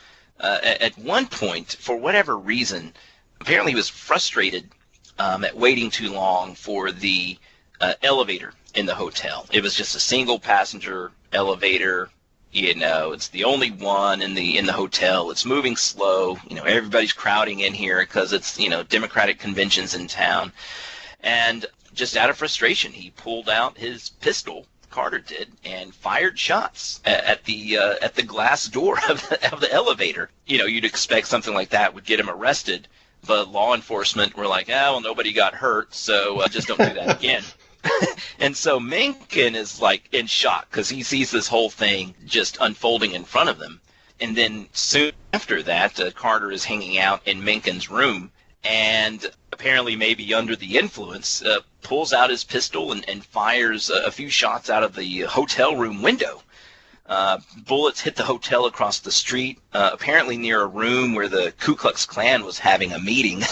uh, 0.41 0.59
at, 0.63 0.83
at 0.83 0.99
one 0.99 1.27
point, 1.27 1.77
for 1.79 1.97
whatever 1.97 2.37
reason, 2.37 2.93
apparently 3.41 3.73
he 3.73 3.77
was 3.77 3.89
frustrated 3.89 4.69
um, 5.19 5.45
at 5.45 5.57
waiting 5.57 5.91
too 5.91 6.13
long 6.13 6.57
for 6.57 6.91
the 6.91 7.39
uh, 7.81 7.95
elevator 8.03 8.53
in 8.75 8.87
the 8.87 8.95
hotel. 8.95 9.47
It 9.53 9.63
was 9.63 9.75
just 9.75 9.95
a 9.95 10.01
single 10.01 10.39
passenger 10.39 11.13
elevator. 11.33 12.11
You 12.53 12.75
know, 12.75 13.13
it's 13.13 13.29
the 13.29 13.45
only 13.45 13.71
one 13.71 14.21
in 14.21 14.35
the 14.35 14.59
in 14.59 14.67
the 14.67 14.75
hotel. 14.75 15.31
It's 15.31 15.47
moving 15.47 15.75
slow. 15.75 16.37
You 16.47 16.57
know, 16.57 16.65
everybody's 16.65 17.15
crowding 17.15 17.61
in 17.61 17.73
here 17.73 18.01
because 18.01 18.35
it's 18.35 18.59
you 18.59 18.69
know 18.69 18.83
Democratic 18.83 19.39
conventions 19.39 19.95
in 19.95 20.07
town. 20.07 20.53
And 21.23 21.65
just 21.95 22.15
out 22.15 22.29
of 22.29 22.37
frustration, 22.37 22.93
he 22.93 23.11
pulled 23.11 23.49
out 23.49 23.79
his 23.79 24.11
pistol. 24.11 24.67
Carter 24.91 25.21
did 25.21 25.51
and 25.65 25.95
fired 25.95 26.39
shots 26.39 27.01
at 27.07 27.43
the 27.45 27.79
uh, 27.79 27.95
at 28.03 28.17
the 28.17 28.23
glass 28.23 28.67
door 28.67 28.99
of 29.09 29.27
the, 29.31 29.51
of 29.51 29.61
the 29.63 29.73
elevator. 29.73 30.29
You 30.47 30.59
know, 30.59 30.67
you'd 30.67 30.85
expect 30.85 31.29
something 31.29 31.55
like 31.55 31.71
that 31.71 31.95
would 31.95 32.05
get 32.05 32.21
him 32.21 32.29
arrested, 32.29 32.87
but 33.27 33.49
law 33.51 33.75
enforcement 33.75 34.37
were 34.37 34.47
like, 34.47 34.69
"Ah, 34.69 34.93
well, 34.93 35.01
nobody 35.01 35.33
got 35.33 35.55
hurt, 35.55 35.95
so 35.95 36.41
uh, 36.41 36.49
just 36.49 36.69
don't 36.69 36.77
do 36.77 36.93
that 36.93 37.17
again." 37.19 37.45
and 38.39 38.57
so 38.57 38.79
Mencken 38.79 39.55
is 39.55 39.81
like 39.81 40.09
in 40.13 40.27
shock 40.27 40.71
because 40.71 40.89
he 40.89 41.03
sees 41.03 41.31
this 41.31 41.49
whole 41.49 41.71
thing 41.71 42.15
just 42.25 42.59
unfolding 42.61 43.13
in 43.13 43.25
front 43.25 43.49
of 43.49 43.59
them. 43.59 43.81
And 44.21 44.37
then 44.37 44.69
soon 44.73 45.13
after 45.33 45.63
that, 45.65 45.99
uh, 45.99 46.11
Carter 46.13 46.53
is 46.53 46.65
hanging 46.65 46.99
out 46.99 47.27
in 47.27 47.43
Mencken's 47.43 47.91
room 47.91 48.31
and 48.65 49.29
apparently 49.53 49.97
maybe 49.97 50.33
under 50.33 50.55
the 50.55 50.79
influence, 50.79 51.43
uh, 51.43 51.61
pulls 51.83 52.13
out 52.13 52.31
his 52.31 52.45
pistol 52.45 52.93
and, 52.93 53.09
and 53.09 53.25
fires 53.25 53.91
a, 53.91 54.05
a 54.05 54.11
few 54.11 54.31
shots 54.31 54.71
out 54.71 54.85
of 54.85 54.95
the 54.95 55.21
hotel 55.23 55.77
room 55.77 56.03
window. 56.03 56.43
Uh, 57.07 57.39
bullets 57.67 58.01
hit 58.01 58.17
the 58.17 58.23
hotel 58.23 58.65
across 58.67 59.01
the 59.01 59.11
street, 59.11 59.59
uh, 59.73 59.91
apparently 59.93 60.37
near 60.37 60.63
a 60.63 60.67
room 60.67 61.15
where 61.15 61.29
the 61.29 61.53
Ku 61.59 61.75
Klux 61.75 62.07
Klan 62.07 62.45
was 62.45 62.59
having 62.59 62.93
a 62.93 62.99
meeting. 62.99 63.43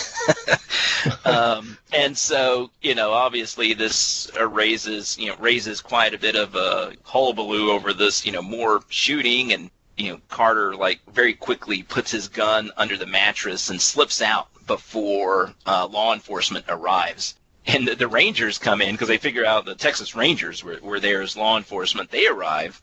um, 1.24 1.76
and 1.92 2.16
so, 2.16 2.70
you 2.80 2.94
know, 2.94 3.12
obviously 3.12 3.74
this 3.74 4.30
raises, 4.40 5.18
you 5.18 5.26
know, 5.26 5.36
raises 5.36 5.80
quite 5.80 6.14
a 6.14 6.18
bit 6.18 6.36
of 6.36 6.54
a 6.54 6.94
hullabaloo 7.02 7.70
over 7.70 7.92
this, 7.92 8.24
you 8.24 8.32
know, 8.32 8.42
more 8.42 8.82
shooting 8.88 9.52
and, 9.52 9.70
you 9.96 10.12
know, 10.12 10.20
Carter 10.28 10.76
like 10.76 11.00
very 11.12 11.34
quickly 11.34 11.82
puts 11.82 12.10
his 12.10 12.28
gun 12.28 12.70
under 12.76 12.96
the 12.96 13.06
mattress 13.06 13.68
and 13.68 13.82
slips 13.82 14.22
out 14.22 14.48
before 14.66 15.52
uh, 15.66 15.86
law 15.90 16.14
enforcement 16.14 16.64
arrives. 16.68 17.34
And 17.66 17.86
the, 17.86 17.94
the 17.94 18.08
Rangers 18.08 18.58
come 18.58 18.80
in 18.80 18.92
because 18.94 19.08
they 19.08 19.18
figure 19.18 19.44
out 19.44 19.64
the 19.64 19.74
Texas 19.74 20.14
Rangers 20.14 20.64
were, 20.64 20.78
were 20.80 21.00
there 21.00 21.20
as 21.20 21.36
law 21.36 21.56
enforcement. 21.56 22.10
They 22.10 22.26
arrive. 22.26 22.80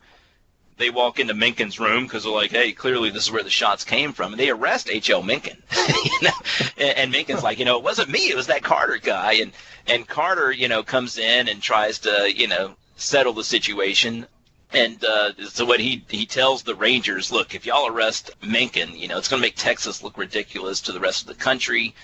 They 0.78 0.90
walk 0.90 1.20
into 1.20 1.34
Mencken's 1.34 1.80
room 1.80 2.04
because 2.04 2.24
they're 2.24 2.32
like, 2.32 2.52
hey, 2.52 2.72
clearly 2.72 3.10
this 3.10 3.24
is 3.24 3.32
where 3.32 3.44
the 3.44 3.50
shots 3.50 3.84
came 3.84 4.14
from. 4.14 4.34
And 4.34 4.40
they 4.40 4.50
arrest 4.50 4.90
H.L. 4.92 5.24
Mencken. 5.24 5.58
you 5.88 6.22
know? 6.22 6.30
and, 6.78 6.98
and 6.98 7.12
Mencken's 7.12 7.44
like, 7.44 7.60
you 7.60 7.66
know, 7.66 7.78
it 7.78 7.84
wasn't 7.84 8.10
me. 8.10 8.30
It 8.30 8.36
was 8.36 8.48
that 8.48 8.64
Carter 8.64 9.00
guy. 9.02 9.34
And, 9.34 9.52
and 9.88 10.08
Carter, 10.08 10.52
you 10.52 10.68
know, 10.68 10.84
comes 10.84 11.18
in 11.18 11.48
and 11.48 11.62
tries 11.62 12.00
to, 12.00 12.32
you 12.34 12.48
know, 12.48 12.76
settle 12.96 13.34
the 13.34 13.44
situation. 13.44 14.28
And 14.74 15.04
uh, 15.04 15.32
so 15.50 15.64
what 15.66 15.80
he 15.80 16.04
he 16.10 16.26
tells 16.26 16.64
the 16.64 16.76
Rangers, 16.76 17.32
look, 17.32 17.56
if 17.56 17.66
y'all 17.66 17.88
arrest 17.88 18.32
Mencken, 18.44 18.96
you 18.96 19.08
know, 19.08 19.18
it's 19.18 19.30
going 19.30 19.42
to 19.42 19.48
make 19.48 19.56
Texas 19.56 20.04
look 20.04 20.18
ridiculous 20.18 20.82
to 20.82 20.92
the 20.92 21.00
rest 21.00 21.22
of 21.22 21.28
the 21.28 21.42
country. 21.42 21.96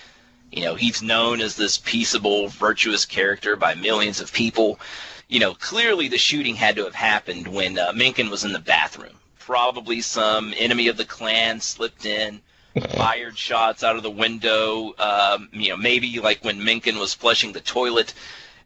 You 0.50 0.62
know, 0.62 0.74
he's 0.74 1.02
known 1.02 1.40
as 1.40 1.56
this 1.56 1.76
peaceable, 1.76 2.48
virtuous 2.48 3.04
character 3.04 3.56
by 3.56 3.74
millions 3.74 4.20
of 4.20 4.32
people. 4.32 4.80
You 5.28 5.40
know, 5.40 5.54
clearly 5.54 6.08
the 6.08 6.18
shooting 6.18 6.54
had 6.54 6.76
to 6.76 6.84
have 6.84 6.94
happened 6.94 7.48
when 7.48 7.78
uh, 7.78 7.92
Mencken 7.94 8.30
was 8.30 8.44
in 8.44 8.52
the 8.52 8.58
bathroom. 8.58 9.18
Probably 9.38 10.00
some 10.00 10.54
enemy 10.56 10.88
of 10.88 10.96
the 10.96 11.04
Klan 11.04 11.60
slipped 11.60 12.04
in, 12.04 12.40
fired 12.96 13.38
shots 13.38 13.82
out 13.82 13.96
of 13.96 14.02
the 14.02 14.10
window. 14.10 14.94
Um, 14.98 15.48
you 15.52 15.70
know, 15.70 15.76
maybe 15.76 16.20
like 16.20 16.44
when 16.44 16.62
Mencken 16.64 16.98
was 16.98 17.14
flushing 17.14 17.52
the 17.52 17.60
toilet, 17.60 18.12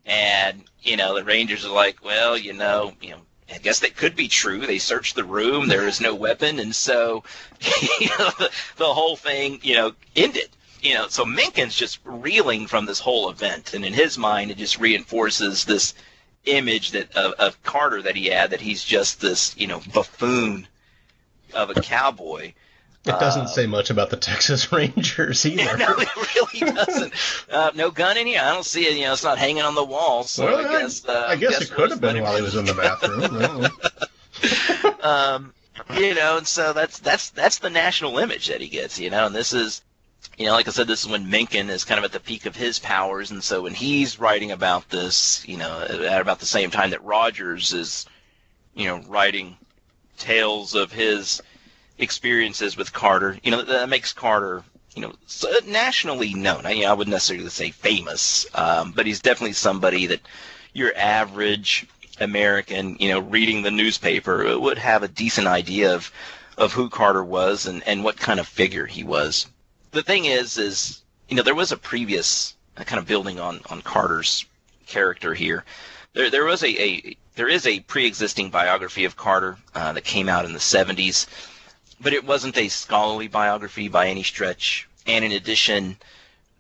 and 0.06 0.64
you 0.82 0.96
know 0.96 1.14
the 1.14 1.24
Rangers 1.24 1.64
are 1.64 1.72
like, 1.72 2.04
well, 2.04 2.36
you 2.36 2.52
know, 2.52 2.92
you 3.00 3.10
know, 3.10 3.20
I 3.52 3.58
guess 3.58 3.80
that 3.80 3.96
could 3.96 4.16
be 4.16 4.28
true. 4.28 4.66
They 4.66 4.78
searched 4.78 5.14
the 5.14 5.24
room, 5.24 5.68
there 5.68 5.86
is 5.86 6.00
no 6.00 6.14
weapon, 6.14 6.58
and 6.58 6.74
so 6.74 7.24
you 8.00 8.08
know, 8.18 8.30
the, 8.38 8.50
the 8.76 8.94
whole 8.94 9.16
thing, 9.16 9.60
you 9.62 9.74
know, 9.74 9.92
ended. 10.16 10.48
You 10.80 10.94
know, 10.94 11.08
so 11.08 11.24
Mencken's 11.24 11.74
just 11.74 11.98
reeling 12.04 12.68
from 12.68 12.86
this 12.86 13.00
whole 13.00 13.30
event, 13.30 13.74
and 13.74 13.84
in 13.84 13.92
his 13.92 14.16
mind, 14.16 14.52
it 14.52 14.58
just 14.58 14.78
reinforces 14.78 15.64
this 15.64 15.92
image 16.56 16.92
that 16.92 17.14
of, 17.16 17.32
of 17.34 17.62
Carter 17.62 18.02
that 18.02 18.16
he 18.16 18.26
had 18.26 18.50
that 18.50 18.60
he's 18.60 18.82
just 18.82 19.20
this, 19.20 19.56
you 19.58 19.66
know, 19.66 19.80
buffoon 19.92 20.66
of 21.54 21.70
a 21.70 21.74
cowboy. 21.80 22.52
It 23.04 23.18
doesn't 23.20 23.48
say 23.48 23.66
much 23.66 23.88
about 23.90 24.10
the 24.10 24.16
Texas 24.16 24.70
Rangers 24.72 25.46
either. 25.46 25.76
no, 25.78 25.94
it 25.96 26.08
really 26.34 26.72
doesn't. 26.72 27.12
Uh, 27.50 27.70
no 27.74 27.90
gun 27.90 28.16
in 28.18 28.26
here. 28.26 28.40
I 28.42 28.52
don't 28.52 28.66
see 28.66 28.84
it. 28.86 28.96
You 28.96 29.04
know, 29.06 29.12
it's 29.14 29.24
not 29.24 29.38
hanging 29.38 29.62
on 29.62 29.74
the 29.74 29.84
wall. 29.84 30.24
So 30.24 30.44
Well, 30.44 30.66
I 30.66 30.80
guess. 30.80 31.04
Uh, 31.04 31.24
I 31.28 31.36
guess 31.36 31.62
it 31.62 31.70
we'll 31.70 31.78
could 31.78 31.90
have 31.90 32.00
been 32.00 32.20
while 32.22 32.36
he 32.36 32.42
was 32.42 32.54
in 32.56 32.64
the 32.64 32.74
bathroom. 32.74 33.70
Um, 35.02 35.52
you 35.96 36.14
know, 36.14 36.38
and 36.38 36.46
so 36.46 36.72
that's 36.72 36.98
that's 36.98 37.30
that's 37.30 37.58
the 37.58 37.70
national 37.70 38.18
image 38.18 38.48
that 38.48 38.60
he 38.60 38.68
gets, 38.68 38.98
you 38.98 39.10
know, 39.10 39.26
and 39.26 39.34
this 39.34 39.52
is, 39.52 39.82
you 40.36 40.46
know, 40.46 40.52
like 40.52 40.68
I 40.68 40.70
said, 40.70 40.86
this 40.86 41.02
is 41.02 41.08
when 41.08 41.28
Mencken 41.28 41.68
is 41.68 41.84
kind 41.84 41.98
of 41.98 42.04
at 42.04 42.12
the 42.12 42.20
peak 42.20 42.46
of 42.46 42.54
his 42.54 42.78
powers, 42.78 43.30
and 43.30 43.42
so 43.42 43.62
when 43.62 43.74
he's 43.74 44.20
writing 44.20 44.52
about 44.52 44.88
this, 44.88 45.46
you 45.46 45.56
know, 45.56 45.80
at 45.80 46.20
about 46.20 46.38
the 46.38 46.46
same 46.46 46.70
time 46.70 46.90
that 46.90 47.04
Rogers 47.04 47.72
is, 47.72 48.06
you 48.74 48.86
know, 48.86 49.02
writing 49.08 49.56
tales 50.16 50.74
of 50.74 50.92
his 50.92 51.42
experiences 51.98 52.76
with 52.76 52.92
Carter, 52.92 53.38
you 53.42 53.50
know, 53.50 53.62
that 53.62 53.88
makes 53.88 54.12
Carter, 54.12 54.62
you 54.94 55.02
know, 55.02 55.12
nationally 55.66 56.34
known. 56.34 56.66
I, 56.66 56.70
you 56.70 56.82
know, 56.82 56.90
I 56.90 56.94
wouldn't 56.94 57.12
necessarily 57.12 57.48
say 57.48 57.70
famous, 57.70 58.46
um, 58.54 58.92
but 58.92 59.06
he's 59.06 59.20
definitely 59.20 59.54
somebody 59.54 60.06
that 60.06 60.20
your 60.72 60.92
average 60.96 61.86
American, 62.20 62.96
you 63.00 63.08
know, 63.08 63.20
reading 63.20 63.62
the 63.62 63.70
newspaper 63.70 64.58
would 64.58 64.78
have 64.78 65.02
a 65.02 65.08
decent 65.08 65.46
idea 65.46 65.94
of 65.94 66.12
of 66.56 66.72
who 66.72 66.88
Carter 66.90 67.24
was 67.24 67.66
and, 67.66 67.82
and 67.86 68.02
what 68.02 68.16
kind 68.16 68.40
of 68.40 68.48
figure 68.48 68.84
he 68.84 69.04
was. 69.04 69.46
The 69.90 70.02
thing 70.02 70.26
is, 70.26 70.58
is 70.58 71.02
you 71.28 71.36
know, 71.36 71.42
there 71.42 71.54
was 71.54 71.72
a 71.72 71.76
previous 71.76 72.54
uh, 72.76 72.84
kind 72.84 72.98
of 72.98 73.06
building 73.06 73.40
on 73.40 73.60
on 73.70 73.82
Carter's 73.82 74.44
character 74.86 75.34
here. 75.34 75.64
There 76.14 76.30
there 76.30 76.44
was 76.44 76.62
a, 76.62 76.82
a 76.82 77.16
there 77.36 77.48
is 77.48 77.66
a 77.66 77.80
pre-existing 77.80 78.50
biography 78.50 79.04
of 79.04 79.16
Carter 79.16 79.56
uh, 79.74 79.92
that 79.92 80.04
came 80.04 80.28
out 80.28 80.44
in 80.44 80.52
the 80.52 80.58
70s, 80.58 81.26
but 82.00 82.12
it 82.12 82.24
wasn't 82.24 82.58
a 82.58 82.68
scholarly 82.68 83.28
biography 83.28 83.88
by 83.88 84.08
any 84.08 84.24
stretch. 84.24 84.88
And 85.06 85.24
in 85.24 85.32
addition, 85.32 85.96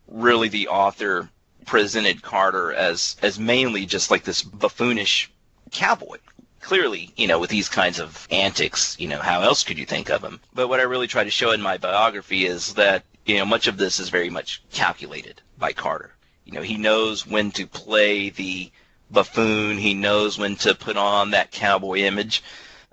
really 0.06 0.48
the 0.48 0.68
author 0.68 1.28
presented 1.66 2.22
Carter 2.22 2.72
as 2.72 3.16
as 3.22 3.38
mainly 3.38 3.86
just 3.86 4.10
like 4.10 4.24
this 4.24 4.42
buffoonish 4.42 5.30
cowboy. 5.70 6.18
Clearly, 6.60 7.12
you 7.16 7.26
know, 7.26 7.38
with 7.38 7.50
these 7.50 7.68
kinds 7.68 7.98
of 7.98 8.26
antics, 8.30 8.96
you 8.98 9.08
know, 9.08 9.20
how 9.20 9.42
else 9.42 9.62
could 9.62 9.78
you 9.78 9.86
think 9.86 10.10
of 10.10 10.22
him? 10.22 10.40
But 10.54 10.68
what 10.68 10.80
I 10.80 10.84
really 10.84 11.06
try 11.06 11.24
to 11.24 11.30
show 11.30 11.52
in 11.52 11.62
my 11.62 11.76
biography 11.78 12.46
is 12.46 12.74
that, 12.74 13.04
you 13.28 13.36
know, 13.36 13.44
much 13.44 13.66
of 13.66 13.76
this 13.76 14.00
is 14.00 14.08
very 14.08 14.30
much 14.30 14.62
calculated 14.72 15.42
by 15.58 15.72
Carter. 15.74 16.12
You 16.46 16.54
know, 16.54 16.62
he 16.62 16.78
knows 16.78 17.26
when 17.26 17.50
to 17.52 17.66
play 17.66 18.30
the 18.30 18.72
buffoon. 19.10 19.76
He 19.76 19.92
knows 19.92 20.38
when 20.38 20.56
to 20.56 20.74
put 20.74 20.96
on 20.96 21.32
that 21.32 21.50
cowboy 21.50 21.98
image, 21.98 22.42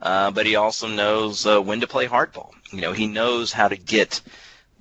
uh, 0.02 0.32
but 0.32 0.46
he 0.46 0.58
also 0.58 0.90
knows 0.90 1.46
uh, 1.46 1.62
when 1.62 1.80
to 1.80 1.88
play 1.88 2.06
hardball. 2.06 2.52
You 2.72 2.82
know, 2.82 2.92
he 2.92 3.08
knows 3.08 3.54
how 3.54 3.70
to 3.70 3.78
get 3.78 4.22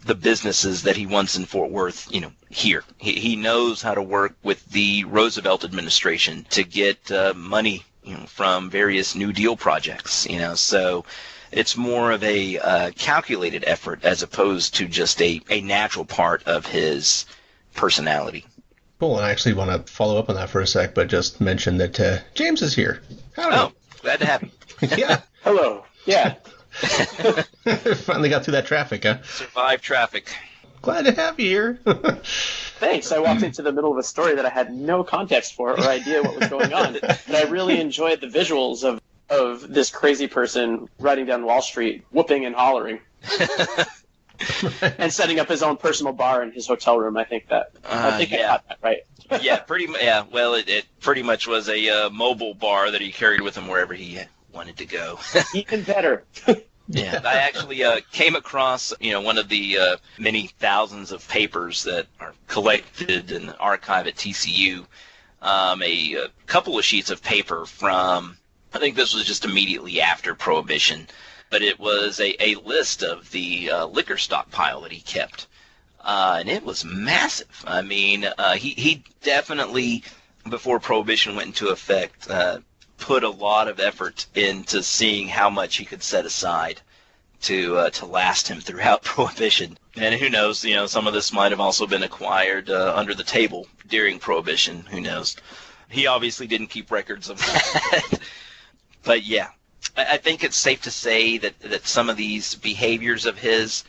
the 0.05 0.17
businesses 0.17 0.83
that 0.83 0.97
he 0.97 1.07
wants 1.07 1.37
in 1.37 1.45
Fort 1.45 1.71
Worth, 1.71 2.12
you 2.12 2.21
know, 2.21 2.33
here. 2.51 2.83
He, 2.99 3.12
he 3.12 3.37
knows 3.37 3.81
how 3.81 3.95
to 3.95 4.03
work 4.03 4.35
with 4.43 4.67
the 4.67 5.05
Roosevelt 5.05 5.62
administration 5.64 6.47
to 6.51 6.64
get 6.64 7.12
uh, 7.12 7.33
money, 7.37 7.85
you 8.03 8.14
know, 8.14 8.27
from 8.27 8.71
various 8.71 9.14
New 9.14 9.33
Deal 9.33 9.57
projects. 9.57 10.27
You 10.29 10.40
know, 10.40 10.57
so 10.57 11.05
it's 11.55 11.77
more 11.77 12.11
of 12.11 12.23
a 12.25 12.59
uh, 12.59 12.90
calculated 12.93 13.64
effort 13.67 14.05
as 14.05 14.23
opposed 14.23 14.75
to 14.77 14.87
just 14.87 15.23
a, 15.23 15.40
a 15.49 15.61
natural 15.61 16.05
part 16.05 16.43
of 16.45 16.67
his 16.67 17.27
personality. 17.75 18.45
Cool. 18.99 19.17
And 19.19 19.27
I 19.27 19.31
actually 19.31 19.55
want 19.55 19.71
to 19.71 19.93
follow 19.93 20.19
up 20.19 20.29
on 20.29 20.37
that 20.37 20.51
for 20.51 20.61
a 20.61 20.67
sec, 20.67 20.95
but 20.95 21.09
just 21.09 21.40
mention 21.40 21.79
that 21.79 21.99
uh, 22.01 22.19
James 22.35 22.62
is 22.62 22.75
here. 22.75 23.03
Howdy. 23.37 23.57
Oh, 23.57 23.73
glad 24.01 24.21
to 24.21 24.27
have 24.27 24.43
you. 24.43 24.51
yeah. 24.97 25.21
Hello. 25.43 25.85
Yeah. 26.07 26.35
Finally 26.75 28.29
got 28.31 28.45
through 28.45 28.53
that 28.53 28.67
traffic, 28.67 29.05
huh? 29.05 29.23
Survive 29.23 29.81
traffic. 29.81 30.35
Glad 30.83 31.07
to 31.07 31.12
have 31.12 31.38
you 31.38 31.49
here. 31.49 31.79
Thanks. 32.25 33.12
I 33.12 33.19
walked 33.19 33.43
into 33.43 33.62
the 33.62 33.73
middle 33.73 33.93
of 33.93 33.99
a 33.99 34.03
story 34.03 34.35
that 34.35 34.45
I 34.45 34.51
had 34.51 34.73
no 34.73 35.05
context 35.05 35.55
for 35.55 35.71
or 35.71 35.81
idea 35.81 36.23
what 36.23 36.38
was 36.38 36.49
going 36.49 36.75
on. 36.75 36.97
and 36.97 37.37
I 37.37 37.45
really 37.45 37.81
enjoyed 37.81 38.21
the 38.21 38.27
visuals 38.27 38.85
of, 38.85 39.01
of 39.30 39.72
this 39.72 39.90
crazy 39.90 40.28
person 40.28 40.88
riding 40.98 41.26
down 41.26 41.44
Wall 41.44 41.62
Street, 41.62 42.04
whooping 42.10 42.44
and 42.44 42.54
hollering. 42.54 43.00
and 44.98 45.12
setting 45.12 45.38
up 45.38 45.48
his 45.48 45.62
own 45.62 45.76
personal 45.76 46.12
bar 46.12 46.42
in 46.42 46.52
his 46.52 46.66
hotel 46.66 46.98
room. 46.98 47.16
I 47.16 47.24
think 47.24 47.48
that. 47.48 47.70
Uh, 47.84 48.10
I 48.12 48.18
think 48.18 48.30
yeah. 48.30 48.37
I 48.37 48.40
got 48.42 48.68
that 48.68 48.78
right. 48.82 49.02
yeah, 49.42 49.58
pretty. 49.58 49.88
Yeah, 50.00 50.24
well, 50.30 50.54
it, 50.54 50.68
it 50.68 50.84
pretty 51.00 51.22
much 51.22 51.46
was 51.46 51.68
a 51.68 51.88
uh, 51.88 52.10
mobile 52.10 52.54
bar 52.54 52.90
that 52.90 53.00
he 53.00 53.10
carried 53.10 53.40
with 53.40 53.56
him 53.56 53.68
wherever 53.68 53.94
he 53.94 54.20
wanted 54.52 54.76
to 54.78 54.87
go. 54.87 55.18
Even 55.54 55.82
better. 55.82 56.24
yeah, 56.88 57.20
I 57.24 57.34
actually 57.37 57.82
uh, 57.82 58.00
came 58.12 58.34
across 58.34 58.92
you 59.00 59.12
know 59.12 59.20
one 59.20 59.38
of 59.38 59.48
the 59.48 59.78
uh, 59.78 59.96
many 60.18 60.48
thousands 60.58 61.12
of 61.12 61.26
papers 61.28 61.84
that 61.84 62.06
are 62.20 62.34
collected 62.48 63.30
in 63.30 63.46
the 63.46 63.56
archive 63.58 64.06
at 64.06 64.16
TCU. 64.16 64.84
Um, 65.40 65.82
a, 65.82 66.14
a 66.14 66.28
couple 66.46 66.78
of 66.78 66.84
sheets 66.87 67.10
of 67.10 67.22
paper 67.22 67.66
from 67.66 68.38
I 68.74 68.78
think 68.78 68.96
this 68.96 69.14
was 69.14 69.24
just 69.24 69.44
immediately 69.44 70.00
after 70.00 70.34
Prohibition, 70.34 71.06
but 71.48 71.62
it 71.62 71.78
was 71.78 72.18
a, 72.18 72.42
a 72.42 72.56
list 72.56 73.04
of 73.04 73.30
the 73.30 73.70
uh, 73.70 73.87
liquor 73.87 74.18
stockpile 74.18 74.80
that 74.80 74.90
he 74.90 75.00
kept. 75.00 75.46
Uh, 76.00 76.38
and 76.40 76.48
it 76.48 76.64
was 76.64 76.84
massive. 76.84 77.64
I 77.68 77.82
mean, 77.82 78.24
uh, 78.24 78.54
he, 78.54 78.70
he 78.70 79.04
definitely, 79.22 80.02
before 80.50 80.80
Prohibition 80.80 81.37
went 81.37 81.46
into 81.46 81.68
effect, 81.68 82.28
uh, 82.28 82.58
put 82.98 83.22
a 83.22 83.30
lot 83.30 83.68
of 83.68 83.78
effort 83.78 84.26
into 84.34 84.82
seeing 84.82 85.28
how 85.28 85.48
much 85.50 85.76
he 85.76 85.84
could 85.84 86.02
set 86.02 86.26
aside 86.26 86.80
to 87.42 87.76
uh, 87.76 87.90
to 87.90 88.06
last 88.06 88.48
him 88.48 88.60
throughout 88.60 89.02
Prohibition. 89.04 89.78
And 89.94 90.16
who 90.16 90.28
knows? 90.28 90.64
You 90.64 90.74
know, 90.74 90.87
some 90.87 91.06
of 91.06 91.14
this 91.14 91.32
might 91.32 91.52
have 91.52 91.60
also 91.60 91.87
been 91.87 92.02
acquired 92.02 92.70
uh, 92.70 92.92
under 92.96 93.14
the 93.14 93.22
table 93.22 93.68
during 93.87 94.18
Prohibition. 94.18 94.80
Who 94.90 95.00
knows? 95.00 95.37
He 95.88 96.08
obviously 96.08 96.48
didn't 96.48 96.68
keep 96.68 96.90
records 96.90 97.30
of 97.30 97.38
that. 97.38 98.18
but 99.05 99.25
yeah, 99.25 99.51
I, 99.97 100.14
I 100.14 100.17
think 100.19 100.43
it's 100.43 100.57
safe 100.57 100.83
to 100.83 100.90
say 100.90 101.38
that 101.38 101.59
that 101.61 101.87
some 101.87 102.11
of 102.11 102.17
these 102.17 102.55
behaviors 102.57 103.27
of 103.27 103.38
his 103.38 103.85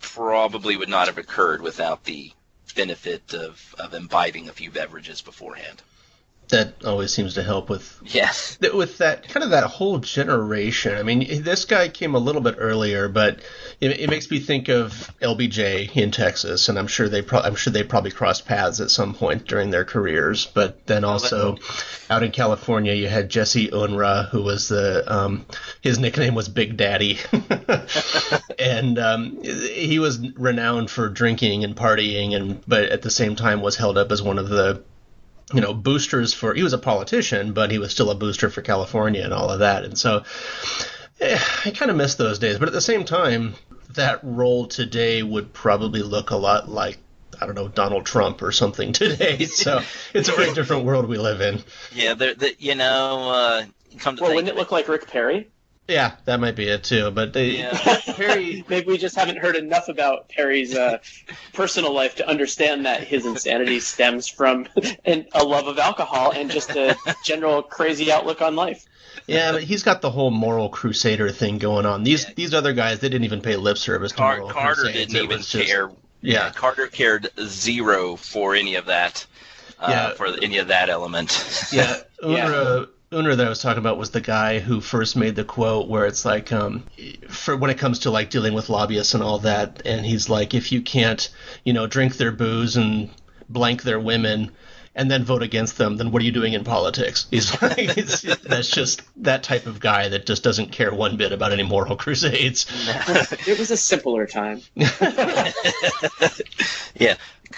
probably 0.00 0.76
would 0.76 0.88
not 0.88 1.06
have 1.06 1.18
occurred 1.18 1.62
without 1.62 2.04
the 2.04 2.32
benefit 2.74 3.34
of, 3.34 3.74
of 3.78 3.94
imbibing 3.94 4.48
a 4.48 4.52
few 4.52 4.70
beverages 4.70 5.20
beforehand 5.20 5.82
that 6.50 6.84
always 6.84 7.12
seems 7.12 7.34
to 7.34 7.42
help 7.42 7.68
with 7.68 7.98
yes 8.04 8.58
with 8.74 8.98
that 8.98 9.28
kind 9.28 9.42
of 9.44 9.50
that 9.50 9.64
whole 9.64 9.98
generation. 9.98 10.96
I 10.96 11.02
mean, 11.02 11.42
this 11.42 11.64
guy 11.64 11.88
came 11.88 12.14
a 12.14 12.18
little 12.18 12.40
bit 12.40 12.56
earlier, 12.58 13.08
but 13.08 13.40
it, 13.80 14.00
it 14.00 14.10
makes 14.10 14.30
me 14.30 14.38
think 14.38 14.68
of 14.68 15.10
LBJ 15.20 15.96
in 15.96 16.10
Texas, 16.10 16.68
and 16.68 16.78
I'm 16.78 16.86
sure 16.86 17.08
they 17.08 17.22
pro- 17.22 17.40
I'm 17.40 17.54
sure 17.54 17.72
they 17.72 17.82
probably 17.82 18.10
crossed 18.10 18.46
paths 18.46 18.80
at 18.80 18.90
some 18.90 19.14
point 19.14 19.46
during 19.46 19.70
their 19.70 19.84
careers. 19.84 20.46
But 20.46 20.86
then 20.86 21.04
also 21.04 21.56
out 22.10 22.22
in 22.22 22.30
California, 22.32 22.92
you 22.92 23.08
had 23.08 23.28
Jesse 23.28 23.68
Unruh, 23.68 24.28
who 24.28 24.42
was 24.42 24.68
the 24.68 25.04
um, 25.12 25.46
his 25.80 25.98
nickname 25.98 26.34
was 26.34 26.48
Big 26.48 26.76
Daddy, 26.76 27.18
and 28.58 28.98
um, 28.98 29.42
he 29.42 29.98
was 29.98 30.18
renowned 30.36 30.90
for 30.90 31.08
drinking 31.08 31.64
and 31.64 31.74
partying, 31.76 32.34
and 32.34 32.62
but 32.66 32.84
at 32.84 33.02
the 33.02 33.10
same 33.10 33.36
time 33.36 33.62
was 33.62 33.76
held 33.76 33.96
up 33.96 34.12
as 34.12 34.22
one 34.22 34.38
of 34.38 34.48
the 34.48 34.82
you 35.52 35.60
know, 35.60 35.74
boosters 35.74 36.32
for, 36.32 36.54
he 36.54 36.62
was 36.62 36.72
a 36.72 36.78
politician, 36.78 37.52
but 37.52 37.70
he 37.70 37.78
was 37.78 37.90
still 37.90 38.10
a 38.10 38.14
booster 38.14 38.50
for 38.50 38.62
California 38.62 39.22
and 39.22 39.32
all 39.32 39.50
of 39.50 39.60
that. 39.60 39.84
And 39.84 39.98
so 39.98 40.24
eh, 41.20 41.38
I 41.64 41.70
kind 41.70 41.90
of 41.90 41.96
miss 41.96 42.14
those 42.14 42.38
days. 42.38 42.58
But 42.58 42.68
at 42.68 42.74
the 42.74 42.80
same 42.80 43.04
time, 43.04 43.54
that 43.94 44.20
role 44.22 44.66
today 44.66 45.22
would 45.22 45.52
probably 45.52 46.02
look 46.02 46.30
a 46.30 46.36
lot 46.36 46.68
like, 46.68 46.98
I 47.40 47.46
don't 47.46 47.54
know, 47.54 47.68
Donald 47.68 48.06
Trump 48.06 48.42
or 48.42 48.52
something 48.52 48.92
today. 48.94 49.46
So 49.46 49.80
it's 50.14 50.28
a 50.28 50.32
very 50.32 50.52
different 50.54 50.84
world 50.84 51.06
we 51.06 51.18
live 51.18 51.40
in. 51.40 51.62
Yeah, 51.92 52.14
the, 52.14 52.54
you 52.58 52.74
know, 52.74 53.30
uh, 53.30 53.64
come 53.98 54.16
to 54.16 54.22
well, 54.22 54.34
wouldn't 54.34 54.48
it 54.48 54.56
look 54.56 54.72
like 54.72 54.88
Rick 54.88 55.08
Perry? 55.08 55.50
Yeah, 55.90 56.12
that 56.24 56.38
might 56.38 56.54
be 56.54 56.68
it 56.68 56.84
too. 56.84 57.10
But 57.10 57.32
they, 57.32 57.58
yeah. 57.58 58.00
Perry, 58.14 58.64
maybe 58.68 58.86
we 58.86 58.98
just 58.98 59.16
haven't 59.16 59.38
heard 59.38 59.56
enough 59.56 59.88
about 59.88 60.28
Perry's 60.28 60.74
uh, 60.76 60.98
personal 61.52 61.92
life 61.92 62.14
to 62.16 62.28
understand 62.28 62.86
that 62.86 63.02
his 63.02 63.26
insanity 63.26 63.80
stems 63.80 64.28
from 64.28 64.68
an, 65.04 65.26
a 65.32 65.42
love 65.42 65.66
of 65.66 65.78
alcohol 65.78 66.30
and 66.30 66.50
just 66.50 66.70
a 66.70 66.96
general 67.24 67.62
crazy 67.62 68.12
outlook 68.12 68.40
on 68.40 68.54
life. 68.54 68.86
Yeah, 69.26 69.52
but 69.52 69.64
he's 69.64 69.82
got 69.82 70.00
the 70.00 70.10
whole 70.10 70.30
moral 70.30 70.68
crusader 70.68 71.30
thing 71.30 71.58
going 71.58 71.86
on. 71.86 72.04
These 72.04 72.24
yeah. 72.24 72.34
these 72.36 72.54
other 72.54 72.72
guys, 72.72 73.00
they 73.00 73.08
didn't 73.08 73.24
even 73.24 73.40
pay 73.40 73.56
lip 73.56 73.76
service 73.76 74.12
Car- 74.12 74.36
to 74.36 74.40
moral 74.42 74.54
Carter 74.54 74.82
crusades. 74.82 75.12
didn't 75.12 75.24
even 75.24 75.38
just, 75.38 75.66
care. 75.66 75.90
Yeah. 76.22 76.44
yeah, 76.46 76.50
Carter 76.50 76.86
cared 76.86 77.30
zero 77.40 78.14
for 78.14 78.54
any 78.54 78.76
of 78.76 78.86
that. 78.86 79.26
Uh, 79.78 79.88
yeah. 79.88 80.12
for 80.12 80.26
any 80.42 80.58
of 80.58 80.68
that 80.68 80.90
element. 80.90 81.30
yeah, 81.72 82.00
Unruh, 82.22 82.86
Unruh 83.12 83.36
that 83.36 83.46
I 83.46 83.48
was 83.48 83.60
talking 83.60 83.80
about 83.80 83.98
was 83.98 84.10
the 84.10 84.20
guy 84.20 84.60
who 84.60 84.80
first 84.80 85.16
made 85.16 85.34
the 85.34 85.42
quote 85.42 85.88
where 85.88 86.06
it's 86.06 86.24
like, 86.24 86.52
um, 86.52 86.84
for 87.28 87.56
when 87.56 87.68
it 87.68 87.78
comes 87.78 87.98
to 88.00 88.10
like 88.10 88.30
dealing 88.30 88.54
with 88.54 88.68
lobbyists 88.68 89.14
and 89.14 89.22
all 89.22 89.40
that, 89.40 89.82
and 89.84 90.06
he's 90.06 90.28
like, 90.28 90.54
if 90.54 90.70
you 90.70 90.80
can't, 90.80 91.28
you 91.64 91.72
know, 91.72 91.88
drink 91.88 92.18
their 92.18 92.30
booze 92.30 92.76
and 92.76 93.10
blank 93.48 93.82
their 93.82 93.98
women 93.98 94.52
and 94.94 95.10
then 95.10 95.24
vote 95.24 95.42
against 95.42 95.76
them, 95.76 95.96
then 95.96 96.12
what 96.12 96.22
are 96.22 96.24
you 96.24 96.30
doing 96.30 96.52
in 96.52 96.62
politics? 96.62 97.26
He's 97.32 97.60
like, 97.62 97.96
that's 97.96 98.70
just 98.70 99.02
that 99.24 99.42
type 99.42 99.66
of 99.66 99.80
guy 99.80 100.10
that 100.10 100.24
just 100.24 100.44
doesn't 100.44 100.70
care 100.70 100.94
one 100.94 101.16
bit 101.16 101.32
about 101.32 101.50
any 101.50 101.64
moral 101.64 101.96
crusades. 101.96 102.66
it 103.44 103.58
was 103.58 103.72
a 103.72 103.76
simpler 103.76 104.28
time. 104.28 104.62
yeah, 104.76 104.86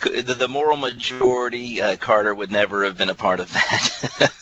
the, 0.01 0.35
the 0.39 0.49
moral 0.49 0.79
majority, 0.79 1.83
uh, 1.83 1.97
Carter 1.97 2.35
would 2.35 2.51
never 2.51 2.85
have 2.85 2.97
been 2.97 3.11
a 3.11 3.15
part 3.15 3.39
of 3.39 3.53
that. 3.53 4.33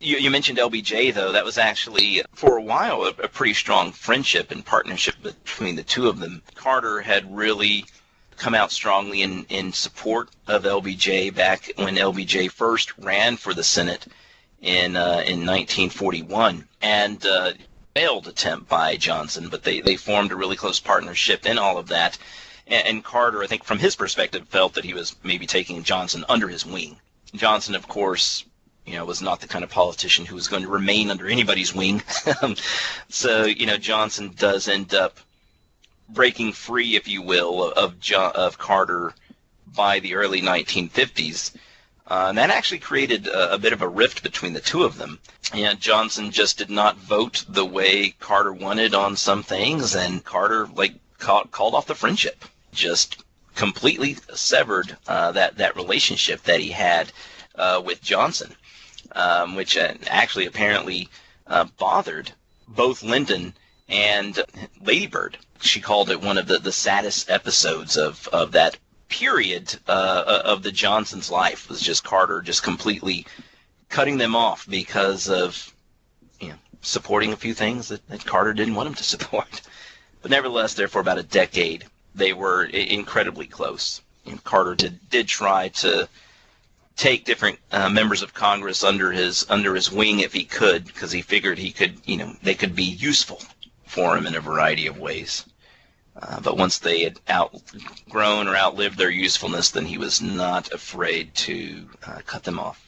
You, 0.00 0.16
you, 0.18 0.30
mentioned 0.30 0.58
LBJ, 0.58 1.12
though. 1.12 1.32
That 1.32 1.44
was 1.44 1.58
actually, 1.58 2.22
for 2.32 2.56
a 2.56 2.62
while, 2.62 3.02
a, 3.02 3.08
a, 3.08 3.28
pretty 3.28 3.54
strong 3.54 3.90
friendship 3.90 4.52
and 4.52 4.64
partnership 4.64 5.16
between 5.22 5.74
the 5.74 5.82
two 5.82 6.08
of 6.08 6.20
them. 6.20 6.40
Carter 6.54 7.00
had 7.00 7.36
really 7.36 7.84
come 8.36 8.54
out 8.54 8.70
strongly 8.70 9.22
in, 9.22 9.44
in 9.48 9.72
support 9.72 10.30
of 10.46 10.62
LBJ 10.62 11.34
back 11.34 11.72
when 11.76 11.96
LBJ 11.96 12.50
first 12.52 12.96
ran 12.98 13.36
for 13.36 13.52
the 13.52 13.64
Senate 13.64 14.06
in 14.62 14.96
uh, 14.96 15.22
in 15.26 15.44
1941. 15.44 16.68
And 16.80 17.26
uh, 17.26 17.52
failed 17.94 18.28
attempt 18.28 18.68
by 18.68 18.94
Johnson, 18.94 19.48
but 19.48 19.64
they, 19.64 19.80
they 19.80 19.96
formed 19.96 20.30
a 20.30 20.36
really 20.36 20.54
close 20.54 20.78
partnership 20.78 21.44
in 21.44 21.58
all 21.58 21.76
of 21.78 21.88
that. 21.88 22.16
And, 22.68 22.86
and 22.86 23.04
Carter, 23.04 23.42
I 23.42 23.48
think, 23.48 23.64
from 23.64 23.80
his 23.80 23.96
perspective, 23.96 24.46
felt 24.48 24.74
that 24.74 24.84
he 24.84 24.94
was 24.94 25.16
maybe 25.24 25.46
taking 25.46 25.82
Johnson 25.82 26.24
under 26.28 26.46
his 26.46 26.64
wing. 26.64 27.00
Johnson, 27.34 27.74
of 27.74 27.88
course, 27.88 28.44
you 28.88 28.94
know, 28.94 29.04
was 29.04 29.20
not 29.20 29.40
the 29.40 29.48
kind 29.48 29.64
of 29.64 29.70
politician 29.70 30.24
who 30.24 30.34
was 30.34 30.48
going 30.48 30.62
to 30.62 30.68
remain 30.68 31.10
under 31.10 31.28
anybody's 31.28 31.74
wing. 31.74 32.02
so, 33.08 33.44
you 33.44 33.66
know, 33.66 33.76
Johnson 33.76 34.32
does 34.36 34.66
end 34.66 34.94
up 34.94 35.18
breaking 36.08 36.52
free, 36.52 36.96
if 36.96 37.06
you 37.06 37.20
will, 37.20 37.70
of 37.72 38.00
John, 38.00 38.32
of 38.34 38.56
Carter 38.56 39.12
by 39.66 40.00
the 40.00 40.14
early 40.14 40.40
1950s. 40.40 41.54
Uh, 42.06 42.26
and 42.30 42.38
that 42.38 42.48
actually 42.48 42.78
created 42.78 43.26
a, 43.26 43.54
a, 43.54 43.58
bit 43.58 43.74
of 43.74 43.82
a 43.82 43.88
rift 43.88 44.22
between 44.22 44.54
the 44.54 44.60
two 44.60 44.84
of 44.84 44.96
them. 44.96 45.18
And 45.52 45.78
Johnson 45.78 46.30
just 46.30 46.56
did 46.56 46.70
not 46.70 46.96
vote 46.96 47.44
the 47.46 47.66
way 47.66 48.14
Carter 48.18 48.54
wanted 48.54 48.94
on 48.94 49.16
some 49.16 49.42
things, 49.42 49.94
and 49.94 50.24
Carter 50.24 50.66
like 50.68 50.94
called, 51.18 51.50
called 51.50 51.74
off 51.74 51.86
the 51.86 51.94
friendship, 51.94 52.46
just 52.72 53.22
completely 53.54 54.16
severed 54.32 54.96
uh, 55.06 55.32
that 55.32 55.58
that 55.58 55.76
relationship 55.76 56.42
that 56.44 56.60
he 56.60 56.70
had 56.70 57.12
uh, 57.56 57.82
with 57.84 58.00
Johnson, 58.00 58.54
um, 59.12 59.54
which 59.54 59.76
uh, 59.76 59.94
actually 60.08 60.46
apparently 60.46 61.08
uh, 61.46 61.64
bothered 61.78 62.32
both 62.66 63.02
Lyndon 63.02 63.54
and 63.88 64.42
Lady 64.80 65.06
Bird. 65.06 65.38
She 65.60 65.80
called 65.80 66.10
it 66.10 66.20
one 66.20 66.38
of 66.38 66.46
the, 66.46 66.58
the 66.58 66.72
saddest 66.72 67.30
episodes 67.30 67.96
of, 67.96 68.28
of 68.28 68.52
that 68.52 68.76
period 69.08 69.74
uh, 69.88 70.42
of 70.44 70.62
the 70.62 70.72
Johnsons' 70.72 71.30
life 71.30 71.68
was 71.68 71.80
just 71.80 72.04
Carter 72.04 72.42
just 72.42 72.62
completely 72.62 73.26
cutting 73.88 74.18
them 74.18 74.36
off 74.36 74.66
because 74.68 75.28
of 75.28 75.72
you 76.40 76.48
know 76.48 76.58
supporting 76.82 77.32
a 77.32 77.36
few 77.36 77.54
things 77.54 77.88
that, 77.88 78.06
that 78.08 78.26
Carter 78.26 78.52
didn't 78.52 78.74
want 78.74 78.88
him 78.88 78.94
to 78.94 79.04
support. 79.14 79.62
But 80.20 80.30
nevertheless, 80.30 80.74
there 80.74 80.88
for 80.88 81.00
about 81.00 81.18
a 81.18 81.22
decade, 81.22 81.84
they 82.14 82.32
were 82.32 82.64
incredibly 82.64 83.46
close. 83.46 84.02
And 84.26 84.42
Carter 84.44 84.74
did 84.74 85.08
did 85.10 85.28
try 85.28 85.68
to 85.68 86.08
take 86.98 87.24
different 87.24 87.58
uh, 87.70 87.88
members 87.88 88.22
of 88.22 88.34
Congress 88.34 88.82
under 88.82 89.12
his 89.12 89.46
under 89.48 89.74
his 89.74 89.90
wing 89.90 90.20
if 90.20 90.32
he 90.32 90.44
could, 90.44 90.84
because 90.84 91.12
he 91.12 91.22
figured 91.22 91.56
he 91.56 91.70
could, 91.70 91.94
you 92.04 92.16
know, 92.16 92.36
they 92.42 92.54
could 92.54 92.74
be 92.74 92.82
useful 92.82 93.40
for 93.86 94.16
him 94.16 94.26
in 94.26 94.34
a 94.34 94.40
variety 94.40 94.86
of 94.86 94.98
ways. 94.98 95.46
Uh, 96.20 96.40
but 96.40 96.58
once 96.58 96.78
they 96.78 97.04
had 97.04 97.20
outgrown 97.30 98.48
or 98.48 98.56
outlived 98.56 98.98
their 98.98 99.10
usefulness, 99.10 99.70
then 99.70 99.86
he 99.86 99.96
was 99.96 100.20
not 100.20 100.70
afraid 100.72 101.32
to 101.36 101.88
uh, 102.04 102.18
cut 102.26 102.42
them 102.42 102.58
off. 102.58 102.87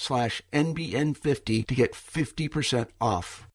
slash 0.01 0.41
NBN50 0.51 1.67
to 1.67 1.75
get 1.75 1.93
50% 1.93 2.87
off. 2.99 3.47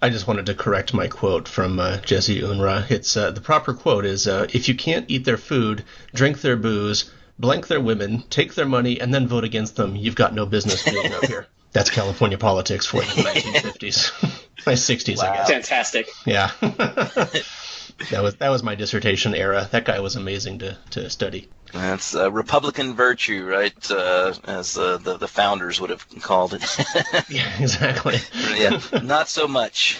I 0.00 0.08
just 0.08 0.26
wanted 0.26 0.46
to 0.46 0.54
correct 0.54 0.94
my 0.94 1.08
quote 1.08 1.46
from 1.46 1.78
uh, 1.78 1.98
Jesse 1.98 2.40
Unruh. 2.40 2.90
It's 2.90 3.16
uh, 3.16 3.32
the 3.32 3.40
proper 3.40 3.74
quote 3.74 4.06
is 4.06 4.26
uh, 4.26 4.46
if 4.54 4.68
you 4.68 4.74
can't 4.74 5.10
eat 5.10 5.24
their 5.24 5.36
food, 5.36 5.84
drink 6.14 6.40
their 6.40 6.56
booze, 6.56 7.10
blank 7.38 7.66
their 7.66 7.80
women, 7.80 8.22
take 8.30 8.54
their 8.54 8.66
money, 8.66 9.00
and 9.00 9.12
then 9.12 9.28
vote 9.28 9.44
against 9.44 9.76
them, 9.76 9.96
you've 9.96 10.14
got 10.14 10.32
no 10.32 10.46
business 10.46 10.82
being 10.84 11.12
up 11.12 11.24
here. 11.26 11.46
That's 11.72 11.90
California 11.90 12.38
politics 12.38 12.86
for 12.86 13.00
the 13.00 13.22
1950s, 13.22 14.12
my 14.66 14.72
60s, 14.72 15.18
wow. 15.18 15.32
I 15.32 15.36
guess. 15.36 15.48
Fantastic. 15.50 16.08
Yeah. 16.24 16.50
that 16.60 18.22
was 18.22 18.36
that 18.36 18.48
was 18.48 18.62
my 18.62 18.74
dissertation 18.74 19.34
era. 19.34 19.68
That 19.70 19.84
guy 19.84 20.00
was 20.00 20.16
amazing 20.16 20.60
to, 20.60 20.78
to 20.90 21.10
study. 21.10 21.48
That's 21.72 22.14
uh, 22.14 22.30
Republican 22.30 22.94
virtue, 22.94 23.46
right? 23.46 23.90
Uh, 23.90 24.34
as 24.44 24.76
uh, 24.76 24.98
the 24.98 25.16
the 25.16 25.28
founders 25.28 25.80
would 25.80 25.90
have 25.90 26.06
called 26.20 26.54
it. 26.54 26.62
yeah, 27.28 27.50
exactly. 27.60 28.18
yeah, 28.56 28.80
not 29.02 29.28
so 29.28 29.46
much. 29.46 29.98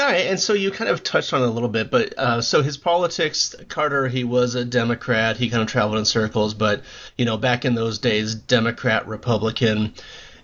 All 0.00 0.06
right, 0.06 0.26
and 0.26 0.40
so 0.40 0.54
you 0.54 0.70
kind 0.70 0.88
of 0.88 1.02
touched 1.02 1.34
on 1.34 1.42
it 1.42 1.46
a 1.46 1.50
little 1.50 1.68
bit, 1.68 1.90
but 1.90 2.18
uh, 2.18 2.40
so 2.40 2.62
his 2.62 2.78
politics, 2.78 3.54
Carter, 3.68 4.08
he 4.08 4.24
was 4.24 4.54
a 4.54 4.64
Democrat. 4.64 5.36
He 5.36 5.50
kind 5.50 5.62
of 5.62 5.68
traveled 5.68 5.98
in 5.98 6.06
circles, 6.06 6.54
but 6.54 6.82
you 7.18 7.26
know, 7.26 7.36
back 7.36 7.66
in 7.66 7.74
those 7.74 7.98
days, 7.98 8.34
Democrat, 8.34 9.06
Republican, 9.06 9.92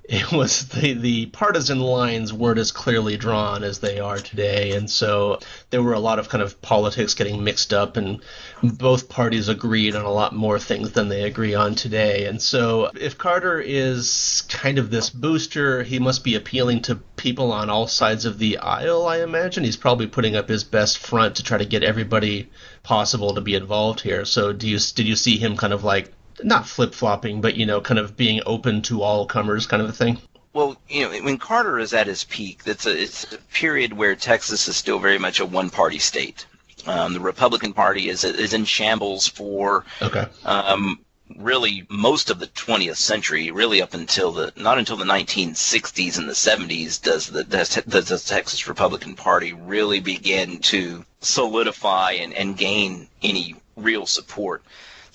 it 0.08 0.32
was 0.32 0.68
the 0.68 0.94
the 0.94 1.26
partisan 1.26 1.80
lines 1.80 2.32
weren't 2.32 2.58
as 2.58 2.72
clearly 2.72 3.18
drawn 3.18 3.62
as 3.62 3.80
they 3.80 4.00
are 4.00 4.16
today, 4.16 4.72
and 4.72 4.90
so 4.90 5.38
there 5.68 5.82
were 5.82 5.92
a 5.92 6.00
lot 6.00 6.18
of 6.18 6.30
kind 6.30 6.42
of 6.42 6.62
politics 6.62 7.12
getting 7.12 7.44
mixed 7.44 7.74
up, 7.74 7.98
and 7.98 8.22
both 8.62 9.10
parties 9.10 9.48
agreed 9.48 9.94
on 9.94 10.06
a 10.06 10.10
lot 10.10 10.34
more 10.34 10.58
things 10.58 10.92
than 10.92 11.10
they 11.10 11.24
agree 11.24 11.54
on 11.54 11.74
today. 11.74 12.24
And 12.24 12.40
so 12.40 12.90
if 12.98 13.18
Carter 13.18 13.60
is 13.60 14.44
kind 14.48 14.78
of 14.78 14.90
this 14.90 15.10
booster, 15.10 15.82
he 15.82 15.98
must 15.98 16.24
be 16.24 16.36
appealing 16.36 16.80
to 16.82 16.96
people 17.16 17.52
on 17.52 17.68
all 17.68 17.86
sides 17.86 18.24
of 18.24 18.38
the 18.38 18.56
aisle. 18.56 19.06
I 19.06 19.22
imagine 19.22 19.62
he's 19.62 19.76
probably 19.76 20.06
putting 20.06 20.36
up 20.36 20.48
his 20.48 20.64
best 20.64 20.96
front 20.98 21.36
to 21.36 21.42
try 21.42 21.58
to 21.58 21.66
get 21.66 21.82
everybody 21.82 22.50
possible 22.82 23.34
to 23.34 23.42
be 23.42 23.54
involved 23.54 24.00
here. 24.00 24.24
So 24.24 24.54
do 24.54 24.66
you 24.66 24.78
did 24.78 25.06
you 25.06 25.16
see 25.16 25.36
him 25.36 25.58
kind 25.58 25.74
of 25.74 25.84
like 25.84 26.14
not 26.42 26.66
flip 26.66 26.94
flopping, 26.94 27.40
but 27.40 27.56
you 27.56 27.66
know, 27.66 27.80
kind 27.80 27.98
of 27.98 28.16
being 28.16 28.40
open 28.46 28.82
to 28.82 29.02
all 29.02 29.26
comers, 29.26 29.66
kind 29.66 29.82
of 29.82 29.88
a 29.88 29.92
thing. 29.92 30.18
Well, 30.52 30.76
you 30.88 31.02
know, 31.02 31.22
when 31.22 31.38
Carter 31.38 31.78
is 31.78 31.92
at 31.92 32.06
his 32.06 32.24
peak, 32.24 32.62
it's 32.66 32.86
a 32.86 33.02
it's 33.02 33.32
a 33.32 33.38
period 33.52 33.92
where 33.92 34.16
Texas 34.16 34.66
is 34.68 34.76
still 34.76 34.98
very 34.98 35.18
much 35.18 35.40
a 35.40 35.46
one 35.46 35.70
party 35.70 35.98
state. 35.98 36.46
Um, 36.86 37.12
the 37.12 37.20
Republican 37.20 37.72
Party 37.72 38.08
is 38.08 38.24
is 38.24 38.54
in 38.54 38.64
shambles 38.64 39.28
for 39.28 39.84
okay. 40.00 40.26
um, 40.44 41.00
really 41.36 41.86
most 41.90 42.30
of 42.30 42.38
the 42.38 42.46
20th 42.46 42.96
century, 42.96 43.50
really 43.50 43.82
up 43.82 43.94
until 43.94 44.32
the 44.32 44.52
not 44.56 44.78
until 44.78 44.96
the 44.96 45.04
1960s 45.04 46.18
and 46.18 46.28
the 46.28 46.32
70s 46.32 47.00
does 47.00 47.26
the 47.26 47.44
does, 47.44 47.74
does 47.86 48.08
the 48.08 48.18
Texas 48.18 48.66
Republican 48.66 49.14
Party 49.14 49.52
really 49.52 50.00
begin 50.00 50.58
to 50.60 51.04
solidify 51.20 52.12
and, 52.12 52.32
and 52.32 52.56
gain 52.56 53.08
any 53.22 53.54
real 53.76 54.06
support. 54.06 54.62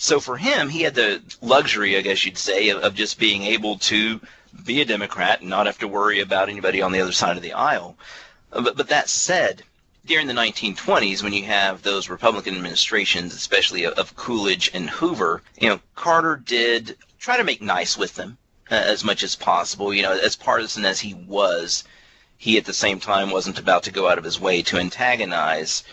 So 0.04 0.20
for 0.20 0.36
him, 0.36 0.68
he 0.68 0.82
had 0.82 0.96
the 0.96 1.22
luxury, 1.39 1.96
I 1.96 2.02
guess 2.02 2.26
you'd 2.26 2.38
say, 2.38 2.68
of, 2.68 2.84
of 2.84 2.94
just 2.94 3.18
being 3.18 3.44
able 3.44 3.78
to 3.78 4.20
be 4.66 4.82
a 4.82 4.86
Democrat 4.86 5.39
and 5.39 5.50
not 5.50 5.66
have 5.66 5.78
to 5.78 5.88
worry 5.88 6.20
about 6.20 6.50
anybody 6.50 6.82
on 6.82 6.92
the 6.92 7.00
other 7.00 7.13
side 7.13 7.38
of 7.38 7.42
the 7.42 7.54
aisle. 7.54 7.96
But, 8.50 8.76
but 8.76 8.89
that 8.89 9.08
said, 9.08 9.63
during 10.06 10.28
the 10.28 10.34
1920s, 10.34 11.24
when 11.24 11.32
you 11.32 11.46
have 11.46 11.84
those 11.84 12.10
Republican 12.10 12.54
administrations, 12.54 13.34
especially 13.34 13.86
of, 13.86 13.94
of 13.94 14.13
Coolidge 14.18 14.70
and 14.74 14.89
Hoover, 14.89 15.42
you 15.58 15.70
know, 15.70 15.80
Carter 15.96 16.36
did 16.36 16.98
try 17.18 17.38
to 17.38 17.46
make 17.46 17.62
nice 17.62 17.98
with 17.98 18.16
them 18.16 18.38
uh, 18.70 18.76
as 18.76 19.06
much 19.06 19.24
as 19.24 19.38
possible. 19.38 19.94
You 19.94 20.02
know, 20.02 20.12
as 20.12 20.36
partisan 20.36 20.84
as 20.84 21.00
he 21.00 21.13
was, 21.13 21.86
he 22.38 22.58
at 22.58 22.66
the 22.66 22.74
same 22.74 23.00
time 23.00 23.32
wasn't 23.32 23.58
about 23.58 23.84
to 23.84 23.92
go 23.92 24.10
out 24.10 24.18
of 24.18 24.26
his 24.26 24.38
way 24.38 24.63
to 24.63 24.80
antagonize 24.80 25.86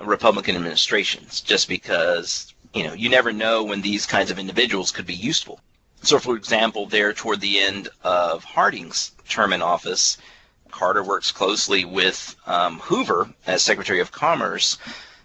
Republican 0.00 0.56
administrations 0.56 1.42
just 1.42 1.68
because 1.68 2.54
you 2.74 2.84
know, 2.84 2.92
you 2.92 3.08
never 3.08 3.32
know 3.32 3.64
when 3.64 3.82
these 3.82 4.06
kinds 4.06 4.30
of 4.30 4.38
individuals 4.38 4.92
could 4.92 5.06
be 5.06 5.14
useful. 5.14 5.60
So, 6.02 6.18
for 6.18 6.36
example, 6.36 6.86
there 6.86 7.12
toward 7.12 7.40
the 7.40 7.58
end 7.58 7.88
of 8.02 8.44
Harding's 8.44 9.12
term 9.28 9.52
in 9.52 9.60
office, 9.60 10.16
Carter 10.70 11.02
works 11.02 11.32
closely 11.32 11.84
with 11.84 12.36
um, 12.46 12.78
Hoover 12.78 13.28
as 13.46 13.62
Secretary 13.62 14.00
of 14.00 14.12
Commerce 14.12 14.78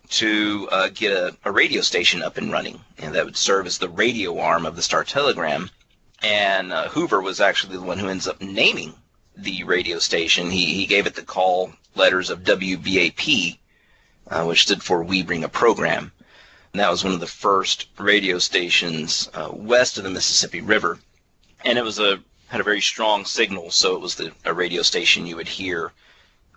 to 0.09 0.67
uh, 0.71 0.89
get 0.93 1.11
a, 1.11 1.35
a, 1.45 1.51
radio 1.51 1.81
station 1.81 2.21
up 2.21 2.37
and 2.37 2.51
running, 2.51 2.79
and 2.97 3.15
that 3.15 3.25
would 3.25 3.37
serve 3.37 3.65
as 3.65 3.77
the 3.77 3.89
radio 3.89 4.39
arm 4.39 4.65
of 4.65 4.75
the 4.75 4.81
Star 4.81 5.03
Telegram. 5.03 5.69
And 6.21 6.73
uh, 6.73 6.89
Hoover 6.89 7.21
was 7.21 7.39
actually 7.39 7.77
the 7.77 7.83
one 7.83 7.99
who 7.99 8.09
ends 8.09 8.27
up 8.27 8.41
naming 8.41 8.93
the 9.37 9.63
radio 9.63 9.99
station. 9.99 10.49
He, 10.49 10.73
he 10.73 10.85
gave 10.85 11.07
it 11.07 11.15
the 11.15 11.21
call 11.21 11.73
letters 11.95 12.29
of 12.29 12.43
WBAP, 12.43 13.57
uh, 14.27 14.43
which 14.45 14.63
stood 14.63 14.83
for 14.83 15.03
We 15.03 15.23
Bring 15.23 15.43
a 15.43 15.49
Program. 15.49 16.11
And 16.75 16.81
that 16.81 16.91
was 16.91 17.05
one 17.05 17.13
of 17.13 17.21
the 17.21 17.25
first 17.25 17.87
radio 17.97 18.37
stations 18.37 19.29
uh, 19.33 19.47
west 19.49 19.97
of 19.97 20.03
the 20.03 20.09
Mississippi 20.09 20.59
River. 20.59 20.99
And 21.63 21.77
it 21.77 21.85
was 21.85 21.99
a 21.99 22.19
had 22.49 22.59
a 22.59 22.65
very 22.65 22.81
strong 22.81 23.23
signal, 23.23 23.71
so 23.71 23.95
it 23.95 24.01
was 24.01 24.15
the, 24.15 24.33
a 24.43 24.53
radio 24.53 24.81
station 24.81 25.25
you 25.25 25.37
would 25.37 25.47
hear 25.47 25.93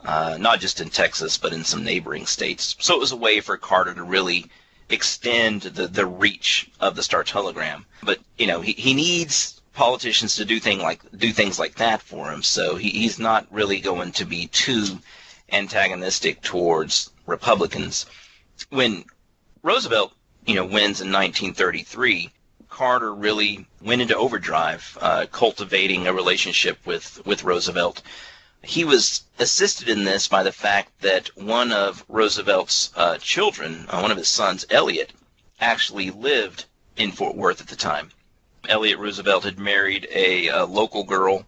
uh, 0.04 0.36
not 0.40 0.58
just 0.58 0.80
in 0.80 0.90
Texas, 0.90 1.38
but 1.38 1.52
in 1.52 1.62
some 1.62 1.84
neighboring 1.84 2.26
states. 2.26 2.74
So 2.80 2.96
it 2.96 2.98
was 2.98 3.12
a 3.12 3.16
way 3.16 3.38
for 3.38 3.56
Carter 3.56 3.94
to 3.94 4.02
really 4.02 4.46
extend 4.88 5.62
the, 5.62 5.86
the 5.86 6.06
reach 6.06 6.68
of 6.80 6.96
the 6.96 7.04
Star 7.04 7.22
Telegram. 7.22 7.86
But, 8.02 8.18
you 8.38 8.48
know, 8.48 8.60
he, 8.60 8.72
he 8.72 8.94
needs 8.94 9.62
politicians 9.72 10.34
to 10.34 10.44
do 10.44 10.58
thing 10.58 10.80
like 10.80 11.00
do 11.16 11.30
things 11.30 11.60
like 11.60 11.76
that 11.76 12.02
for 12.02 12.32
him. 12.32 12.42
So 12.42 12.74
he, 12.74 12.90
he's 12.90 13.20
not 13.20 13.46
really 13.52 13.78
going 13.78 14.10
to 14.14 14.24
be 14.24 14.48
too 14.48 14.98
antagonistic 15.52 16.42
towards 16.42 17.08
Republicans. 17.24 18.06
When 18.70 19.04
Roosevelt, 19.64 20.12
you 20.46 20.54
know, 20.54 20.64
wins 20.64 21.00
in 21.00 21.10
1933, 21.10 22.30
Carter 22.68 23.12
really 23.12 23.66
went 23.82 24.00
into 24.00 24.16
overdrive, 24.16 24.96
uh, 25.00 25.26
cultivating 25.32 26.06
a 26.06 26.12
relationship 26.12 26.78
with, 26.86 27.20
with 27.26 27.42
Roosevelt. 27.42 28.00
He 28.62 28.84
was 28.84 29.24
assisted 29.40 29.88
in 29.88 30.04
this 30.04 30.28
by 30.28 30.44
the 30.44 30.52
fact 30.52 31.00
that 31.00 31.36
one 31.36 31.72
of 31.72 32.04
Roosevelt's 32.08 32.90
uh, 32.94 33.18
children, 33.18 33.86
uh, 33.88 33.98
one 33.98 34.12
of 34.12 34.16
his 34.16 34.28
sons, 34.28 34.64
Elliott, 34.70 35.12
actually 35.60 36.12
lived 36.12 36.66
in 36.96 37.10
Fort 37.10 37.34
Worth 37.34 37.60
at 37.60 37.66
the 37.66 37.74
time. 37.74 38.12
Elliott 38.68 39.00
Roosevelt 39.00 39.42
had 39.42 39.58
married 39.58 40.06
a, 40.12 40.46
a 40.46 40.64
local 40.66 41.02
girl, 41.02 41.44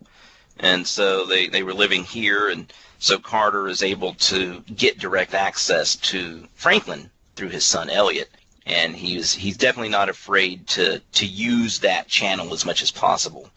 and 0.58 0.84
so 0.84 1.26
they, 1.26 1.46
they 1.46 1.62
were 1.62 1.74
living 1.74 2.02
here, 2.02 2.48
and 2.48 2.72
so 2.98 3.18
Carter 3.18 3.68
is 3.68 3.84
able 3.84 4.14
to 4.14 4.64
get 4.74 4.98
direct 4.98 5.32
access 5.32 5.94
to 5.94 6.48
Franklin 6.54 7.11
through 7.41 7.49
his 7.49 7.64
son 7.64 7.88
Elliott 7.88 8.28
and 8.66 8.95
he's 8.95 9.32
he's 9.32 9.57
definitely 9.57 9.88
not 9.88 10.11
afraid 10.11 10.66
to 10.66 11.01
to 11.12 11.24
use 11.24 11.78
that 11.78 12.07
channel 12.07 12.53
as 12.53 12.66
much 12.66 12.82
as 12.82 12.91
possible. 12.91 13.49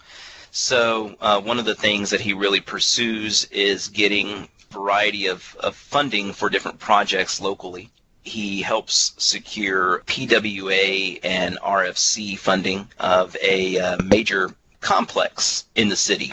So 0.51 1.17
uh, 1.19 1.41
one 1.41 1.59
of 1.59 1.65
the 1.65 1.75
things 1.75 2.09
that 2.11 2.21
he 2.21 2.31
really 2.31 2.61
pursues 2.61 3.43
is 3.51 3.89
getting 3.89 4.47
variety 4.71 5.27
of, 5.27 5.57
of 5.59 5.75
funding 5.75 6.31
for 6.31 6.49
different 6.49 6.79
projects 6.79 7.41
locally. 7.41 7.89
He 8.23 8.61
helps 8.61 9.11
secure 9.17 10.01
PWA 10.05 11.19
and 11.21 11.59
RFC 11.59 12.37
funding 12.39 12.87
of 12.99 13.35
a 13.41 13.77
uh, 13.79 13.97
major 14.01 14.55
complex 14.79 15.65
in 15.75 15.89
the 15.89 15.97
city 15.97 16.31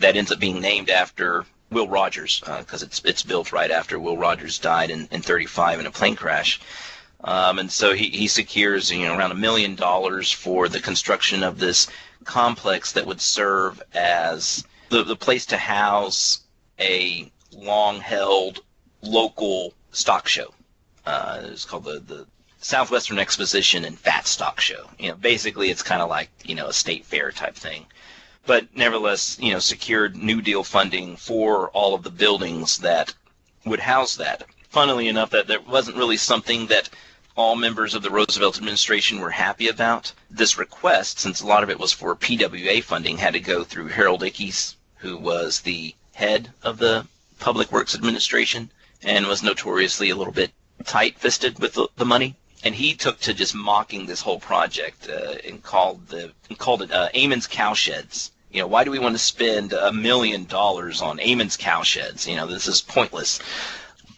that 0.00 0.16
ends 0.16 0.30
up 0.30 0.38
being 0.38 0.60
named 0.60 0.90
after 0.90 1.46
Will 1.70 1.88
Rogers 1.88 2.40
because 2.40 2.82
uh, 2.82 2.86
it's 2.86 3.02
it's 3.04 3.22
built 3.22 3.52
right 3.52 3.70
after 3.70 3.98
Will 3.98 4.16
Rogers 4.16 4.58
died 4.58 4.90
in, 4.90 5.08
in 5.10 5.22
35 5.22 5.80
in 5.80 5.86
a 5.86 5.90
plane 5.90 6.16
crash. 6.16 6.60
Um, 7.22 7.58
and 7.58 7.70
so 7.70 7.92
he, 7.92 8.08
he 8.10 8.28
secures 8.28 8.90
you 8.90 9.06
know 9.06 9.16
around 9.16 9.32
a 9.32 9.36
million 9.36 9.74
dollars 9.74 10.32
for 10.32 10.68
the 10.68 10.80
construction 10.80 11.42
of 11.42 11.58
this 11.58 11.86
complex 12.24 12.92
that 12.92 13.06
would 13.06 13.20
serve 13.20 13.82
as 13.94 14.64
the, 14.88 15.04
the 15.04 15.16
place 15.16 15.46
to 15.46 15.56
house 15.56 16.40
a 16.78 17.30
long 17.52 18.00
held 18.00 18.60
local 19.02 19.74
stock 19.92 20.28
show. 20.28 20.52
Uh, 21.06 21.40
it's 21.44 21.64
called 21.64 21.84
the, 21.84 22.00
the 22.00 22.26
Southwestern 22.60 23.18
Exposition 23.18 23.84
and 23.84 23.98
Fat 23.98 24.26
Stock 24.26 24.60
Show. 24.60 24.88
You 24.98 25.10
know, 25.10 25.16
basically 25.16 25.70
it's 25.70 25.82
kind 25.82 26.02
of 26.02 26.08
like, 26.10 26.30
you 26.44 26.54
know, 26.54 26.68
a 26.68 26.72
state 26.72 27.04
fair 27.06 27.32
type 27.32 27.54
thing. 27.54 27.86
But 28.46 28.74
nevertheless, 28.74 29.36
you 29.40 29.52
know, 29.52 29.58
secured 29.58 30.16
New 30.16 30.40
Deal 30.40 30.64
funding 30.64 31.16
for 31.16 31.68
all 31.70 31.94
of 31.94 32.02
the 32.02 32.10
buildings 32.10 32.78
that 32.78 33.14
would 33.64 33.80
house 33.80 34.16
that. 34.16 34.46
Funnily 34.68 35.08
enough, 35.08 35.30
that 35.30 35.46
that 35.48 35.66
wasn't 35.66 35.96
really 35.96 36.16
something 36.16 36.66
that 36.68 36.88
all 37.36 37.54
members 37.54 37.94
of 37.94 38.02
the 38.02 38.10
Roosevelt 38.10 38.56
administration 38.56 39.20
were 39.20 39.30
happy 39.30 39.68
about. 39.68 40.12
This 40.30 40.58
request, 40.58 41.18
since 41.18 41.40
a 41.40 41.46
lot 41.46 41.62
of 41.62 41.70
it 41.70 41.78
was 41.78 41.92
for 41.92 42.16
PWA 42.16 42.82
funding, 42.82 43.18
had 43.18 43.34
to 43.34 43.40
go 43.40 43.64
through 43.64 43.88
Harold 43.88 44.22
Ickes, 44.22 44.74
who 44.96 45.16
was 45.16 45.60
the 45.60 45.94
head 46.14 46.52
of 46.62 46.78
the 46.78 47.06
Public 47.38 47.70
Works 47.72 47.94
Administration 47.94 48.70
and 49.02 49.26
was 49.26 49.42
notoriously 49.42 50.10
a 50.10 50.16
little 50.16 50.32
bit 50.32 50.50
tight-fisted 50.84 51.58
with 51.58 51.74
the, 51.74 51.88
the 51.96 52.04
money. 52.04 52.36
And 52.62 52.74
he 52.74 52.94
took 52.94 53.20
to 53.20 53.32
just 53.32 53.54
mocking 53.54 54.06
this 54.06 54.20
whole 54.20 54.38
project 54.38 55.08
uh, 55.08 55.36
and 55.46 55.62
called 55.62 56.08
the 56.08 56.32
and 56.48 56.58
called 56.58 56.82
it 56.82 56.92
uh, 56.92 57.08
Amon's 57.14 57.46
cowsheds. 57.46 58.30
You 58.52 58.60
know, 58.60 58.66
why 58.66 58.84
do 58.84 58.90
we 58.90 58.98
want 58.98 59.14
to 59.14 59.18
spend 59.18 59.72
a 59.72 59.92
million 59.92 60.44
dollars 60.44 61.00
on 61.00 61.20
Amon's 61.20 61.56
cowsheds? 61.56 62.26
You 62.26 62.36
know, 62.36 62.46
this 62.46 62.66
is 62.66 62.80
pointless 62.80 63.40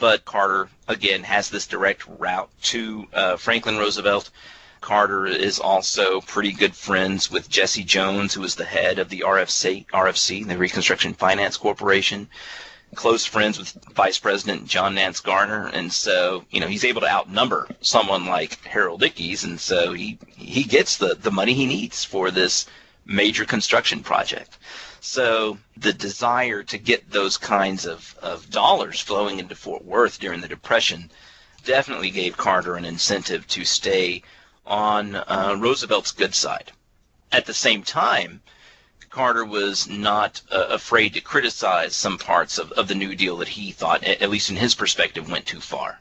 but 0.03 0.25
Carter 0.25 0.69
again 0.89 1.23
has 1.23 1.49
this 1.49 1.65
direct 1.69 2.05
route 2.19 2.51
to 2.61 3.07
uh, 3.13 3.37
Franklin 3.37 3.79
Roosevelt. 3.79 4.31
Carter 4.81 5.27
is 5.27 5.61
also 5.61 6.21
pretty 6.23 6.51
good 6.51 6.75
friends 6.75 7.31
with 7.31 7.49
Jesse 7.49 7.85
Jones, 7.85 8.35
who 8.35 8.43
is 8.43 8.57
the 8.57 8.65
head 8.65 8.99
of 8.99 9.11
the 9.11 9.21
RFC, 9.25 9.87
RFC, 9.95 10.45
the 10.45 10.59
Reconstruction 10.59 11.15
Finance 11.15 11.57
Corporation. 11.57 12.29
Close 12.95 13.25
friends 13.25 13.59
with 13.59 13.73
Vice 13.93 14.19
President 14.19 14.67
John 14.67 14.95
Nance 14.95 15.21
Garner, 15.21 15.67
and 15.67 15.93
so 15.93 16.45
you 16.51 16.61
know 16.61 16.67
he's 16.67 16.85
able 16.85 17.01
to 17.01 17.11
outnumber 17.11 17.69
someone 17.81 18.27
like 18.27 18.63
Harold 18.65 19.03
Ickes, 19.03 19.45
and 19.45 19.61
so 19.61 19.93
he 19.93 20.19
he 20.37 20.65
gets 20.65 20.97
the 20.99 21.15
the 21.15 21.31
money 21.31 21.55
he 21.55 21.67
needs 21.67 22.05
for 22.05 22.31
this 22.31 22.67
major 23.05 23.45
construction 23.45 24.03
project. 24.03 24.59
So 25.01 25.59
the 25.77 25.93
desire 25.93 26.63
to 26.63 26.79
get 26.79 27.11
those 27.11 27.37
kinds 27.37 27.87
of, 27.87 28.17
of 28.23 28.51
dollars 28.51 29.01
flowing 29.01 29.41
into 29.41 29.57
Fort 29.57 29.85
Worth 29.85 30.21
during 30.21 30.41
the 30.41 30.49
Depression 30.49 31.11
definitely 31.65 32.11
gave 32.11 32.37
Carter 32.37 32.77
an 32.77 32.85
incentive 32.85 33.47
to 33.49 33.65
stay 33.65 34.23
on 34.65 35.17
uh, 35.17 35.57
Roosevelt's 35.59 36.13
good 36.13 36.35
side. 36.35 36.71
At 37.33 37.47
the 37.47 37.55
same 37.55 37.83
time, 37.83 38.43
Carter 39.13 39.45
was 39.45 39.87
not 39.87 40.41
uh, 40.51 40.67
afraid 40.71 41.15
to 41.15 41.21
criticize 41.21 41.95
some 41.95 42.19
parts 42.19 42.59
of, 42.59 42.73
of 42.73 42.89
the 42.89 42.95
New 42.95 43.15
Deal 43.15 43.37
that 43.37 43.49
he 43.49 43.71
thought, 43.71 44.03
at 44.03 44.31
least 44.31 44.51
in 44.51 44.57
his 44.57 44.75
perspective, 44.75 45.31
went 45.31 45.47
too 45.47 45.61
far, 45.61 46.01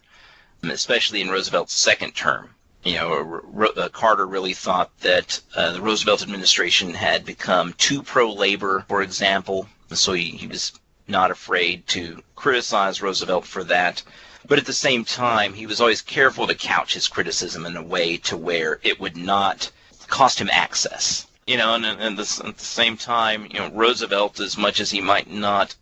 especially 0.63 1.21
in 1.21 1.29
Roosevelt's 1.29 1.73
second 1.73 2.15
term 2.15 2.55
you 2.83 2.95
know, 2.95 3.41
uh, 3.77 3.89
Carter 3.89 4.25
really 4.25 4.53
thought 4.53 4.89
that 5.01 5.39
uh, 5.55 5.73
the 5.73 5.81
Roosevelt 5.81 6.23
administration 6.23 6.93
had 6.95 7.23
become 7.25 7.73
too 7.73 8.01
pro-labor, 8.01 8.85
for 8.87 9.03
example, 9.03 9.69
so 9.91 10.13
he, 10.13 10.31
he 10.31 10.47
was 10.47 10.73
not 11.07 11.29
afraid 11.29 11.85
to 11.87 12.23
criticize 12.35 13.01
Roosevelt 13.01 13.45
for 13.45 13.63
that. 13.65 14.01
But 14.47 14.57
at 14.57 14.65
the 14.65 14.73
same 14.73 15.05
time, 15.05 15.53
he 15.53 15.67
was 15.67 15.79
always 15.79 16.01
careful 16.01 16.47
to 16.47 16.55
couch 16.55 16.95
his 16.95 17.07
criticism 17.07 17.67
in 17.67 17.77
a 17.77 17.83
way 17.83 18.17
to 18.17 18.35
where 18.35 18.79
it 18.81 18.99
would 18.99 19.15
not 19.15 19.71
cost 20.07 20.41
him 20.41 20.49
access. 20.51 21.27
You 21.47 21.57
know, 21.57 21.73
and, 21.73 21.85
and 21.85 22.19
at 22.19 22.27
the 22.27 22.53
same 22.57 22.97
time, 22.97 23.47
you 23.49 23.59
know, 23.59 23.69
Roosevelt, 23.71 24.39
as 24.39 24.57
much 24.57 24.79
as 24.79 24.91
he 24.91 25.01
might 25.01 25.29
not 25.29 25.75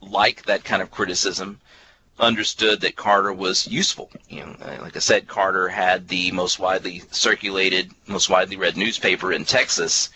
like 0.00 0.44
that 0.46 0.64
kind 0.64 0.82
of 0.82 0.90
criticism, 0.90 1.60
understood 2.18 2.80
that 2.80 2.96
Carter 2.96 3.32
was 3.32 3.66
useful. 3.66 4.10
You 4.28 4.44
know, 4.44 4.56
like 4.80 4.96
I 4.96 5.00
said, 5.00 5.28
Carter 5.28 5.68
had 5.68 6.08
the 6.08 6.32
most 6.32 6.58
widely 6.58 7.02
circulated, 7.10 7.90
most 8.06 8.28
widely 8.28 8.56
read 8.56 8.76
newspaper 8.76 9.32
in 9.32 9.44
Texas. 9.44 10.10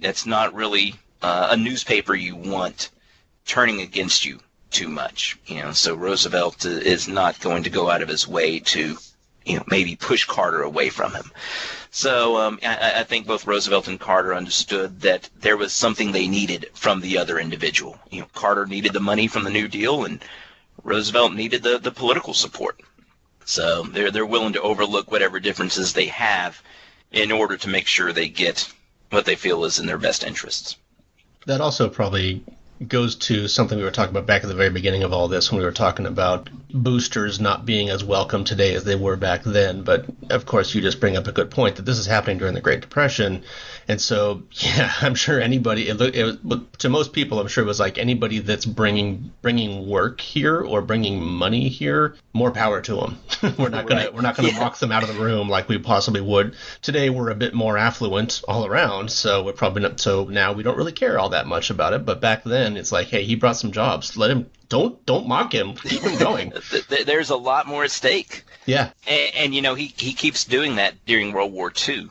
That's 0.00 0.26
not 0.26 0.54
really 0.54 0.94
uh, 1.22 1.48
a 1.50 1.56
newspaper 1.56 2.14
you 2.14 2.36
want 2.36 2.90
turning 3.46 3.80
against 3.80 4.24
you 4.24 4.40
too 4.70 4.88
much. 4.88 5.38
You 5.46 5.62
know, 5.62 5.72
so 5.72 5.94
Roosevelt 5.94 6.64
is 6.64 7.08
not 7.08 7.40
going 7.40 7.64
to 7.64 7.70
go 7.70 7.90
out 7.90 8.02
of 8.02 8.08
his 8.08 8.26
way 8.26 8.60
to, 8.60 8.96
you 9.44 9.56
know, 9.56 9.64
maybe 9.66 9.96
push 9.96 10.24
Carter 10.24 10.62
away 10.62 10.88
from 10.88 11.12
him. 11.12 11.30
So 11.90 12.36
um, 12.36 12.58
I, 12.62 13.00
I 13.00 13.04
think 13.04 13.26
both 13.26 13.46
Roosevelt 13.46 13.88
and 13.88 13.98
Carter 13.98 14.34
understood 14.34 15.00
that 15.00 15.28
there 15.40 15.56
was 15.56 15.72
something 15.72 16.12
they 16.12 16.28
needed 16.28 16.70
from 16.74 17.00
the 17.00 17.18
other 17.18 17.38
individual. 17.38 17.98
You 18.10 18.20
know, 18.20 18.26
Carter 18.32 18.66
needed 18.66 18.92
the 18.92 19.00
money 19.00 19.26
from 19.26 19.42
the 19.42 19.50
New 19.50 19.66
Deal, 19.66 20.04
and 20.04 20.24
Roosevelt 20.84 21.34
needed 21.34 21.62
the, 21.62 21.78
the 21.78 21.90
political 21.90 22.32
support. 22.32 22.80
So 23.44 23.82
they're 23.82 24.12
they're 24.12 24.26
willing 24.26 24.52
to 24.52 24.62
overlook 24.62 25.10
whatever 25.10 25.40
differences 25.40 25.92
they 25.92 26.06
have 26.06 26.62
in 27.10 27.32
order 27.32 27.56
to 27.56 27.68
make 27.68 27.88
sure 27.88 28.12
they 28.12 28.28
get 28.28 28.72
what 29.10 29.24
they 29.24 29.34
feel 29.34 29.64
is 29.64 29.80
in 29.80 29.86
their 29.86 29.98
best 29.98 30.22
interests. 30.22 30.76
That 31.46 31.60
also 31.60 31.88
probably 31.88 32.44
goes 32.86 33.16
to 33.16 33.48
something 33.48 33.76
we 33.76 33.84
were 33.84 33.90
talking 33.90 34.12
about 34.14 34.26
back 34.26 34.42
at 34.44 34.48
the 34.48 34.54
very 34.54 34.70
beginning 34.70 35.02
of 35.02 35.12
all 35.12 35.26
this 35.26 35.50
when 35.50 35.58
we 35.58 35.64
were 35.64 35.72
talking 35.72 36.06
about 36.06 36.48
boosters 36.72 37.40
not 37.40 37.66
being 37.66 37.90
as 37.90 38.04
welcome 38.04 38.44
today 38.44 38.74
as 38.74 38.84
they 38.84 38.96
were 38.96 39.16
back 39.16 39.42
then. 39.42 39.82
But 39.82 40.06
of 40.30 40.46
course, 40.46 40.74
you 40.74 40.80
just 40.80 41.00
bring 41.00 41.16
up 41.16 41.26
a 41.26 41.32
good 41.32 41.50
point 41.50 41.76
that 41.76 41.84
this 41.84 41.98
is 41.98 42.06
happening 42.06 42.38
during 42.38 42.54
the 42.54 42.60
Great 42.60 42.80
Depression. 42.80 43.42
And 43.88 44.00
so, 44.00 44.42
yeah, 44.52 44.92
I'm 45.00 45.14
sure 45.14 45.40
anybody, 45.40 45.88
it, 45.88 46.00
it 46.00 46.44
was, 46.44 46.60
to 46.78 46.88
most 46.88 47.12
people, 47.12 47.40
I'm 47.40 47.48
sure 47.48 47.64
it 47.64 47.66
was 47.66 47.80
like 47.80 47.98
anybody 47.98 48.38
that's 48.38 48.66
bringing 48.66 49.32
bringing 49.42 49.88
work 49.88 50.20
here 50.20 50.60
or 50.60 50.82
bringing 50.82 51.22
money 51.22 51.68
here, 51.68 52.16
more 52.32 52.50
power 52.50 52.80
to 52.82 52.96
them. 52.96 53.18
we're 53.58 53.68
not 53.68 53.86
gonna 53.86 54.02
right. 54.02 54.14
we're 54.14 54.20
not 54.20 54.36
gonna 54.36 54.48
yeah. 54.52 54.60
lock 54.60 54.78
them 54.78 54.92
out 54.92 55.02
of 55.02 55.14
the 55.14 55.20
room 55.20 55.48
like 55.48 55.68
we 55.68 55.78
possibly 55.78 56.20
would 56.20 56.54
today. 56.82 57.10
We're 57.10 57.30
a 57.30 57.34
bit 57.34 57.54
more 57.54 57.76
affluent 57.76 58.42
all 58.46 58.66
around, 58.66 59.10
so 59.10 59.42
we're 59.42 59.52
probably 59.52 59.82
not. 59.82 60.00
So 60.00 60.24
now 60.24 60.52
we 60.52 60.62
don't 60.62 60.76
really 60.76 60.92
care 60.92 61.18
all 61.18 61.30
that 61.30 61.46
much 61.46 61.70
about 61.70 61.92
it. 61.92 62.04
But 62.04 62.20
back 62.20 62.44
then 62.44 62.76
it's 62.76 62.92
like, 62.92 63.08
hey, 63.08 63.24
he 63.24 63.34
brought 63.34 63.56
some 63.56 63.72
jobs. 63.72 64.16
Let 64.16 64.30
him 64.30 64.46
don't 64.70 65.04
don't 65.04 65.28
mock 65.28 65.52
him. 65.52 65.74
Keep 65.74 66.02
him 66.02 66.18
going. 66.18 66.52
There's 67.04 67.28
a 67.28 67.36
lot 67.36 67.66
more 67.66 67.84
at 67.84 67.90
stake. 67.90 68.44
Yeah. 68.64 68.90
And, 69.06 69.34
and, 69.34 69.54
you 69.54 69.62
know, 69.62 69.74
he, 69.74 69.92
he 69.96 70.12
keeps 70.12 70.44
doing 70.44 70.76
that 70.76 70.94
during 71.04 71.32
World 71.32 71.52
War 71.52 71.72
II. 71.88 72.08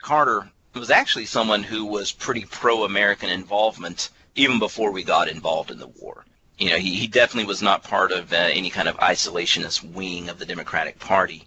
Carter 0.00 0.50
was 0.74 0.90
actually 0.90 1.26
someone 1.26 1.62
who 1.62 1.84
was 1.84 2.12
pretty 2.12 2.44
pro 2.44 2.84
American 2.84 3.30
involvement 3.30 4.10
even 4.34 4.58
before 4.58 4.90
we 4.90 5.04
got 5.04 5.28
involved 5.28 5.70
in 5.70 5.78
the 5.78 5.86
war. 5.86 6.24
You 6.58 6.70
know, 6.70 6.76
he, 6.76 6.94
he 6.94 7.06
definitely 7.06 7.46
was 7.46 7.62
not 7.62 7.84
part 7.84 8.10
of 8.12 8.32
uh, 8.32 8.36
any 8.36 8.70
kind 8.70 8.88
of 8.88 8.96
isolationist 8.96 9.84
wing 9.92 10.28
of 10.28 10.38
the 10.38 10.46
Democratic 10.46 10.98
Party. 10.98 11.46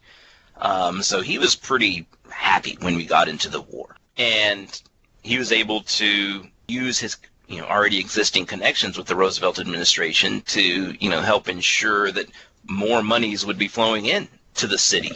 Um, 0.58 1.04
so 1.04 1.22
he 1.22 1.38
was 1.38 1.56
pretty 1.56 2.08
happy 2.30 2.78
when 2.80 2.96
we 2.96 3.06
got 3.06 3.28
into 3.28 3.50
the 3.50 3.62
war. 3.62 3.98
And 4.18 4.82
he 5.22 5.38
was 5.38 5.52
able 5.52 5.82
to 5.82 6.48
use 6.68 7.00
his 7.00 7.18
you 7.48 7.60
know 7.60 7.68
already 7.68 8.00
existing 8.00 8.46
connections 8.46 8.98
with 8.98 9.08
the 9.08 9.16
Roosevelt 9.16 9.60
administration 9.60 10.42
to 10.42 10.96
you 11.00 11.10
know 11.10 11.22
help 11.22 11.48
ensure 11.48 12.12
that 12.12 12.30
more 12.68 13.04
monies 13.04 13.46
would 13.46 13.58
be 13.58 13.68
flowing 13.68 14.06
in 14.06 14.28
to 14.56 14.68
the 14.68 14.78
city, 14.78 15.12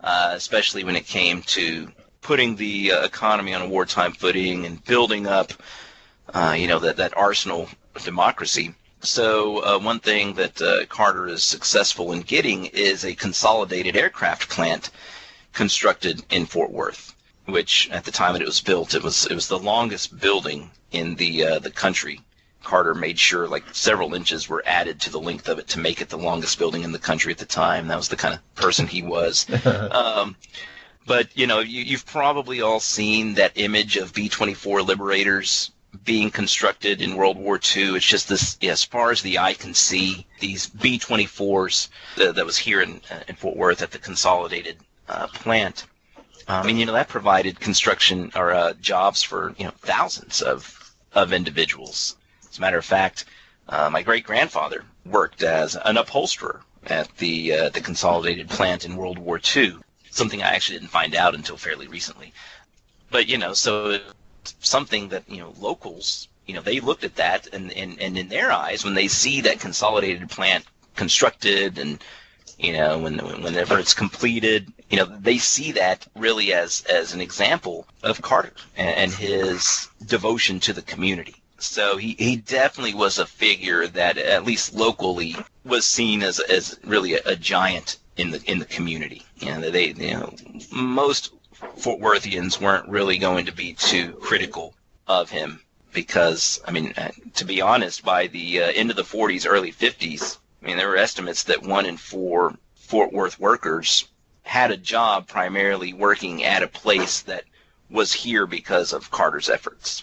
uh, 0.00 0.32
especially 0.34 0.84
when 0.84 0.96
it 0.96 1.06
came 1.06 1.42
to 1.42 1.90
putting 2.22 2.56
the 2.56 2.92
uh, 2.92 3.04
economy 3.04 3.54
on 3.54 3.62
a 3.62 3.68
wartime 3.68 4.12
footing 4.12 4.64
and 4.66 4.84
building 4.84 5.26
up, 5.26 5.52
uh, 6.34 6.54
you 6.58 6.66
know, 6.66 6.78
that, 6.78 6.96
that 6.96 7.16
arsenal 7.16 7.68
of 7.94 8.04
democracy. 8.04 8.74
So 9.00 9.58
uh, 9.58 9.78
one 9.78 10.00
thing 10.00 10.34
that 10.34 10.60
uh, 10.60 10.86
Carter 10.86 11.28
is 11.28 11.44
successful 11.44 12.12
in 12.12 12.22
getting 12.22 12.66
is 12.66 13.04
a 13.04 13.14
consolidated 13.14 13.96
aircraft 13.96 14.48
plant 14.48 14.90
constructed 15.52 16.24
in 16.30 16.46
Fort 16.46 16.72
Worth, 16.72 17.14
which 17.44 17.88
at 17.90 18.04
the 18.04 18.10
time 18.10 18.32
that 18.32 18.42
it 18.42 18.46
was 18.46 18.60
built, 18.60 18.94
it 18.94 19.02
was 19.02 19.26
it 19.26 19.34
was 19.34 19.48
the 19.48 19.58
longest 19.58 20.18
building 20.18 20.70
in 20.92 21.14
the 21.16 21.44
uh, 21.44 21.58
the 21.58 21.70
country. 21.70 22.20
Carter 22.62 22.94
made 22.94 23.18
sure 23.18 23.46
like 23.46 23.64
several 23.72 24.14
inches 24.14 24.48
were 24.48 24.62
added 24.66 25.00
to 25.00 25.10
the 25.10 25.20
length 25.20 25.48
of 25.48 25.60
it 25.60 25.68
to 25.68 25.78
make 25.78 26.00
it 26.00 26.08
the 26.08 26.18
longest 26.18 26.58
building 26.58 26.82
in 26.82 26.90
the 26.90 26.98
country 26.98 27.32
at 27.32 27.38
the 27.38 27.46
time. 27.46 27.86
That 27.86 27.96
was 27.96 28.08
the 28.08 28.16
kind 28.16 28.34
of 28.34 28.54
person 28.56 28.88
he 28.88 29.02
was. 29.02 29.46
um, 29.64 30.34
but 31.06 31.28
you 31.36 31.46
know, 31.46 31.60
you, 31.60 31.82
you've 31.82 32.06
probably 32.06 32.60
all 32.60 32.80
seen 32.80 33.34
that 33.34 33.52
image 33.54 33.96
of 33.96 34.12
B-24 34.12 34.84
Liberators 34.84 35.70
being 36.04 36.30
constructed 36.30 37.00
in 37.00 37.16
World 37.16 37.38
War 37.38 37.54
II. 37.56 37.96
It's 37.96 38.04
just 38.04 38.28
this, 38.28 38.58
as 38.62 38.84
far 38.84 39.10
as 39.12 39.22
the 39.22 39.38
eye 39.38 39.54
can 39.54 39.72
see, 39.72 40.26
these 40.40 40.66
B-24s 40.66 41.88
that, 42.16 42.34
that 42.34 42.44
was 42.44 42.58
here 42.58 42.80
in, 42.80 43.00
in 43.28 43.36
Fort 43.36 43.56
Worth 43.56 43.82
at 43.82 43.92
the 43.92 43.98
consolidated 43.98 44.78
uh, 45.08 45.28
plant. 45.28 45.86
I 46.48 46.64
mean, 46.64 46.76
you 46.76 46.86
know, 46.86 46.92
that 46.92 47.08
provided 47.08 47.58
construction 47.58 48.30
or 48.36 48.52
uh, 48.52 48.72
jobs 48.74 49.22
for 49.22 49.54
you 49.58 49.64
know 49.64 49.72
thousands 49.80 50.42
of 50.42 50.94
of 51.12 51.32
individuals. 51.32 52.16
As 52.48 52.58
a 52.58 52.60
matter 52.60 52.78
of 52.78 52.84
fact, 52.84 53.24
uh, 53.68 53.90
my 53.90 54.02
great 54.02 54.24
grandfather 54.24 54.84
worked 55.04 55.42
as 55.42 55.76
an 55.76 55.96
upholsterer 55.96 56.62
at 56.86 57.14
the 57.18 57.52
uh, 57.52 57.68
the 57.70 57.80
consolidated 57.80 58.48
plant 58.48 58.84
in 58.84 58.96
World 58.96 59.18
War 59.18 59.40
II. 59.56 59.76
Something 60.10 60.42
I 60.42 60.54
actually 60.54 60.78
didn't 60.78 60.90
find 60.90 61.14
out 61.14 61.34
until 61.34 61.56
fairly 61.56 61.88
recently. 61.88 62.32
But 63.10 63.28
you 63.28 63.38
know, 63.38 63.54
so 63.54 63.98
something 64.60 65.08
that 65.08 65.28
you 65.28 65.38
know 65.38 65.54
locals, 65.58 66.28
you 66.46 66.54
know, 66.54 66.60
they 66.62 66.80
looked 66.80 67.04
at 67.04 67.16
that 67.16 67.48
and 67.52 67.72
and, 67.72 68.00
and 68.00 68.16
in 68.16 68.28
their 68.28 68.52
eyes, 68.52 68.84
when 68.84 68.94
they 68.94 69.08
see 69.08 69.40
that 69.42 69.60
consolidated 69.60 70.30
plant 70.30 70.64
constructed 70.94 71.78
and 71.78 72.02
you 72.58 72.72
know 72.72 72.98
when 72.98 73.18
whenever 73.42 73.78
it's 73.78 73.94
completed 73.94 74.72
you 74.90 74.96
know 74.96 75.04
they 75.04 75.38
see 75.38 75.72
that 75.72 76.06
really 76.14 76.52
as 76.52 76.82
as 76.82 77.12
an 77.12 77.20
example 77.20 77.86
of 78.02 78.22
carter 78.22 78.52
and 78.76 79.12
his 79.12 79.88
devotion 80.04 80.60
to 80.60 80.72
the 80.72 80.82
community. 80.82 81.36
So 81.58 81.96
he, 81.96 82.14
he 82.18 82.36
definitely 82.36 82.94
was 82.94 83.18
a 83.18 83.26
figure 83.26 83.86
that 83.88 84.18
at 84.18 84.44
least 84.44 84.74
locally 84.74 85.36
was 85.64 85.86
seen 85.86 86.22
as 86.22 86.38
as 86.40 86.78
really 86.84 87.14
a, 87.14 87.20
a 87.26 87.36
giant 87.36 87.98
in 88.16 88.30
the 88.30 88.42
in 88.44 88.58
the 88.58 88.64
community. 88.64 89.22
You 89.38 89.50
know 89.50 89.70
they 89.70 89.88
you 89.88 90.14
know 90.14 90.34
most 90.70 91.32
fort 91.76 92.00
worthians 92.00 92.60
weren't 92.60 92.88
really 92.88 93.18
going 93.18 93.46
to 93.46 93.52
be 93.52 93.74
too 93.74 94.12
critical 94.22 94.74
of 95.08 95.30
him 95.30 95.60
because 95.92 96.60
i 96.66 96.70
mean 96.70 96.92
uh, 96.98 97.10
to 97.32 97.44
be 97.44 97.62
honest 97.62 98.04
by 98.04 98.26
the 98.26 98.62
uh, 98.62 98.72
end 98.74 98.90
of 98.90 98.96
the 98.96 99.02
40s 99.02 99.46
early 99.48 99.72
50s 99.72 100.36
I 100.66 100.70
mean, 100.70 100.78
there 100.78 100.88
were 100.88 100.96
estimates 100.96 101.44
that 101.44 101.62
one 101.62 101.86
in 101.86 101.96
four 101.96 102.56
Fort 102.74 103.12
Worth 103.12 103.38
workers 103.38 104.08
had 104.46 104.70
a 104.70 104.76
job 104.76 105.26
primarily 105.26 105.92
working 105.92 106.44
at 106.44 106.62
a 106.62 106.68
place 106.68 107.20
that 107.22 107.44
was 107.90 108.12
here 108.12 108.46
because 108.46 108.92
of 108.92 109.10
Carter's 109.10 109.50
efforts. 109.50 110.02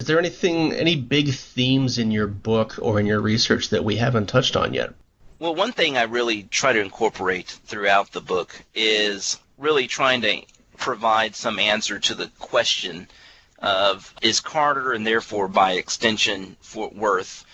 Is 0.00 0.06
there 0.06 0.18
anything, 0.18 0.72
any 0.72 0.96
big 0.96 1.32
themes 1.32 1.96
in 1.96 2.10
your 2.10 2.26
book 2.26 2.78
or 2.82 3.00
in 3.00 3.06
your 3.06 3.20
research 3.20 3.70
that 3.70 3.84
we 3.84 3.96
haven't 3.96 4.26
touched 4.26 4.56
on 4.56 4.74
yet? 4.74 4.92
Well, 5.38 5.54
one 5.54 5.72
thing 5.72 5.96
I 5.96 6.02
really 6.02 6.42
try 6.44 6.72
to 6.72 6.80
incorporate 6.80 7.58
throughout 7.64 8.12
the 8.12 8.20
book 8.20 8.62
is 8.74 9.38
really 9.56 9.86
trying 9.86 10.20
to 10.22 10.42
provide 10.76 11.34
some 11.34 11.58
answer 11.58 11.98
to 11.98 12.14
the 12.14 12.28
question 12.38 13.08
of 13.60 14.12
is 14.20 14.40
Carter 14.40 14.92
and 14.92 15.06
therefore 15.06 15.48
by 15.48 15.72
extension 15.72 16.56
Fort 16.60 16.94
Worth, 16.94 17.44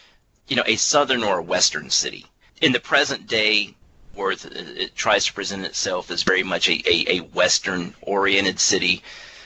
you 0.49 0.57
know, 0.57 0.65
a 0.67 0.77
southern 0.77 1.23
or 1.23 1.39
a 1.39 1.43
western 1.43 1.91
city? 1.91 2.27
in 2.63 2.71
the 2.71 2.81
present 2.81 3.27
day, 3.27 3.75
Worth 4.15 4.45
it 4.47 4.95
tries 4.95 5.27
to 5.27 5.33
present 5.33 5.65
itself 5.65 6.11
as 6.11 6.23
very 6.23 6.43
much 6.43 6.69
a, 6.69 6.83
a, 6.87 7.17
a 7.17 7.19
Western 7.21 7.95
oriented 8.03 8.61
city. 8.61 9.03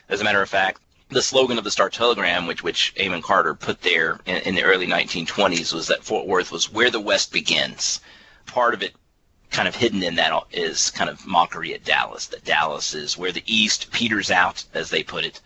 As 0.08 0.20
a 0.20 0.24
matter 0.24 0.42
of 0.42 0.48
fact, 0.48 0.80
the 1.08 1.22
slogan 1.22 1.58
of 1.58 1.64
the 1.64 1.70
Star 1.70 1.88
Telegram, 1.88 2.46
which 2.46 2.62
which 2.62 2.92
Amon 3.00 3.22
Carter 3.22 3.54
put 3.54 3.82
there 3.82 4.18
in, 4.26 4.36
in 4.42 4.54
the 4.54 4.64
early 4.64 4.86
1920s, 4.86 5.72
was 5.72 5.86
that 5.86 6.02
Fort 6.04 6.26
Worth 6.26 6.50
was 6.50 6.72
where 6.72 6.90
the 6.90 7.00
West 7.00 7.32
begins. 7.32 8.00
Part 8.46 8.74
of 8.74 8.82
it, 8.82 8.94
kind 9.50 9.68
of 9.68 9.76
hidden 9.76 10.02
in 10.02 10.16
that, 10.16 10.32
is 10.50 10.90
kind 10.90 11.08
of 11.08 11.26
mockery 11.26 11.74
at 11.74 11.84
Dallas. 11.84 12.26
That 12.26 12.44
Dallas 12.44 12.94
is 12.94 13.16
where 13.16 13.32
the 13.32 13.44
East 13.46 13.92
peters 13.92 14.30
out, 14.30 14.64
as 14.74 14.90
they 14.90 15.02
put 15.02 15.24
it, 15.24 15.40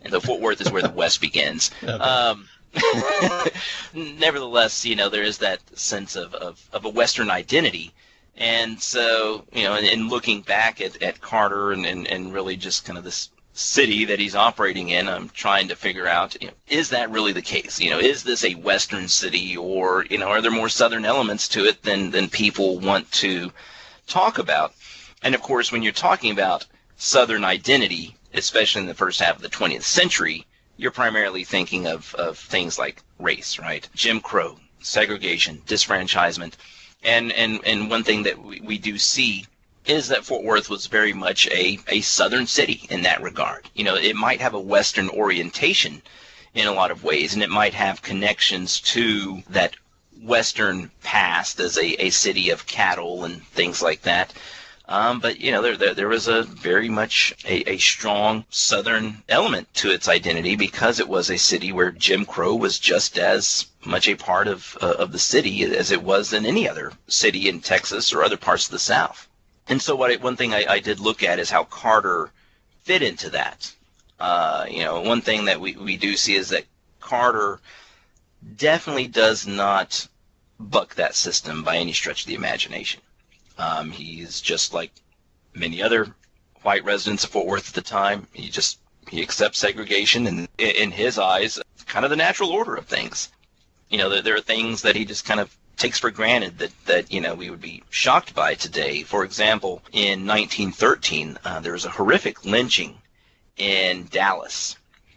and 0.00 0.12
the 0.12 0.20
Fort 0.20 0.40
Worth 0.40 0.60
is 0.60 0.70
where 0.70 0.82
the 0.82 0.90
West 0.90 1.20
begins. 1.20 1.70
Okay. 1.82 1.92
Um, 1.92 2.48
nevertheless, 3.94 4.84
you 4.84 4.96
know, 4.96 5.10
there 5.10 5.22
is 5.22 5.38
that 5.38 5.60
sense 5.78 6.16
of, 6.16 6.34
of, 6.34 6.68
of 6.72 6.86
a 6.86 6.88
Western 6.88 7.30
identity. 7.30 7.92
And 8.36 8.80
so, 8.80 9.44
you 9.52 9.64
know, 9.64 9.74
in, 9.74 9.84
in 9.84 10.08
looking 10.08 10.40
back 10.40 10.80
at, 10.80 11.02
at 11.02 11.20
Carter 11.20 11.72
and, 11.72 11.84
and, 11.84 12.06
and 12.06 12.32
really 12.32 12.56
just 12.56 12.84
kind 12.84 12.98
of 12.98 13.04
this 13.04 13.30
city 13.54 14.06
that 14.06 14.18
he's 14.18 14.34
operating 14.34 14.88
in, 14.88 15.08
I'm 15.08 15.28
trying 15.28 15.68
to 15.68 15.76
figure 15.76 16.06
out, 16.06 16.40
you 16.40 16.48
know, 16.48 16.54
is 16.68 16.88
that 16.90 17.10
really 17.10 17.32
the 17.32 17.42
case? 17.42 17.78
You 17.78 17.90
know, 17.90 17.98
is 17.98 18.22
this 18.22 18.44
a 18.44 18.54
Western 18.54 19.08
city 19.08 19.56
or, 19.56 20.06
you 20.08 20.18
know, 20.18 20.28
are 20.28 20.40
there 20.40 20.50
more 20.50 20.70
Southern 20.70 21.04
elements 21.04 21.48
to 21.48 21.66
it 21.66 21.82
than, 21.82 22.10
than 22.10 22.28
people 22.28 22.78
want 22.80 23.10
to 23.12 23.52
talk 24.06 24.38
about? 24.38 24.72
And 25.22 25.34
of 25.34 25.42
course, 25.42 25.70
when 25.70 25.82
you're 25.82 25.92
talking 25.92 26.32
about 26.32 26.66
Southern 26.96 27.44
identity, 27.44 28.16
especially 28.32 28.82
in 28.82 28.88
the 28.88 28.94
first 28.94 29.20
half 29.20 29.36
of 29.36 29.42
the 29.42 29.48
20th 29.48 29.82
century, 29.82 30.46
you're 30.78 30.90
primarily 30.90 31.44
thinking 31.44 31.86
of, 31.86 32.14
of 32.14 32.38
things 32.38 32.78
like 32.78 33.02
race, 33.18 33.58
right? 33.58 33.88
Jim 33.94 34.20
Crow, 34.20 34.56
segregation, 34.80 35.62
disfranchisement. 35.66 36.54
And, 37.04 37.32
and, 37.32 37.60
and 37.64 37.90
one 37.90 38.04
thing 38.04 38.22
that 38.24 38.42
we, 38.42 38.60
we 38.60 38.78
do 38.78 38.98
see 38.98 39.46
is 39.86 40.08
that 40.08 40.24
Fort 40.24 40.44
Worth 40.44 40.70
was 40.70 40.86
very 40.86 41.12
much 41.12 41.48
a, 41.48 41.78
a 41.88 42.00
southern 42.02 42.46
city 42.46 42.86
in 42.90 43.02
that 43.02 43.22
regard. 43.22 43.68
You 43.74 43.84
know, 43.84 43.96
it 43.96 44.14
might 44.14 44.40
have 44.40 44.54
a 44.54 44.60
western 44.60 45.08
orientation 45.08 46.02
in 46.54 46.66
a 46.66 46.72
lot 46.72 46.90
of 46.90 47.02
ways, 47.02 47.34
and 47.34 47.42
it 47.42 47.50
might 47.50 47.74
have 47.74 48.02
connections 48.02 48.80
to 48.80 49.42
that 49.50 49.74
western 50.22 50.90
past 51.02 51.58
as 51.58 51.76
a, 51.76 52.04
a 52.04 52.10
city 52.10 52.50
of 52.50 52.66
cattle 52.66 53.24
and 53.24 53.42
things 53.48 53.82
like 53.82 54.02
that. 54.02 54.32
Um, 54.92 55.20
but 55.20 55.40
you 55.40 55.50
know, 55.52 55.62
there, 55.62 55.78
there, 55.78 55.94
there 55.94 56.08
was 56.08 56.28
a 56.28 56.42
very 56.42 56.90
much 56.90 57.34
a, 57.46 57.66
a 57.66 57.78
strong 57.78 58.44
Southern 58.50 59.22
element 59.26 59.72
to 59.76 59.90
its 59.90 60.06
identity 60.06 60.54
because 60.54 61.00
it 61.00 61.08
was 61.08 61.30
a 61.30 61.38
city 61.38 61.72
where 61.72 61.92
Jim 61.92 62.26
Crow 62.26 62.54
was 62.54 62.78
just 62.78 63.16
as 63.16 63.68
much 63.86 64.06
a 64.06 64.16
part 64.16 64.48
of 64.48 64.76
uh, 64.82 64.96
of 64.98 65.12
the 65.12 65.18
city 65.18 65.64
as 65.64 65.92
it 65.92 66.02
was 66.02 66.34
in 66.34 66.44
any 66.44 66.68
other 66.68 66.92
city 67.06 67.48
in 67.48 67.62
Texas 67.62 68.12
or 68.12 68.22
other 68.22 68.36
parts 68.36 68.66
of 68.66 68.72
the 68.72 68.78
South. 68.78 69.28
And 69.66 69.80
so, 69.80 69.96
what 69.96 70.10
I, 70.10 70.16
one 70.16 70.36
thing 70.36 70.52
I, 70.52 70.66
I 70.68 70.78
did 70.78 71.00
look 71.00 71.22
at 71.22 71.38
is 71.38 71.48
how 71.48 71.64
Carter 71.64 72.30
fit 72.82 73.02
into 73.02 73.30
that. 73.30 73.72
Uh, 74.20 74.66
you 74.68 74.84
know, 74.84 75.00
one 75.00 75.22
thing 75.22 75.46
that 75.46 75.58
we, 75.58 75.74
we 75.74 75.96
do 75.96 76.18
see 76.18 76.34
is 76.34 76.50
that 76.50 76.66
Carter 77.00 77.60
definitely 78.56 79.06
does 79.06 79.46
not 79.46 80.06
buck 80.60 80.96
that 80.96 81.14
system 81.14 81.64
by 81.64 81.78
any 81.78 81.94
stretch 81.94 82.24
of 82.24 82.26
the 82.26 82.34
imagination. 82.34 83.00
Um, 83.58 83.90
he's 83.90 84.40
just 84.40 84.72
like 84.72 84.92
many 85.54 85.82
other 85.82 86.14
white 86.62 86.84
residents 86.84 87.24
of 87.24 87.30
Fort 87.30 87.46
Worth 87.46 87.68
at 87.68 87.74
the 87.74 87.82
time. 87.82 88.26
He 88.32 88.48
just 88.48 88.78
he 89.08 89.22
accepts 89.22 89.58
segregation, 89.58 90.26
and 90.26 90.48
in 90.58 90.90
his 90.90 91.18
eyes, 91.18 91.60
kind 91.86 92.04
of 92.04 92.10
the 92.10 92.16
natural 92.16 92.50
order 92.50 92.74
of 92.74 92.86
things. 92.86 93.28
You 93.88 93.98
know, 93.98 94.08
there, 94.08 94.22
there 94.22 94.36
are 94.36 94.40
things 94.40 94.82
that 94.82 94.96
he 94.96 95.04
just 95.04 95.24
kind 95.24 95.40
of 95.40 95.54
takes 95.76 95.98
for 95.98 96.10
granted 96.10 96.58
that, 96.58 96.84
that 96.86 97.12
you 97.12 97.20
know 97.20 97.34
we 97.34 97.50
would 97.50 97.60
be 97.60 97.82
shocked 97.90 98.34
by 98.34 98.54
today. 98.54 99.02
For 99.02 99.24
example, 99.24 99.82
in 99.92 100.26
1913, 100.26 101.38
uh, 101.44 101.60
there 101.60 101.72
was 101.72 101.84
a 101.84 101.90
horrific 101.90 102.44
lynching 102.44 102.98
in 103.56 104.06
Dallas, 104.10 104.76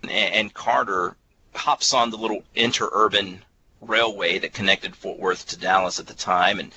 and 0.09 0.53
Carter 0.53 1.15
hops 1.53 1.93
on 1.93 2.09
the 2.09 2.17
little 2.17 2.43
interurban 2.55 3.39
railway 3.81 4.39
that 4.39 4.53
connected 4.53 4.95
Fort 4.95 5.19
Worth 5.19 5.47
to 5.47 5.57
Dallas 5.57 5.99
at 5.99 6.07
the 6.07 6.13
time, 6.13 6.59
and 6.59 6.73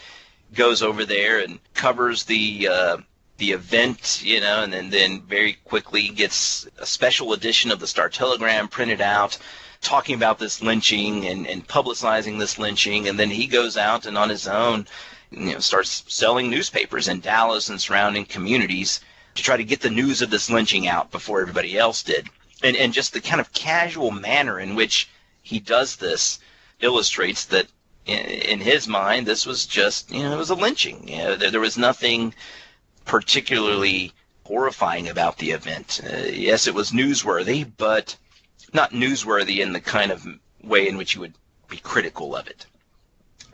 goes 0.54 0.82
over 0.82 1.04
there 1.04 1.40
and 1.40 1.58
covers 1.74 2.24
the 2.24 2.68
uh, 2.68 2.96
the 3.38 3.52
event, 3.52 4.20
you 4.24 4.40
know, 4.40 4.62
and 4.62 4.72
then 4.72 4.90
then 4.90 5.22
very 5.22 5.54
quickly 5.64 6.08
gets 6.08 6.66
a 6.78 6.86
special 6.86 7.32
edition 7.32 7.70
of 7.70 7.80
the 7.80 7.86
Star 7.86 8.08
Telegram 8.08 8.68
printed 8.68 9.00
out, 9.00 9.38
talking 9.80 10.14
about 10.14 10.38
this 10.38 10.60
lynching 10.62 11.26
and 11.26 11.46
and 11.46 11.66
publicizing 11.66 12.38
this 12.38 12.58
lynching, 12.58 13.08
and 13.08 13.18
then 13.18 13.30
he 13.30 13.46
goes 13.46 13.76
out 13.76 14.06
and 14.06 14.18
on 14.18 14.28
his 14.28 14.48
own, 14.48 14.86
you 15.30 15.52
know, 15.52 15.58
starts 15.60 16.04
selling 16.08 16.50
newspapers 16.50 17.08
in 17.08 17.20
Dallas 17.20 17.68
and 17.68 17.80
surrounding 17.80 18.24
communities 18.24 19.00
to 19.34 19.42
try 19.42 19.56
to 19.56 19.64
get 19.64 19.80
the 19.80 19.90
news 19.90 20.20
of 20.20 20.30
this 20.30 20.50
lynching 20.50 20.88
out 20.88 21.10
before 21.10 21.40
everybody 21.40 21.78
else 21.78 22.02
did, 22.02 22.28
and 22.62 22.76
and 22.76 22.92
just 22.92 23.12
the 23.12 23.20
kind 23.20 23.40
of 23.40 23.52
casual 23.52 24.10
manner 24.10 24.58
in 24.58 24.74
which 24.74 25.08
he 25.42 25.60
does 25.60 25.96
this 25.96 26.40
illustrates 26.80 27.44
that 27.46 27.66
in, 28.08 28.60
his 28.60 28.88
mind 28.88 29.26
this 29.26 29.46
was 29.46 29.66
just 29.66 30.10
you 30.10 30.22
know 30.22 30.32
it 30.32 30.38
was 30.38 30.50
a 30.50 30.54
lynching. 30.54 31.08
You 31.08 31.18
know, 31.18 31.36
there, 31.36 31.50
there 31.50 31.60
was 31.60 31.78
nothing 31.78 32.34
particularly 33.04 34.12
horrifying 34.44 35.08
about 35.08 35.38
the 35.38 35.50
event. 35.50 36.00
Uh, 36.04 36.16
yes, 36.26 36.66
it 36.66 36.74
was 36.74 36.90
newsworthy, 36.90 37.70
but 37.76 38.16
not 38.72 38.92
newsworthy 38.92 39.58
in 39.58 39.72
the 39.72 39.80
kind 39.80 40.10
of 40.10 40.26
way 40.62 40.88
in 40.88 40.96
which 40.96 41.14
you 41.14 41.20
would 41.20 41.34
be 41.68 41.76
critical 41.76 42.34
of 42.34 42.48
it. 42.48 42.66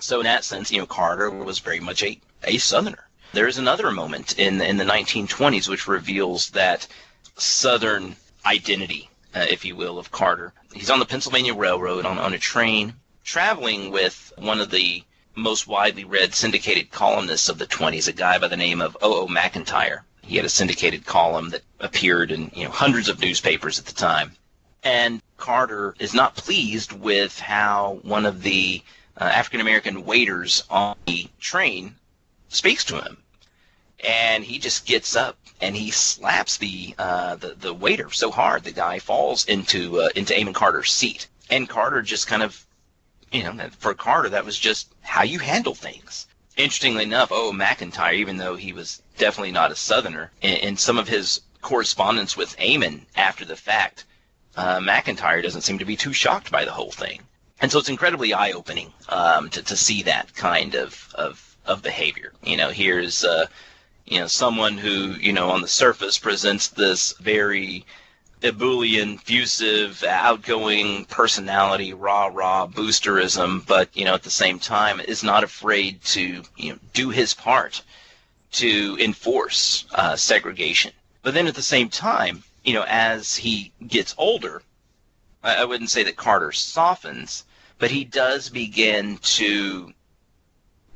So 0.00 0.20
in 0.20 0.24
that 0.24 0.44
sense, 0.44 0.70
you 0.70 0.78
know, 0.78 0.86
Carter 0.86 1.30
was 1.30 1.58
very 1.58 1.80
much 1.80 2.02
a, 2.02 2.20
a 2.44 2.58
Southerner. 2.58 3.08
There 3.32 3.48
is 3.48 3.58
another 3.58 3.90
moment 3.90 4.38
in 4.38 4.60
in 4.60 4.76
the 4.76 4.84
1920s 4.84 5.68
which 5.68 5.88
reveals 5.88 6.50
that 6.50 6.86
Southern 7.36 8.16
identity 8.46 9.10
uh, 9.34 9.46
if 9.50 9.64
you 9.64 9.74
will, 9.74 9.98
of 9.98 10.10
Carter. 10.10 10.52
He's 10.72 10.90
on 10.90 11.00
the 11.00 11.06
Pennsylvania 11.06 11.54
Railroad 11.54 12.06
on, 12.06 12.18
on 12.18 12.34
a 12.34 12.38
train, 12.38 12.94
traveling 13.24 13.90
with 13.90 14.32
one 14.36 14.60
of 14.60 14.70
the 14.70 15.02
most 15.34 15.66
widely 15.66 16.04
read 16.04 16.34
syndicated 16.34 16.90
columnists 16.90 17.48
of 17.48 17.58
the 17.58 17.66
20s, 17.66 18.06
a 18.06 18.12
guy 18.12 18.38
by 18.38 18.46
the 18.46 18.56
name 18.56 18.80
of 18.80 18.96
O.O. 19.02 19.26
McIntyre. 19.26 20.02
He 20.22 20.36
had 20.36 20.44
a 20.44 20.50
syndicated 20.50 21.04
column 21.04 21.50
that 21.50 21.62
appeared 21.80 22.30
in 22.30 22.50
you 22.54 22.64
know 22.64 22.70
hundreds 22.70 23.08
of 23.08 23.20
newspapers 23.20 23.78
at 23.78 23.86
the 23.86 23.94
time. 23.94 24.36
And 24.82 25.22
Carter 25.36 25.94
is 25.98 26.14
not 26.14 26.36
pleased 26.36 26.92
with 26.92 27.38
how 27.38 27.98
one 28.02 28.26
of 28.26 28.42
the 28.42 28.82
uh, 29.18 29.24
African 29.24 29.60
American 29.60 30.04
waiters 30.04 30.62
on 30.70 30.96
the 31.06 31.28
train 31.40 31.96
speaks 32.48 32.84
to 32.84 33.00
him. 33.00 33.16
And 34.06 34.44
he 34.44 34.58
just 34.58 34.86
gets 34.86 35.16
up 35.16 35.38
and 35.60 35.74
he 35.74 35.90
slaps 35.90 36.58
the 36.58 36.94
uh, 36.98 37.36
the, 37.36 37.54
the 37.54 37.74
waiter 37.74 38.10
so 38.10 38.30
hard 38.30 38.64
the 38.64 38.72
guy 38.72 38.98
falls 38.98 39.44
into 39.46 40.00
uh, 40.00 40.08
into 40.14 40.38
Amon 40.38 40.54
Carter's 40.54 40.92
seat. 40.92 41.28
And 41.50 41.68
Carter 41.68 42.00
just 42.02 42.26
kind 42.26 42.42
of, 42.42 42.66
you 43.34 43.42
know, 43.42 43.68
for 43.78 43.94
Carter 43.94 44.28
that 44.30 44.44
was 44.44 44.58
just 44.58 44.94
how 45.02 45.24
you 45.24 45.40
handle 45.40 45.74
things. 45.74 46.26
Interestingly 46.56 47.02
enough, 47.02 47.30
oh 47.32 47.52
McIntyre, 47.52 48.14
even 48.14 48.36
though 48.36 48.54
he 48.54 48.72
was 48.72 49.02
definitely 49.18 49.50
not 49.50 49.72
a 49.72 49.76
Southerner, 49.76 50.30
in, 50.40 50.56
in 50.58 50.76
some 50.76 50.98
of 50.98 51.08
his 51.08 51.40
correspondence 51.60 52.36
with 52.36 52.56
Amon 52.60 53.06
after 53.16 53.44
the 53.44 53.56
fact, 53.56 54.04
uh, 54.56 54.78
McIntyre 54.78 55.42
doesn't 55.42 55.62
seem 55.62 55.78
to 55.78 55.84
be 55.84 55.96
too 55.96 56.12
shocked 56.12 56.52
by 56.52 56.64
the 56.64 56.70
whole 56.70 56.92
thing. 56.92 57.22
And 57.60 57.72
so 57.72 57.80
it's 57.80 57.88
incredibly 57.88 58.32
eye-opening 58.32 58.92
um, 59.08 59.50
to, 59.50 59.62
to 59.62 59.76
see 59.76 60.04
that 60.04 60.32
kind 60.34 60.76
of, 60.76 61.12
of, 61.14 61.56
of 61.66 61.82
behavior. 61.82 62.32
You 62.42 62.56
know, 62.56 62.70
here's 62.70 63.24
uh, 63.24 63.46
you 64.04 64.20
know, 64.20 64.26
someone 64.26 64.78
who, 64.78 65.14
you 65.18 65.32
know, 65.32 65.50
on 65.50 65.60
the 65.60 65.68
surface 65.68 66.18
presents 66.18 66.68
this 66.68 67.14
very 67.14 67.84
ebullient, 68.44 69.20
effusive, 69.20 70.04
outgoing 70.04 71.06
personality, 71.06 71.94
rah 71.94 72.26
rah 72.26 72.66
boosterism, 72.66 73.64
but 73.66 73.88
you 73.96 74.04
know 74.04 74.14
at 74.14 74.22
the 74.22 74.30
same 74.30 74.58
time 74.58 75.00
is 75.00 75.24
not 75.24 75.42
afraid 75.42 76.02
to 76.04 76.42
you 76.56 76.72
know 76.72 76.78
do 76.92 77.10
his 77.10 77.32
part 77.34 77.82
to 78.52 78.96
enforce 79.00 79.86
uh, 79.94 80.14
segregation. 80.14 80.92
But 81.22 81.34
then 81.34 81.46
at 81.46 81.54
the 81.54 81.62
same 81.62 81.88
time, 81.88 82.44
you 82.64 82.74
know, 82.74 82.84
as 82.86 83.36
he 83.36 83.72
gets 83.86 84.14
older, 84.18 84.62
I, 85.42 85.62
I 85.62 85.64
wouldn't 85.64 85.90
say 85.90 86.02
that 86.04 86.16
Carter 86.16 86.52
softens, 86.52 87.44
but 87.78 87.90
he 87.90 88.04
does 88.04 88.50
begin 88.50 89.18
to 89.18 89.92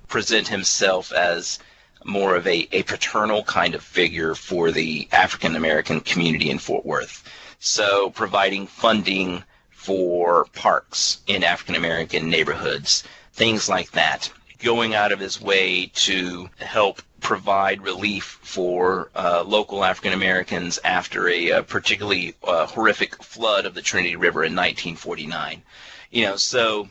present 0.06 0.48
himself 0.48 1.12
as 1.12 1.58
more 2.04 2.36
of 2.36 2.46
a, 2.46 2.68
a 2.72 2.82
paternal 2.84 3.42
kind 3.44 3.74
of 3.74 3.82
figure 3.82 4.34
for 4.34 4.70
the 4.70 5.08
African 5.12 5.56
American 5.56 6.00
community 6.00 6.50
in 6.50 6.58
Fort 6.58 6.86
Worth. 6.86 7.24
So 7.58 8.10
providing 8.10 8.66
funding 8.66 9.42
for 9.70 10.44
parks 10.54 11.18
in 11.26 11.42
African 11.42 11.74
American 11.74 12.30
neighborhoods, 12.30 13.04
things 13.32 13.68
like 13.68 13.90
that. 13.92 14.30
Going 14.60 14.94
out 14.94 15.12
of 15.12 15.20
his 15.20 15.40
way 15.40 15.86
to 15.94 16.50
help 16.58 17.00
provide 17.20 17.82
relief 17.82 18.38
for 18.42 19.10
uh, 19.14 19.42
local 19.46 19.84
African 19.84 20.12
Americans 20.12 20.78
after 20.84 21.28
a, 21.28 21.50
a 21.50 21.62
particularly 21.62 22.34
uh, 22.44 22.66
horrific 22.66 23.22
flood 23.22 23.66
of 23.66 23.74
the 23.74 23.82
Trinity 23.82 24.16
River 24.16 24.44
in 24.44 24.54
1949. 24.54 25.62
You 26.10 26.26
know, 26.26 26.36
so 26.36 26.88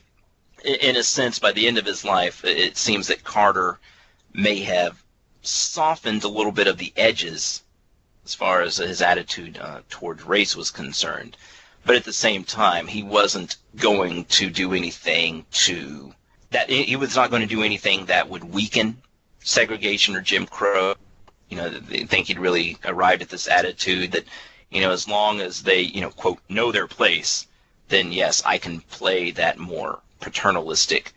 in 0.64 0.96
a 0.98 1.04
sense, 1.04 1.40
by 1.40 1.52
the 1.52 1.68
end 1.68 1.78
of 1.78 1.86
his 1.86 2.04
life, 2.04 2.44
it 2.44 2.78
seems 2.78 3.08
that 3.08 3.24
Carter 3.24 3.80
may 4.38 4.60
have 4.62 5.04
softened 5.42 6.24
a 6.24 6.28
little 6.28 6.52
bit 6.52 6.68
of 6.68 6.78
the 6.78 6.94
edges 6.96 7.64
as 8.24 8.36
far 8.36 8.62
as 8.62 8.78
his 8.78 9.02
attitude 9.02 9.58
uh, 9.58 9.82
towards 9.90 10.24
race 10.24 10.56
was 10.56 10.70
concerned. 10.70 11.36
But 11.86 11.96
at 11.96 12.04
the 12.04 12.14
same 12.14 12.44
time, 12.44 12.86
he 12.86 13.02
wasn't 13.02 13.58
going 13.76 14.26
to 14.26 14.50
do 14.50 14.74
anything 14.74 15.46
to 15.52 16.14
that. 16.52 16.70
He 16.70 16.96
was 16.96 17.16
not 17.16 17.30
going 17.30 17.42
to 17.42 17.48
do 17.48 17.64
anything 17.64 18.06
that 18.06 18.30
would 18.30 18.44
weaken 18.44 19.02
segregation 19.40 20.16
or 20.16 20.22
Jim 20.22 20.46
Crow. 20.46 20.96
You 21.50 21.58
know, 21.58 21.70
they 21.70 22.04
think 22.04 22.28
he'd 22.28 22.40
really 22.40 22.78
arrived 22.86 23.22
at 23.22 23.30
this 23.30 23.48
attitude 23.48 24.12
that, 24.12 24.26
you 24.70 24.82
know, 24.82 24.92
as 24.92 25.08
long 25.08 25.40
as 25.40 25.64
they, 25.64 25.82
you 25.82 26.02
know, 26.02 26.10
quote, 26.12 26.40
know 26.50 26.72
their 26.72 26.88
place, 26.88 27.48
then 27.88 28.12
yes, 28.12 28.44
I 28.46 28.58
can 28.58 28.82
play 28.82 29.32
that 29.32 29.58
more 29.58 30.02
paternalistic 30.20 31.14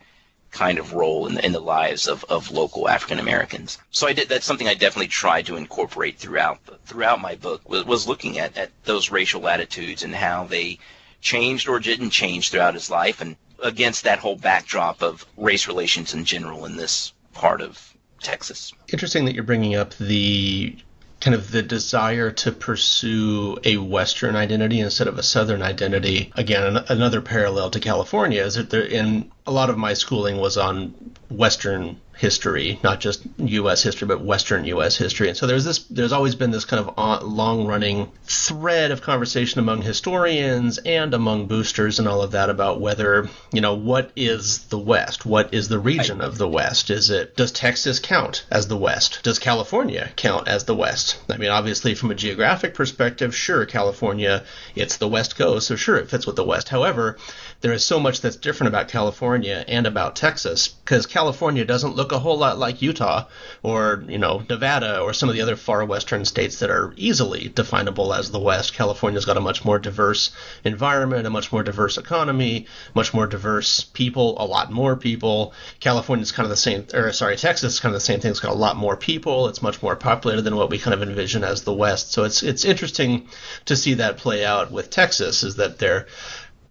kind 0.51 0.77
of 0.77 0.93
role 0.93 1.27
in, 1.27 1.39
in 1.39 1.53
the 1.53 1.59
lives 1.59 2.07
of, 2.07 2.23
of 2.25 2.51
local 2.51 2.87
African 2.87 3.19
Americans. 3.19 3.77
So 3.91 4.07
I 4.07 4.13
did 4.13 4.29
that's 4.29 4.45
something 4.45 4.67
I 4.67 4.73
definitely 4.73 5.07
tried 5.07 5.45
to 5.47 5.55
incorporate 5.55 6.17
throughout 6.17 6.59
throughout 6.85 7.21
my 7.21 7.35
book 7.35 7.67
was, 7.69 7.85
was 7.85 8.07
looking 8.07 8.37
at, 8.37 8.57
at 8.57 8.71
those 8.83 9.11
racial 9.11 9.47
attitudes 9.47 10.03
and 10.03 10.13
how 10.13 10.45
they 10.45 10.77
changed 11.21 11.67
or 11.67 11.79
didn't 11.79 12.09
change 12.09 12.49
throughout 12.49 12.73
his 12.73 12.89
life 12.89 13.21
and 13.21 13.35
against 13.63 14.03
that 14.03 14.19
whole 14.19 14.35
backdrop 14.35 15.01
of 15.01 15.25
race 15.37 15.67
relations 15.67 16.13
in 16.13 16.25
general 16.25 16.65
in 16.65 16.75
this 16.75 17.13
part 17.33 17.61
of 17.61 17.93
Texas. 18.21 18.73
Interesting 18.91 19.25
that 19.25 19.35
you're 19.35 19.43
bringing 19.43 19.75
up 19.75 19.95
the 19.97 20.75
kind 21.21 21.35
of 21.35 21.51
the 21.51 21.61
desire 21.61 22.31
to 22.31 22.51
pursue 22.51 23.57
a 23.63 23.77
Western 23.77 24.35
identity 24.35 24.79
instead 24.79 25.07
of 25.07 25.17
a 25.17 25.23
Southern 25.23 25.61
identity. 25.61 26.31
Again, 26.35 26.83
another 26.89 27.21
parallel 27.21 27.69
to 27.69 27.79
California 27.79 28.43
is 28.43 28.55
that 28.55 28.71
there, 28.71 28.83
in 28.83 29.31
a 29.45 29.51
lot 29.51 29.69
of 29.69 29.77
my 29.77 29.93
schooling 29.93 30.39
was 30.39 30.57
on 30.57 30.93
Western 31.29 32.01
history, 32.21 32.79
not 32.83 32.99
just 32.99 33.23
U.S. 33.37 33.81
history, 33.81 34.07
but 34.07 34.21
Western 34.21 34.63
U.S. 34.65 34.95
history. 34.95 35.27
And 35.27 35.35
so 35.35 35.47
there's 35.47 35.65
this, 35.65 35.79
there's 35.85 36.11
always 36.11 36.35
been 36.35 36.51
this 36.51 36.65
kind 36.65 36.87
of 36.87 36.93
uh, 36.95 37.25
long-running 37.25 38.11
thread 38.25 38.91
of 38.91 39.01
conversation 39.01 39.59
among 39.59 39.81
historians 39.81 40.77
and 40.77 41.15
among 41.15 41.47
boosters 41.47 41.97
and 41.97 42.07
all 42.07 42.21
of 42.21 42.33
that 42.33 42.51
about 42.51 42.79
whether, 42.79 43.27
you 43.51 43.59
know, 43.59 43.73
what 43.73 44.11
is 44.15 44.65
the 44.65 44.77
West? 44.77 45.25
What 45.25 45.51
is 45.51 45.67
the 45.67 45.79
region 45.79 46.21
of 46.21 46.37
the 46.37 46.47
West? 46.47 46.91
Is 46.91 47.09
it 47.09 47.35
does 47.35 47.51
Texas 47.51 47.97
count 47.97 48.45
as 48.51 48.67
the 48.67 48.77
West? 48.77 49.23
Does 49.23 49.39
California 49.39 50.11
count 50.15 50.47
as 50.47 50.65
the 50.65 50.75
West? 50.75 51.19
I 51.27 51.37
mean, 51.37 51.49
obviously, 51.49 51.95
from 51.95 52.11
a 52.11 52.15
geographic 52.15 52.75
perspective, 52.75 53.35
sure, 53.35 53.65
California, 53.65 54.43
it's 54.75 54.97
the 54.97 55.07
West 55.07 55.35
Coast, 55.35 55.67
so 55.67 55.75
sure, 55.75 55.97
it 55.97 56.11
fits 56.11 56.27
with 56.27 56.35
the 56.35 56.43
West. 56.43 56.69
However, 56.69 57.17
there 57.61 57.73
is 57.73 57.83
so 57.83 57.99
much 57.99 58.21
that's 58.21 58.35
different 58.35 58.69
about 58.69 58.87
California 58.87 59.63
and 59.67 59.85
about 59.85 60.15
Texas 60.15 60.67
because 60.67 61.05
California 61.05 61.63
doesn't 61.63 61.95
look 61.95 62.11
a 62.11 62.19
whole 62.19 62.37
lot 62.37 62.57
like 62.57 62.81
Utah 62.81 63.25
or, 63.61 64.03
you 64.07 64.17
know, 64.17 64.43
Nevada 64.49 64.99
or 64.99 65.13
some 65.13 65.29
of 65.29 65.35
the 65.35 65.41
other 65.41 65.55
far 65.55 65.85
western 65.85 66.25
states 66.25 66.59
that 66.59 66.71
are 66.71 66.93
easily 66.97 67.49
definable 67.49 68.13
as 68.13 68.31
the 68.31 68.39
West. 68.39 68.73
California's 68.73 69.25
got 69.25 69.37
a 69.37 69.41
much 69.41 69.63
more 69.63 69.77
diverse 69.77 70.31
environment, 70.63 71.27
a 71.27 71.29
much 71.29 71.51
more 71.51 71.61
diverse 71.61 71.97
economy, 71.97 72.65
much 72.95 73.13
more 73.13 73.27
diverse 73.27 73.81
people, 73.81 74.41
a 74.41 74.45
lot 74.45 74.71
more 74.71 74.95
people. 74.95 75.53
California's 75.79 76.31
kind 76.31 76.45
of 76.45 76.49
the 76.49 76.57
same, 76.57 76.85
or 76.93 77.13
sorry, 77.13 77.37
Texas 77.37 77.75
is 77.75 77.79
kind 77.79 77.93
of 77.93 78.01
the 78.01 78.05
same 78.05 78.19
thing. 78.19 78.31
It's 78.31 78.39
got 78.39 78.53
a 78.53 78.55
lot 78.55 78.75
more 78.75 78.97
people. 78.97 79.47
It's 79.47 79.61
much 79.61 79.83
more 79.83 79.95
populated 79.95 80.41
than 80.41 80.55
what 80.55 80.71
we 80.71 80.79
kind 80.79 80.95
of 80.95 81.03
envision 81.03 81.43
as 81.43 81.63
the 81.63 81.73
West. 81.73 82.11
So 82.11 82.23
it's 82.23 82.41
it's 82.41 82.65
interesting 82.65 83.27
to 83.65 83.75
see 83.75 83.95
that 83.95 84.17
play 84.17 84.43
out 84.43 84.71
with 84.71 84.89
Texas. 84.89 85.43
Is 85.43 85.57
that 85.57 85.77
they're 85.77 86.07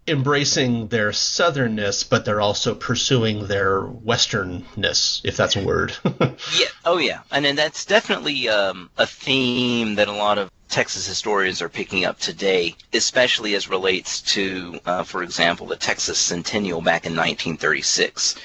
embracing 0.07 0.87
their 0.87 1.11
southernness, 1.11 2.07
but 2.07 2.25
they're 2.25 2.41
also 2.41 2.73
pursuing 2.73 3.47
their 3.47 3.81
westernness, 3.81 5.21
if 5.23 5.37
that's 5.37 5.55
a 5.55 5.63
word. 5.63 5.95
yeah. 6.57 6.67
Oh, 6.85 6.97
yeah. 6.97 7.21
And 7.31 7.45
then 7.45 7.55
that's 7.55 7.85
definitely 7.85 8.49
um, 8.49 8.89
a 8.97 9.05
theme 9.05 9.95
that 9.95 10.07
a 10.07 10.13
lot 10.13 10.37
of 10.37 10.49
Texas 10.69 11.05
historians 11.05 11.61
are 11.61 11.69
picking 11.69 12.05
up 12.05 12.17
today, 12.17 12.75
especially 12.93 13.55
as 13.55 13.69
relates 13.69 14.21
to, 14.21 14.79
uh, 14.85 15.03
for 15.03 15.21
example, 15.21 15.67
the 15.67 15.75
Texas 15.75 16.17
Centennial 16.17 16.81
back 16.81 17.05
in 17.05 17.11
1936. 17.11 18.35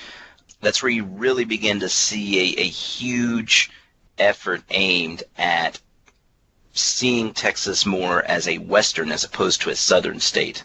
That's 0.61 0.83
where 0.83 0.93
you 0.93 1.05
really 1.05 1.45
begin 1.45 1.81
to 1.81 1.89
see 1.89 2.39
a, 2.57 2.61
a 2.61 2.65
huge 2.65 3.71
effort 4.19 4.63
aimed 4.71 5.23
at 5.39 5.81
seeing 6.73 7.33
Texas 7.33 7.87
more 7.87 8.23
as 8.25 8.47
a 8.49 8.59
Western 8.59 9.11
as 9.11 9.25
opposed 9.25 9.63
to 9.63 9.71
a 9.71 9.77
Southern 9.77 10.21
state. 10.21 10.63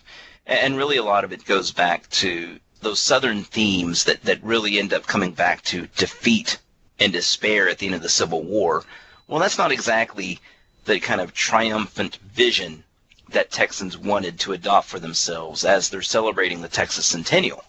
And 0.52 0.76
really, 0.76 0.98
a 0.98 1.04
lot 1.04 1.24
of 1.24 1.32
it 1.32 1.46
goes 1.46 1.72
back 1.72 2.10
to 2.10 2.60
those 2.82 3.00
Southern 3.00 3.46
themes 3.46 4.04
that, 4.04 4.22
that 4.24 4.44
really 4.44 4.80
end 4.80 4.92
up 4.92 5.08
coming 5.08 5.32
back 5.32 5.62
to 5.62 5.88
defeat 5.96 6.58
and 7.00 7.14
despair 7.14 7.70
at 7.70 7.78
the 7.78 7.86
end 7.86 7.96
of 7.96 8.02
the 8.02 8.10
Civil 8.10 8.44
War. 8.44 8.84
Well, 9.30 9.40
that's 9.40 9.58
not 9.58 9.72
exactly 9.72 10.42
the 10.84 11.00
kind 11.00 11.22
of 11.22 11.34
triumphant 11.34 12.18
vision 12.18 12.84
that 13.30 13.50
Texans 13.50 13.98
wanted 13.98 14.42
to 14.42 14.52
adopt 14.52 14.90
for 14.90 15.00
themselves 15.00 15.64
as 15.64 15.90
they're 15.90 16.02
celebrating 16.02 16.62
the 16.62 16.68
Texas 16.68 17.06
Centennial. 17.06 17.64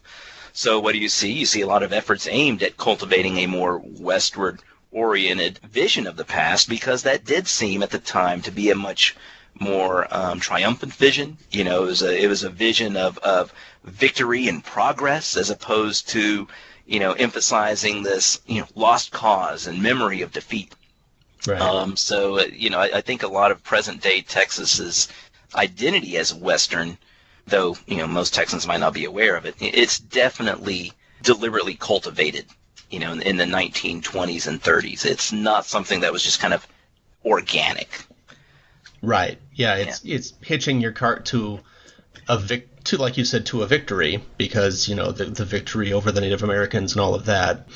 So, 0.53 0.81
what 0.81 0.93
do 0.93 0.99
you 0.99 1.09
see? 1.09 1.31
You 1.31 1.47
see 1.47 1.61
a 1.61 1.69
lot 1.69 1.85
of 1.85 1.93
efforts 1.93 2.27
aimed 2.29 2.65
at 2.65 2.79
cultivating 2.79 3.39
a 3.39 3.47
more 3.47 3.79
westward 3.79 4.61
oriented 4.91 5.59
vision 5.59 6.09
of 6.09 6.17
the 6.17 6.25
past 6.25 6.69
because 6.69 7.05
that 7.05 7.25
did 7.25 7.47
seem 7.47 7.81
at 7.85 7.91
the 7.91 8.01
time 8.01 8.43
to 8.43 8.51
be 8.51 8.71
a 8.71 8.75
much 8.75 9.15
more 9.59 10.07
um, 10.15 10.41
triumphant 10.41 10.95
vision. 10.95 11.39
You 11.51 11.65
know, 11.65 11.85
it 11.85 11.87
was 11.87 12.03
a, 12.03 12.25
it 12.25 12.29
was 12.29 12.43
a 12.43 12.51
vision 12.51 12.97
of, 12.97 13.19
of 13.19 13.53
victory 13.85 14.49
and 14.49 14.65
progress 14.65 15.37
as 15.37 15.51
opposed 15.51 16.09
to, 16.11 16.49
you 16.87 17.01
know, 17.01 17.13
emphasizing 17.13 18.03
this, 18.03 18.41
you 18.47 18.61
know, 18.61 18.67
lost 18.75 19.13
cause 19.13 19.67
and 19.67 19.83
memory 19.83 20.23
of 20.23 20.33
defeat. 20.33 20.75
Right. 21.47 21.61
Um, 21.61 21.97
so, 21.97 22.39
uh, 22.39 22.45
you 22.53 22.71
know, 22.71 22.79
I, 22.79 22.99
I 22.99 23.01
think 23.01 23.23
a 23.23 23.29
lot 23.29 23.51
of 23.51 23.63
present 23.65 24.01
day 24.01 24.21
Texas's 24.21 25.09
identity 25.55 26.17
as 26.17 26.33
Western, 26.33 26.97
though, 27.47 27.77
you 27.87 27.97
know, 27.97 28.07
most 28.07 28.35
Texans 28.35 28.67
might 28.67 28.81
not 28.81 28.95
be 28.95 29.05
aware 29.05 29.37
of 29.37 29.45
it, 29.45 29.57
it's 29.61 29.99
definitely 29.99 30.93
deliberately 31.23 31.75
cultivated 31.75 32.47
you 32.93 32.99
know, 32.99 33.13
in, 33.13 33.23
in 33.23 33.37
the 33.39 33.45
1920s 33.45 34.47
and 34.47 34.63
30s. 34.63 35.05
It's 35.05 35.33
not 35.33 35.65
something 35.65 36.01
that 36.01 36.13
was 36.13 36.23
just 36.23 36.41
kind 36.41 36.55
of 36.55 36.69
organic. 37.25 37.89
Right. 39.03 39.39
Yeah. 39.53 39.77
It's 39.77 40.05
yeah. 40.05 40.17
it's 40.17 40.35
hitching 40.41 40.81
your 40.81 40.93
cart 40.93 41.27
to 41.27 41.61
a 42.29 42.39
vic 42.39 42.69
to 42.85 42.97
like 42.97 43.17
you 43.17 43.25
said 43.25 43.47
to 43.47 43.63
a 43.63 43.67
victory 43.67 44.25
because 44.39 44.89
you 44.89 44.95
know 44.95 45.13
the 45.13 45.27
the 45.27 45.45
victory 45.45 45.93
over 45.93 46.11
the 46.11 46.21
Native 46.21 46.43
Americans 46.43 46.93
and 46.93 47.01
all 47.01 47.15
of 47.15 47.27
that. 47.27 47.69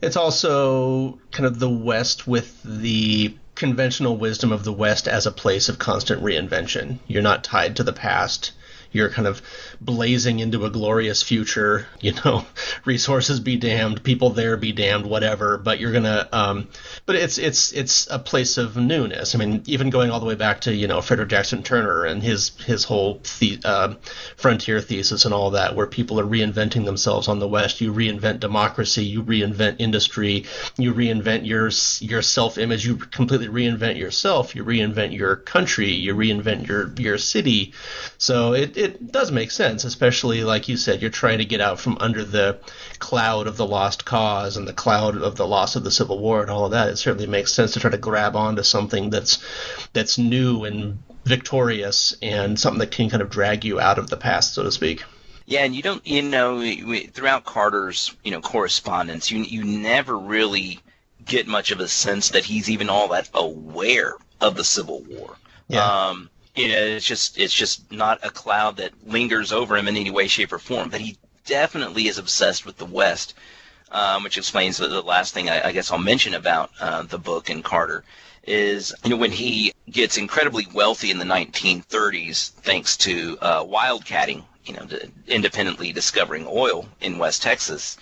It's 0.00 0.16
also 0.16 1.18
kind 1.30 1.46
of 1.46 1.58
the 1.58 1.70
West 1.70 2.26
with 2.26 2.60
the 2.64 3.36
conventional 3.54 4.16
wisdom 4.16 4.50
of 4.50 4.64
the 4.64 4.72
West 4.72 5.06
as 5.06 5.26
a 5.26 5.32
place 5.32 5.68
of 5.68 5.78
constant 5.78 6.22
reinvention. 6.22 6.98
You're 7.06 7.22
not 7.22 7.44
tied 7.44 7.76
to 7.76 7.84
the 7.84 7.92
past 7.92 8.52
you're 8.92 9.10
kind 9.10 9.26
of 9.26 9.42
blazing 9.84 10.38
into 10.38 10.64
a 10.64 10.70
glorious 10.70 11.22
future. 11.22 11.86
You 12.02 12.14
know, 12.24 12.44
resources 12.84 13.38
be 13.38 13.56
damned, 13.56 14.02
people 14.02 14.30
there 14.30 14.56
be 14.56 14.72
damned, 14.72 15.06
whatever. 15.06 15.56
But 15.56 15.78
you're 15.78 15.92
gonna, 15.92 16.28
um, 16.32 16.68
but 17.06 17.14
it's 17.14 17.38
it's 17.38 17.70
it's 17.72 18.08
a 18.10 18.18
place 18.18 18.58
of 18.58 18.76
newness. 18.76 19.36
I 19.36 19.38
mean, 19.38 19.62
even 19.66 19.90
going 19.90 20.10
all 20.10 20.18
the 20.18 20.26
way 20.26 20.34
back 20.34 20.62
to 20.62 20.74
you 20.74 20.88
know 20.88 21.00
Frederick 21.00 21.28
Jackson 21.28 21.62
Turner 21.62 22.04
and 22.04 22.20
his 22.20 22.50
his 22.64 22.82
whole 22.82 23.20
the, 23.38 23.60
uh, 23.64 23.94
frontier 24.36 24.80
thesis 24.80 25.24
and 25.24 25.32
all 25.32 25.50
that, 25.52 25.76
where 25.76 25.86
people 25.86 26.18
are 26.18 26.24
reinventing 26.24 26.84
themselves 26.84 27.28
on 27.28 27.38
the 27.38 27.46
West. 27.46 27.80
You 27.80 27.92
reinvent 27.92 28.40
democracy, 28.40 29.04
you 29.04 29.22
reinvent 29.22 29.76
industry, 29.78 30.46
you 30.76 30.92
reinvent 30.92 31.46
your 31.46 31.70
your 32.00 32.22
self 32.22 32.58
image, 32.58 32.84
you 32.84 32.96
completely 32.96 33.48
reinvent 33.48 33.96
yourself, 33.96 34.56
you 34.56 34.64
reinvent 34.64 35.16
your 35.16 35.36
country, 35.36 35.92
you 35.92 36.14
reinvent 36.14 36.66
your 36.66 36.92
your 36.98 37.18
city. 37.18 37.72
So 38.18 38.54
it 38.54 38.76
it 38.76 39.12
does 39.12 39.30
make 39.30 39.50
sense, 39.50 39.71
especially 39.76 40.44
like 40.44 40.68
you 40.68 40.76
said, 40.76 41.00
you're 41.00 41.10
trying 41.10 41.38
to 41.38 41.44
get 41.44 41.60
out 41.60 41.80
from 41.80 41.96
under 42.00 42.24
the 42.24 42.58
cloud 42.98 43.46
of 43.46 43.56
the 43.56 43.66
lost 43.66 44.04
cause 44.04 44.56
and 44.56 44.66
the 44.68 44.72
cloud 44.72 45.16
of 45.16 45.36
the 45.36 45.46
loss 45.46 45.76
of 45.76 45.84
the 45.84 45.90
Civil 45.90 46.18
War 46.18 46.42
and 46.42 46.50
all 46.50 46.64
of 46.64 46.72
that. 46.72 46.88
It 46.88 46.96
certainly 46.96 47.26
makes 47.26 47.52
sense 47.52 47.72
to 47.72 47.80
try 47.80 47.90
to 47.90 47.98
grab 47.98 48.36
onto 48.36 48.62
something 48.62 49.10
that's 49.10 49.42
that's 49.92 50.18
new 50.18 50.64
and 50.64 51.02
victorious 51.24 52.16
and 52.22 52.58
something 52.58 52.80
that 52.80 52.90
can 52.90 53.10
kind 53.10 53.22
of 53.22 53.30
drag 53.30 53.64
you 53.64 53.80
out 53.80 53.98
of 53.98 54.10
the 54.10 54.16
past, 54.16 54.54
so 54.54 54.62
to 54.62 54.72
speak. 54.72 55.02
Yeah, 55.46 55.64
and 55.64 55.74
you 55.74 55.82
don't, 55.82 56.06
you 56.06 56.22
know, 56.22 56.62
throughout 57.12 57.44
Carter's, 57.44 58.14
you 58.22 58.30
know, 58.30 58.40
correspondence, 58.40 59.30
you 59.30 59.42
you 59.42 59.64
never 59.64 60.16
really 60.16 60.80
get 61.24 61.46
much 61.46 61.70
of 61.70 61.80
a 61.80 61.88
sense 61.88 62.30
that 62.30 62.44
he's 62.44 62.70
even 62.70 62.88
all 62.88 63.08
that 63.08 63.28
aware 63.34 64.14
of 64.40 64.56
the 64.56 64.64
Civil 64.64 65.02
War. 65.02 65.36
Yeah. 65.68 65.84
Um, 65.84 66.30
you 66.54 66.68
know, 66.68 66.74
it's 66.76 67.06
just 67.06 67.38
it's 67.38 67.54
just 67.54 67.90
not 67.90 68.24
a 68.24 68.30
cloud 68.30 68.76
that 68.76 68.92
lingers 69.06 69.52
over 69.52 69.76
him 69.76 69.88
in 69.88 69.96
any 69.96 70.10
way, 70.10 70.26
shape, 70.26 70.52
or 70.52 70.58
form. 70.58 70.90
But 70.90 71.00
he 71.00 71.16
definitely 71.46 72.08
is 72.08 72.18
obsessed 72.18 72.66
with 72.66 72.76
the 72.76 72.84
West, 72.84 73.34
um, 73.90 74.22
which 74.22 74.38
explains 74.38 74.76
the, 74.76 74.88
the 74.88 75.02
last 75.02 75.32
thing 75.32 75.48
I, 75.48 75.68
I, 75.68 75.72
guess 75.72 75.90
I'll 75.90 75.98
mention 75.98 76.34
about 76.34 76.70
uh, 76.78 77.02
the 77.02 77.18
book 77.18 77.48
and 77.48 77.64
Carter 77.64 78.04
is 78.44 78.92
you 79.04 79.10
know 79.10 79.16
when 79.16 79.30
he 79.30 79.72
gets 79.90 80.18
incredibly 80.18 80.66
wealthy 80.74 81.10
in 81.10 81.18
the 81.18 81.24
1930s 81.24 82.50
thanks 82.50 82.96
to 82.98 83.38
uh, 83.40 83.64
wildcatting, 83.64 84.44
you 84.66 84.74
know, 84.74 84.86
independently 85.28 85.92
discovering 85.92 86.46
oil 86.48 86.86
in 87.00 87.18
West 87.18 87.42
Texas. 87.42 87.96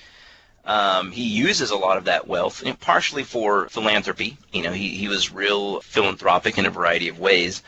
Um, 0.64 1.10
he 1.10 1.22
uses 1.22 1.70
a 1.70 1.76
lot 1.76 1.96
of 1.96 2.04
that 2.04 2.28
wealth, 2.28 2.62
you 2.62 2.68
know, 2.68 2.76
partially 2.80 3.24
for 3.24 3.68
philanthropy. 3.70 4.36
You 4.52 4.62
know, 4.62 4.72
he, 4.72 4.90
he 4.90 5.08
was 5.08 5.32
real 5.32 5.80
philanthropic 5.80 6.58
in 6.58 6.66
a 6.66 6.70
variety 6.70 7.08
of 7.08 7.18
ways 7.18 7.62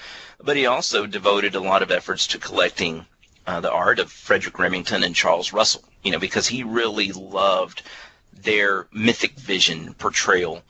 but 0.45 0.57
he 0.57 0.67
also 0.67 1.07
devoted 1.07 1.55
a 1.55 1.61
lot 1.61 1.83
of 1.83 1.91
efforts 1.91 2.27
to 2.27 2.39
collecting 2.39 3.07
uh, 3.47 3.61
the 3.61 3.71
art 3.71 3.99
of 3.99 4.11
Frederic 4.11 4.59
Remington 4.59 5.03
and 5.05 5.15
Charles 5.15 5.53
Russell, 5.53 5.85
you 6.03 6.11
know, 6.11 6.19
because 6.19 6.49
he 6.49 6.63
really 6.63 7.13
loved 7.13 7.83
their 8.33 8.87
mythic 8.93 9.33
vision 9.33 9.95
portrayal 9.95 10.63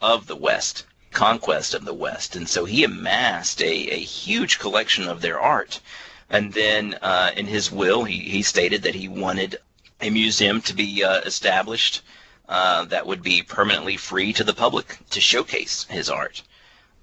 of 0.00 0.26
the 0.26 0.36
West, 0.36 0.84
conquest 1.12 1.74
of 1.74 1.84
the 1.84 1.94
West. 1.94 2.34
And 2.36 2.48
so 2.48 2.64
he 2.64 2.84
amassed 2.84 3.62
a, 3.62 3.66
a 3.66 3.98
huge 3.98 4.58
collection 4.58 5.08
of 5.08 5.20
their 5.20 5.40
art. 5.40 5.80
And 6.28 6.52
then 6.52 6.94
uh, 7.02 7.30
in 7.36 7.46
his 7.46 7.70
will, 7.70 8.04
he, 8.04 8.18
he 8.18 8.42
stated 8.42 8.82
that 8.82 8.94
he 8.94 9.08
wanted 9.08 9.56
a 10.00 10.10
museum 10.10 10.60
to 10.62 10.74
be 10.74 11.04
uh, 11.04 11.20
established 11.20 12.02
uh, 12.48 12.84
that 12.86 13.06
would 13.06 13.22
be 13.22 13.42
permanently 13.42 13.96
free 13.96 14.32
to 14.32 14.42
the 14.42 14.54
public 14.54 14.98
to 15.10 15.20
showcase 15.20 15.84
his 15.88 16.08
art. 16.08 16.42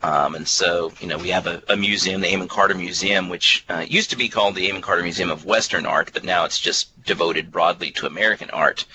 Um, 0.04 0.36
and 0.36 0.48
so, 0.48 0.94
you 1.00 1.08
know, 1.08 1.18
we 1.18 1.30
have 1.30 1.48
a, 1.48 1.64
a, 1.70 1.76
museum, 1.76 2.22
the 2.22 2.32
Amon 2.32 2.48
Carter 2.48 2.76
Museum, 2.76 3.30
which 3.30 3.66
uh, 3.68 3.84
used 3.88 4.12
to 4.12 4.16
be 4.16 4.30
called 4.30 4.54
the 4.54 4.70
Amon 4.70 4.82
Carter 4.82 5.02
Museum 5.02 5.32
of 5.32 5.46
Western 5.46 5.88
Art, 5.88 6.12
but 6.14 6.24
now 6.24 6.46
it's 6.46 6.60
just 6.60 7.04
devoted 7.04 7.52
broadly 7.52 7.90
to 7.92 8.06
American 8.06 8.52
art. 8.52 8.86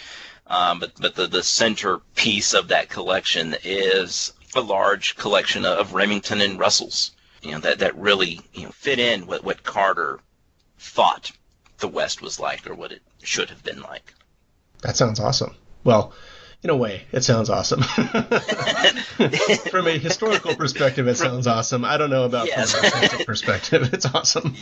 Um, 0.46 0.78
but 0.78 0.92
but 1.00 1.14
the, 1.14 1.26
the 1.26 1.42
centerpiece 1.42 2.55
of 2.55 2.68
that 2.68 2.88
collection 2.88 3.57
is 3.64 4.32
a 4.55 4.61
large 4.61 5.16
collection 5.16 5.64
of 5.64 5.94
Remington 5.94 6.40
and 6.40 6.59
Russells, 6.59 7.12
you 7.42 7.53
know, 7.53 7.59
that, 7.61 7.78
that 7.78 7.96
really 7.96 8.40
you 8.53 8.64
know 8.64 8.70
fit 8.70 8.98
in 8.98 9.26
with 9.26 9.42
what 9.42 9.64
Carter 9.64 10.20
thought 10.78 11.32
the 11.78 11.88
West 11.88 12.22
was 12.22 12.38
like 12.38 12.68
or 12.68 12.74
what 12.74 12.92
it 12.92 13.03
should 13.22 13.50
have 13.50 13.64
been 13.64 13.80
like. 13.80 14.14
That 14.82 14.96
sounds 14.96 15.18
awesome. 15.20 15.55
Well, 15.84 16.12
in 16.64 16.70
a 16.70 16.76
way, 16.76 17.02
it 17.10 17.24
sounds 17.24 17.50
awesome. 17.50 17.82
from 19.70 19.88
a 19.88 19.98
historical 19.98 20.54
perspective, 20.54 21.08
it 21.08 21.16
sounds 21.16 21.48
awesome. 21.48 21.84
I 21.84 21.96
don't 21.96 22.10
know 22.10 22.22
about 22.22 22.46
yes. 22.46 22.72
from 22.72 22.84
an 22.84 22.92
artistic 22.92 23.26
perspective. 23.26 23.92
It's 23.92 24.06
awesome. 24.06 24.54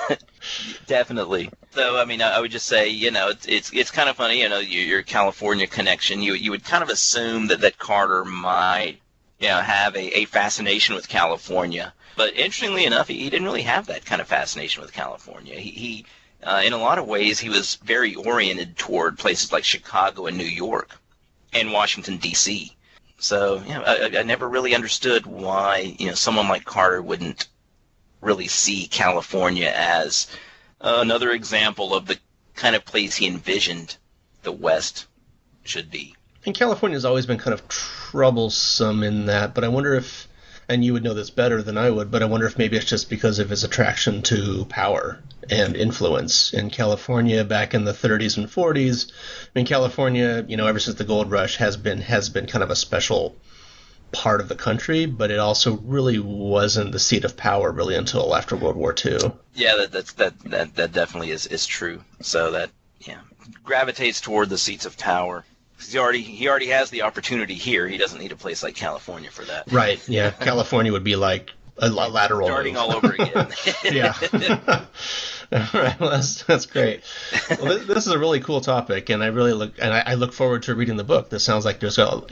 Definitely. 0.86 1.50
So, 1.72 1.98
I 1.98 2.04
mean, 2.04 2.22
I 2.22 2.40
would 2.40 2.52
just 2.52 2.66
say, 2.66 2.88
you 2.88 3.10
know, 3.10 3.30
it's 3.30 3.46
it's, 3.46 3.72
it's 3.72 3.90
kind 3.90 4.08
of 4.08 4.14
funny, 4.14 4.42
you 4.42 4.48
know, 4.48 4.60
your, 4.60 4.84
your 4.84 5.02
California 5.02 5.66
connection. 5.66 6.22
You 6.22 6.34
you 6.34 6.52
would 6.52 6.62
kind 6.62 6.84
of 6.84 6.88
assume 6.88 7.48
that 7.48 7.62
that 7.62 7.78
Carter 7.78 8.24
might, 8.24 9.00
you 9.40 9.48
know, 9.48 9.60
have 9.60 9.96
a, 9.96 10.20
a 10.20 10.24
fascination 10.26 10.94
with 10.94 11.08
California. 11.08 11.92
But 12.16 12.34
interestingly 12.34 12.84
enough, 12.84 13.08
he, 13.08 13.18
he 13.18 13.28
didn't 13.28 13.46
really 13.46 13.62
have 13.62 13.86
that 13.86 14.04
kind 14.04 14.20
of 14.20 14.28
fascination 14.28 14.82
with 14.82 14.92
California. 14.92 15.58
He, 15.58 15.70
he 15.70 16.06
uh, 16.44 16.62
in 16.64 16.72
a 16.72 16.78
lot 16.78 16.98
of 16.98 17.08
ways, 17.08 17.40
he 17.40 17.48
was 17.48 17.74
very 17.76 18.14
oriented 18.14 18.76
toward 18.76 19.18
places 19.18 19.52
like 19.52 19.64
Chicago 19.64 20.26
and 20.26 20.38
New 20.38 20.44
York 20.44 21.00
and 21.52 21.72
Washington 21.72 22.18
D.C. 22.18 22.72
So 23.18 23.60
know, 23.68 23.82
I, 23.82 24.18
I 24.18 24.22
never 24.22 24.48
really 24.48 24.74
understood 24.74 25.26
why 25.26 25.96
you 25.98 26.06
know 26.06 26.14
someone 26.14 26.48
like 26.48 26.64
Carter 26.64 27.02
wouldn't 27.02 27.48
really 28.20 28.48
see 28.48 28.86
California 28.86 29.72
as 29.74 30.26
uh, 30.80 30.98
another 31.00 31.30
example 31.30 31.94
of 31.94 32.06
the 32.06 32.18
kind 32.54 32.74
of 32.74 32.84
place 32.84 33.16
he 33.16 33.26
envisioned 33.26 33.96
the 34.42 34.52
West 34.52 35.06
should 35.64 35.90
be. 35.90 36.14
And 36.46 36.54
California's 36.54 37.04
always 37.04 37.26
been 37.26 37.38
kind 37.38 37.54
of 37.54 37.66
troublesome 37.68 39.02
in 39.02 39.26
that, 39.26 39.54
but 39.54 39.64
I 39.64 39.68
wonder 39.68 39.94
if 39.94 40.28
and 40.68 40.84
you 40.84 40.92
would 40.92 41.02
know 41.02 41.14
this 41.14 41.30
better 41.30 41.62
than 41.62 41.78
I 41.78 41.90
would, 41.90 42.10
but 42.10 42.22
I 42.22 42.26
wonder 42.26 42.46
if 42.46 42.58
maybe 42.58 42.76
it's 42.76 42.86
just 42.86 43.08
because 43.08 43.38
of 43.38 43.50
his 43.50 43.64
attraction 43.64 44.22
to 44.22 44.66
power 44.66 45.18
and 45.50 45.74
influence 45.74 46.52
in 46.52 46.70
California 46.70 47.42
back 47.44 47.72
in 47.72 47.84
the 47.84 47.92
30s 47.92 48.36
and 48.36 48.46
40s. 48.46 49.10
I 49.10 49.48
mean, 49.54 49.66
California, 49.66 50.44
you 50.46 50.56
know, 50.56 50.66
ever 50.66 50.78
since 50.78 50.98
the 50.98 51.04
gold 51.04 51.30
rush 51.30 51.56
has 51.56 51.76
been 51.76 52.00
has 52.02 52.28
been 52.28 52.46
kind 52.46 52.62
of 52.62 52.70
a 52.70 52.76
special 52.76 53.34
part 54.12 54.40
of 54.40 54.48
the 54.48 54.54
country, 54.54 55.06
but 55.06 55.30
it 55.30 55.38
also 55.38 55.76
really 55.78 56.18
wasn't 56.18 56.92
the 56.92 56.98
seat 56.98 57.24
of 57.24 57.36
power 57.36 57.70
really 57.70 57.94
until 57.94 58.34
after 58.34 58.56
World 58.56 58.76
War 58.76 58.94
II. 59.04 59.32
Yeah, 59.54 59.76
that 59.76 59.92
that's, 59.92 60.12
that 60.14 60.38
that 60.40 60.74
that 60.76 60.92
definitely 60.92 61.30
is 61.30 61.46
is 61.46 61.66
true. 61.66 62.02
So 62.20 62.52
that 62.52 62.70
yeah 63.00 63.20
gravitates 63.62 64.20
toward 64.20 64.48
the 64.50 64.58
seats 64.58 64.86
of 64.86 64.98
power. 64.98 65.44
He 65.78 65.98
already 65.98 66.22
he 66.22 66.48
already 66.48 66.68
has 66.68 66.90
the 66.90 67.02
opportunity 67.02 67.54
here. 67.54 67.86
He 67.86 67.98
doesn't 67.98 68.18
need 68.18 68.32
a 68.32 68.36
place 68.36 68.62
like 68.62 68.74
California 68.74 69.30
for 69.30 69.44
that. 69.44 69.70
Right. 69.72 70.00
Yeah. 70.08 70.30
California 70.40 70.92
would 70.92 71.04
be 71.04 71.16
like 71.16 71.52
a 71.78 71.88
lateral. 71.88 72.48
Starting 72.48 72.76
all 72.76 72.92
over 72.92 73.12
again. 73.12 73.48
yeah. 73.84 74.14
All 75.50 75.58
right. 75.72 75.98
Well, 76.00 76.10
that's 76.10 76.42
that's 76.42 76.66
great. 76.66 77.02
Well, 77.48 77.78
this, 77.78 77.86
this 77.86 78.06
is 78.06 78.12
a 78.12 78.18
really 78.18 78.40
cool 78.40 78.60
topic, 78.60 79.08
and 79.08 79.22
I 79.22 79.28
really 79.28 79.52
look 79.52 79.74
and 79.78 79.94
I, 79.94 80.02
I 80.06 80.14
look 80.14 80.32
forward 80.32 80.64
to 80.64 80.74
reading 80.74 80.96
the 80.96 81.04
book. 81.04 81.30
This 81.30 81.44
sounds 81.44 81.64
like 81.64 81.80
there's 81.80 81.98
a, 81.98 82.22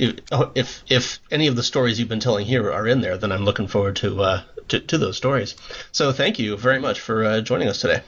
if 0.54 0.82
if 0.88 1.20
any 1.30 1.46
of 1.46 1.56
the 1.56 1.62
stories 1.62 1.98
you've 1.98 2.08
been 2.08 2.20
telling 2.20 2.44
here 2.44 2.70
are 2.70 2.86
in 2.86 3.00
there, 3.00 3.16
then 3.16 3.32
I'm 3.32 3.44
looking 3.44 3.68
forward 3.68 3.96
to 3.96 4.22
uh, 4.22 4.42
to, 4.68 4.80
to 4.80 4.98
those 4.98 5.16
stories. 5.16 5.54
So 5.92 6.12
thank 6.12 6.38
you 6.38 6.56
very 6.56 6.80
much 6.80 7.00
for 7.00 7.24
uh, 7.24 7.40
joining 7.40 7.68
us 7.68 7.80
today. 7.80 8.02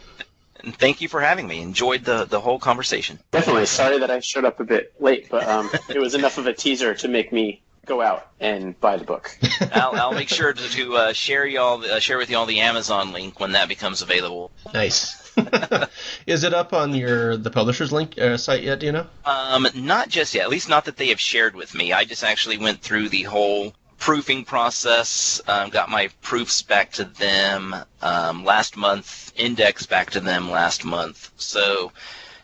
And 0.62 0.74
thank 0.76 1.00
you 1.00 1.08
for 1.08 1.20
having 1.20 1.46
me. 1.46 1.62
Enjoyed 1.62 2.04
the 2.04 2.24
the 2.24 2.40
whole 2.40 2.58
conversation. 2.58 3.18
Definitely. 3.30 3.66
Sorry 3.66 3.98
that 3.98 4.10
I 4.10 4.20
showed 4.20 4.44
up 4.44 4.60
a 4.60 4.64
bit 4.64 4.92
late, 5.00 5.28
but 5.30 5.46
um, 5.46 5.70
it 5.88 5.98
was 5.98 6.14
enough 6.14 6.38
of 6.38 6.46
a 6.46 6.52
teaser 6.52 6.94
to 6.94 7.08
make 7.08 7.32
me 7.32 7.62
go 7.86 8.02
out 8.02 8.28
and 8.38 8.78
buy 8.80 8.96
the 8.96 9.04
book. 9.04 9.36
I'll, 9.72 9.92
I'll 9.92 10.12
make 10.12 10.28
sure 10.28 10.52
to, 10.52 10.68
to 10.70 10.96
uh, 10.96 11.12
share 11.12 11.46
y'all 11.46 11.82
uh, 11.84 11.98
share 11.98 12.18
with 12.18 12.30
y'all 12.30 12.46
the 12.46 12.60
Amazon 12.60 13.12
link 13.12 13.40
when 13.40 13.52
that 13.52 13.68
becomes 13.68 14.02
available. 14.02 14.50
Nice. 14.72 15.24
is 16.26 16.44
it 16.44 16.52
up 16.52 16.72
on 16.72 16.94
your 16.94 17.36
the 17.36 17.50
publisher's 17.50 17.92
link 17.92 18.18
uh, 18.18 18.36
site 18.36 18.62
yet? 18.62 18.80
Do 18.80 18.86
you 18.86 18.92
know? 18.92 19.06
Um, 19.24 19.66
not 19.74 20.08
just 20.08 20.34
yet. 20.34 20.44
At 20.44 20.50
least 20.50 20.68
not 20.68 20.84
that 20.84 20.96
they 20.96 21.08
have 21.08 21.20
shared 21.20 21.54
with 21.54 21.74
me. 21.74 21.92
I 21.92 22.04
just 22.04 22.24
actually 22.24 22.58
went 22.58 22.80
through 22.80 23.08
the 23.08 23.22
whole 23.22 23.72
proofing 23.98 24.44
process. 24.44 25.40
Um, 25.48 25.70
got 25.70 25.88
my 25.90 26.08
proofs 26.22 26.62
back 26.62 26.92
to 26.92 27.04
them 27.04 27.74
um, 28.02 28.44
last 28.44 28.76
month. 28.76 29.32
Index 29.36 29.86
back 29.86 30.10
to 30.10 30.20
them 30.20 30.50
last 30.50 30.84
month. 30.84 31.30
So 31.36 31.92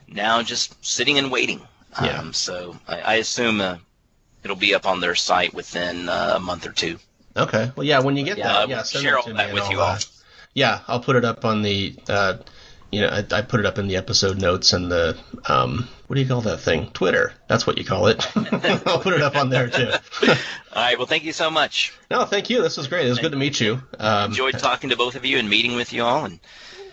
now 0.09 0.43
just 0.43 0.85
sitting 0.85 1.19
and 1.19 1.31
waiting. 1.31 1.61
Um, 1.97 2.05
Yeah. 2.05 2.31
So 2.33 2.77
I, 2.89 3.01
I 3.01 3.15
assume 3.15 3.61
uh, 3.61 3.79
it'll 4.43 4.57
be 4.57 4.75
up 4.75 4.87
on 4.87 5.01
their 5.01 5.15
site 5.15 5.55
within 5.55 6.09
uh, 6.09 6.35
a 6.37 6.41
month 6.41 6.67
or 6.67 6.73
two. 6.73 6.99
Okay. 7.37 7.73
Well, 7.77 7.85
yeah. 7.87 8.01
When 8.01 8.17
you 8.17 8.25
get 8.25 8.39
Yeah, 8.39 8.53
that, 8.53 8.69
yeah, 8.69 8.83
send 8.83 9.03
share 9.05 9.19
all 9.19 9.33
that 9.35 9.53
with 9.53 9.69
you 9.71 9.81
all. 9.81 9.99
yeah, 10.55 10.81
I'll 10.87 11.01
put 11.01 11.17
it 11.17 11.25
up 11.25 11.45
on 11.45 11.63
the. 11.63 11.95
Uh, 12.09 12.37
you 12.93 13.01
know, 13.01 13.09
I, 13.09 13.25
I 13.39 13.43
put 13.43 13.59
it 13.59 13.67
up 13.67 13.79
in 13.79 13.89
the 13.89 13.97
episode 13.97 14.41
notes 14.41 14.73
and 14.73 14.89
the 14.91 15.19
um, 15.47 15.89
what 16.07 16.17
do 16.17 16.23
you 16.23 16.29
call 16.29 16.41
that 16.43 16.61
thing? 16.61 16.91
Twitter. 16.91 17.33
That's 17.49 17.67
what 17.67 17.79
you 17.79 17.85
call 17.85 18.07
it. 18.07 18.27
I'll 18.87 19.01
put 19.01 19.15
it 19.15 19.23
up 19.23 19.37
on 19.37 19.49
there 19.49 19.69
too. 19.69 19.91
All 20.23 20.35
right. 20.77 20.99
Well, 20.99 21.07
thank 21.07 21.25
you 21.25 21.33
so 21.33 21.51
much. 21.51 21.93
no, 22.11 22.25
thank 22.25 22.51
you. 22.51 22.63
This 22.63 22.77
was 22.77 22.89
great. 22.89 23.07
It 23.07 23.11
was 23.11 23.19
good 23.19 23.33
to 23.33 23.39
meet 23.39 23.61
you. 23.61 23.81
Um, 23.99 24.31
Enjoyed 24.31 24.59
talking 24.59 24.91
to 24.91 24.97
both 24.97 25.15
of 25.15 25.25
you 25.25 25.39
and 25.39 25.49
meeting 25.49 25.77
with 25.77 25.93
you 25.93 26.03
all. 26.03 26.25
And 26.25 26.41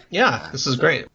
yeah, 0.10 0.50
this 0.52 0.66
is 0.68 0.76
great. 0.76 1.08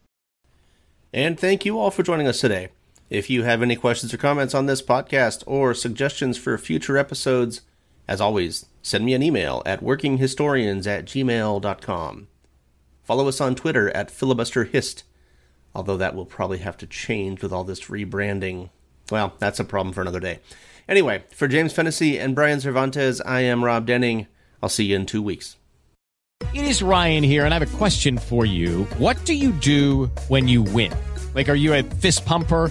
And 1.12 1.38
thank 1.38 1.64
you 1.64 1.78
all 1.78 1.90
for 1.90 2.02
joining 2.02 2.26
us 2.28 2.40
today. 2.40 2.68
If 3.08 3.30
you 3.30 3.44
have 3.44 3.62
any 3.62 3.76
questions 3.76 4.12
or 4.12 4.16
comments 4.16 4.54
on 4.54 4.66
this 4.66 4.82
podcast 4.82 5.44
or 5.46 5.72
suggestions 5.74 6.36
for 6.36 6.58
future 6.58 6.98
episodes, 6.98 7.62
as 8.08 8.20
always, 8.20 8.66
send 8.82 9.04
me 9.04 9.14
an 9.14 9.22
email 9.22 9.62
at 9.64 9.82
workinghistorians 9.82 10.86
at 10.86 11.04
gmail.com. 11.06 12.28
Follow 13.04 13.28
us 13.28 13.40
on 13.40 13.54
Twitter 13.54 13.90
at 13.90 14.08
filibusterhist, 14.08 15.04
although 15.76 15.98
that 15.98 16.14
will 16.14 16.24
probably 16.24 16.58
have 16.58 16.78
to 16.78 16.86
change 16.86 17.42
with 17.42 17.52
all 17.52 17.62
this 17.62 17.84
rebranding. 17.84 18.70
Well, 19.10 19.34
that's 19.38 19.60
a 19.60 19.64
problem 19.64 19.92
for 19.92 20.00
another 20.00 20.20
day. 20.20 20.40
Anyway, 20.88 21.22
for 21.34 21.46
James 21.46 21.74
Fennessy 21.74 22.18
and 22.18 22.34
Brian 22.34 22.60
Cervantes, 22.60 23.20
I 23.20 23.42
am 23.42 23.62
Rob 23.62 23.86
Denning. 23.86 24.26
I'll 24.62 24.70
see 24.70 24.84
you 24.84 24.96
in 24.96 25.04
two 25.04 25.22
weeks. 25.22 25.56
It 26.54 26.64
is 26.64 26.82
Ryan 26.82 27.22
here, 27.22 27.44
and 27.44 27.52
I 27.52 27.58
have 27.58 27.74
a 27.74 27.76
question 27.76 28.16
for 28.16 28.46
you. 28.46 28.84
What 28.96 29.22
do 29.26 29.34
you 29.34 29.52
do 29.52 30.06
when 30.28 30.48
you 30.48 30.62
win? 30.62 30.94
Like, 31.34 31.50
are 31.50 31.54
you 31.54 31.74
a 31.74 31.82
fist 31.82 32.24
pumper? 32.24 32.70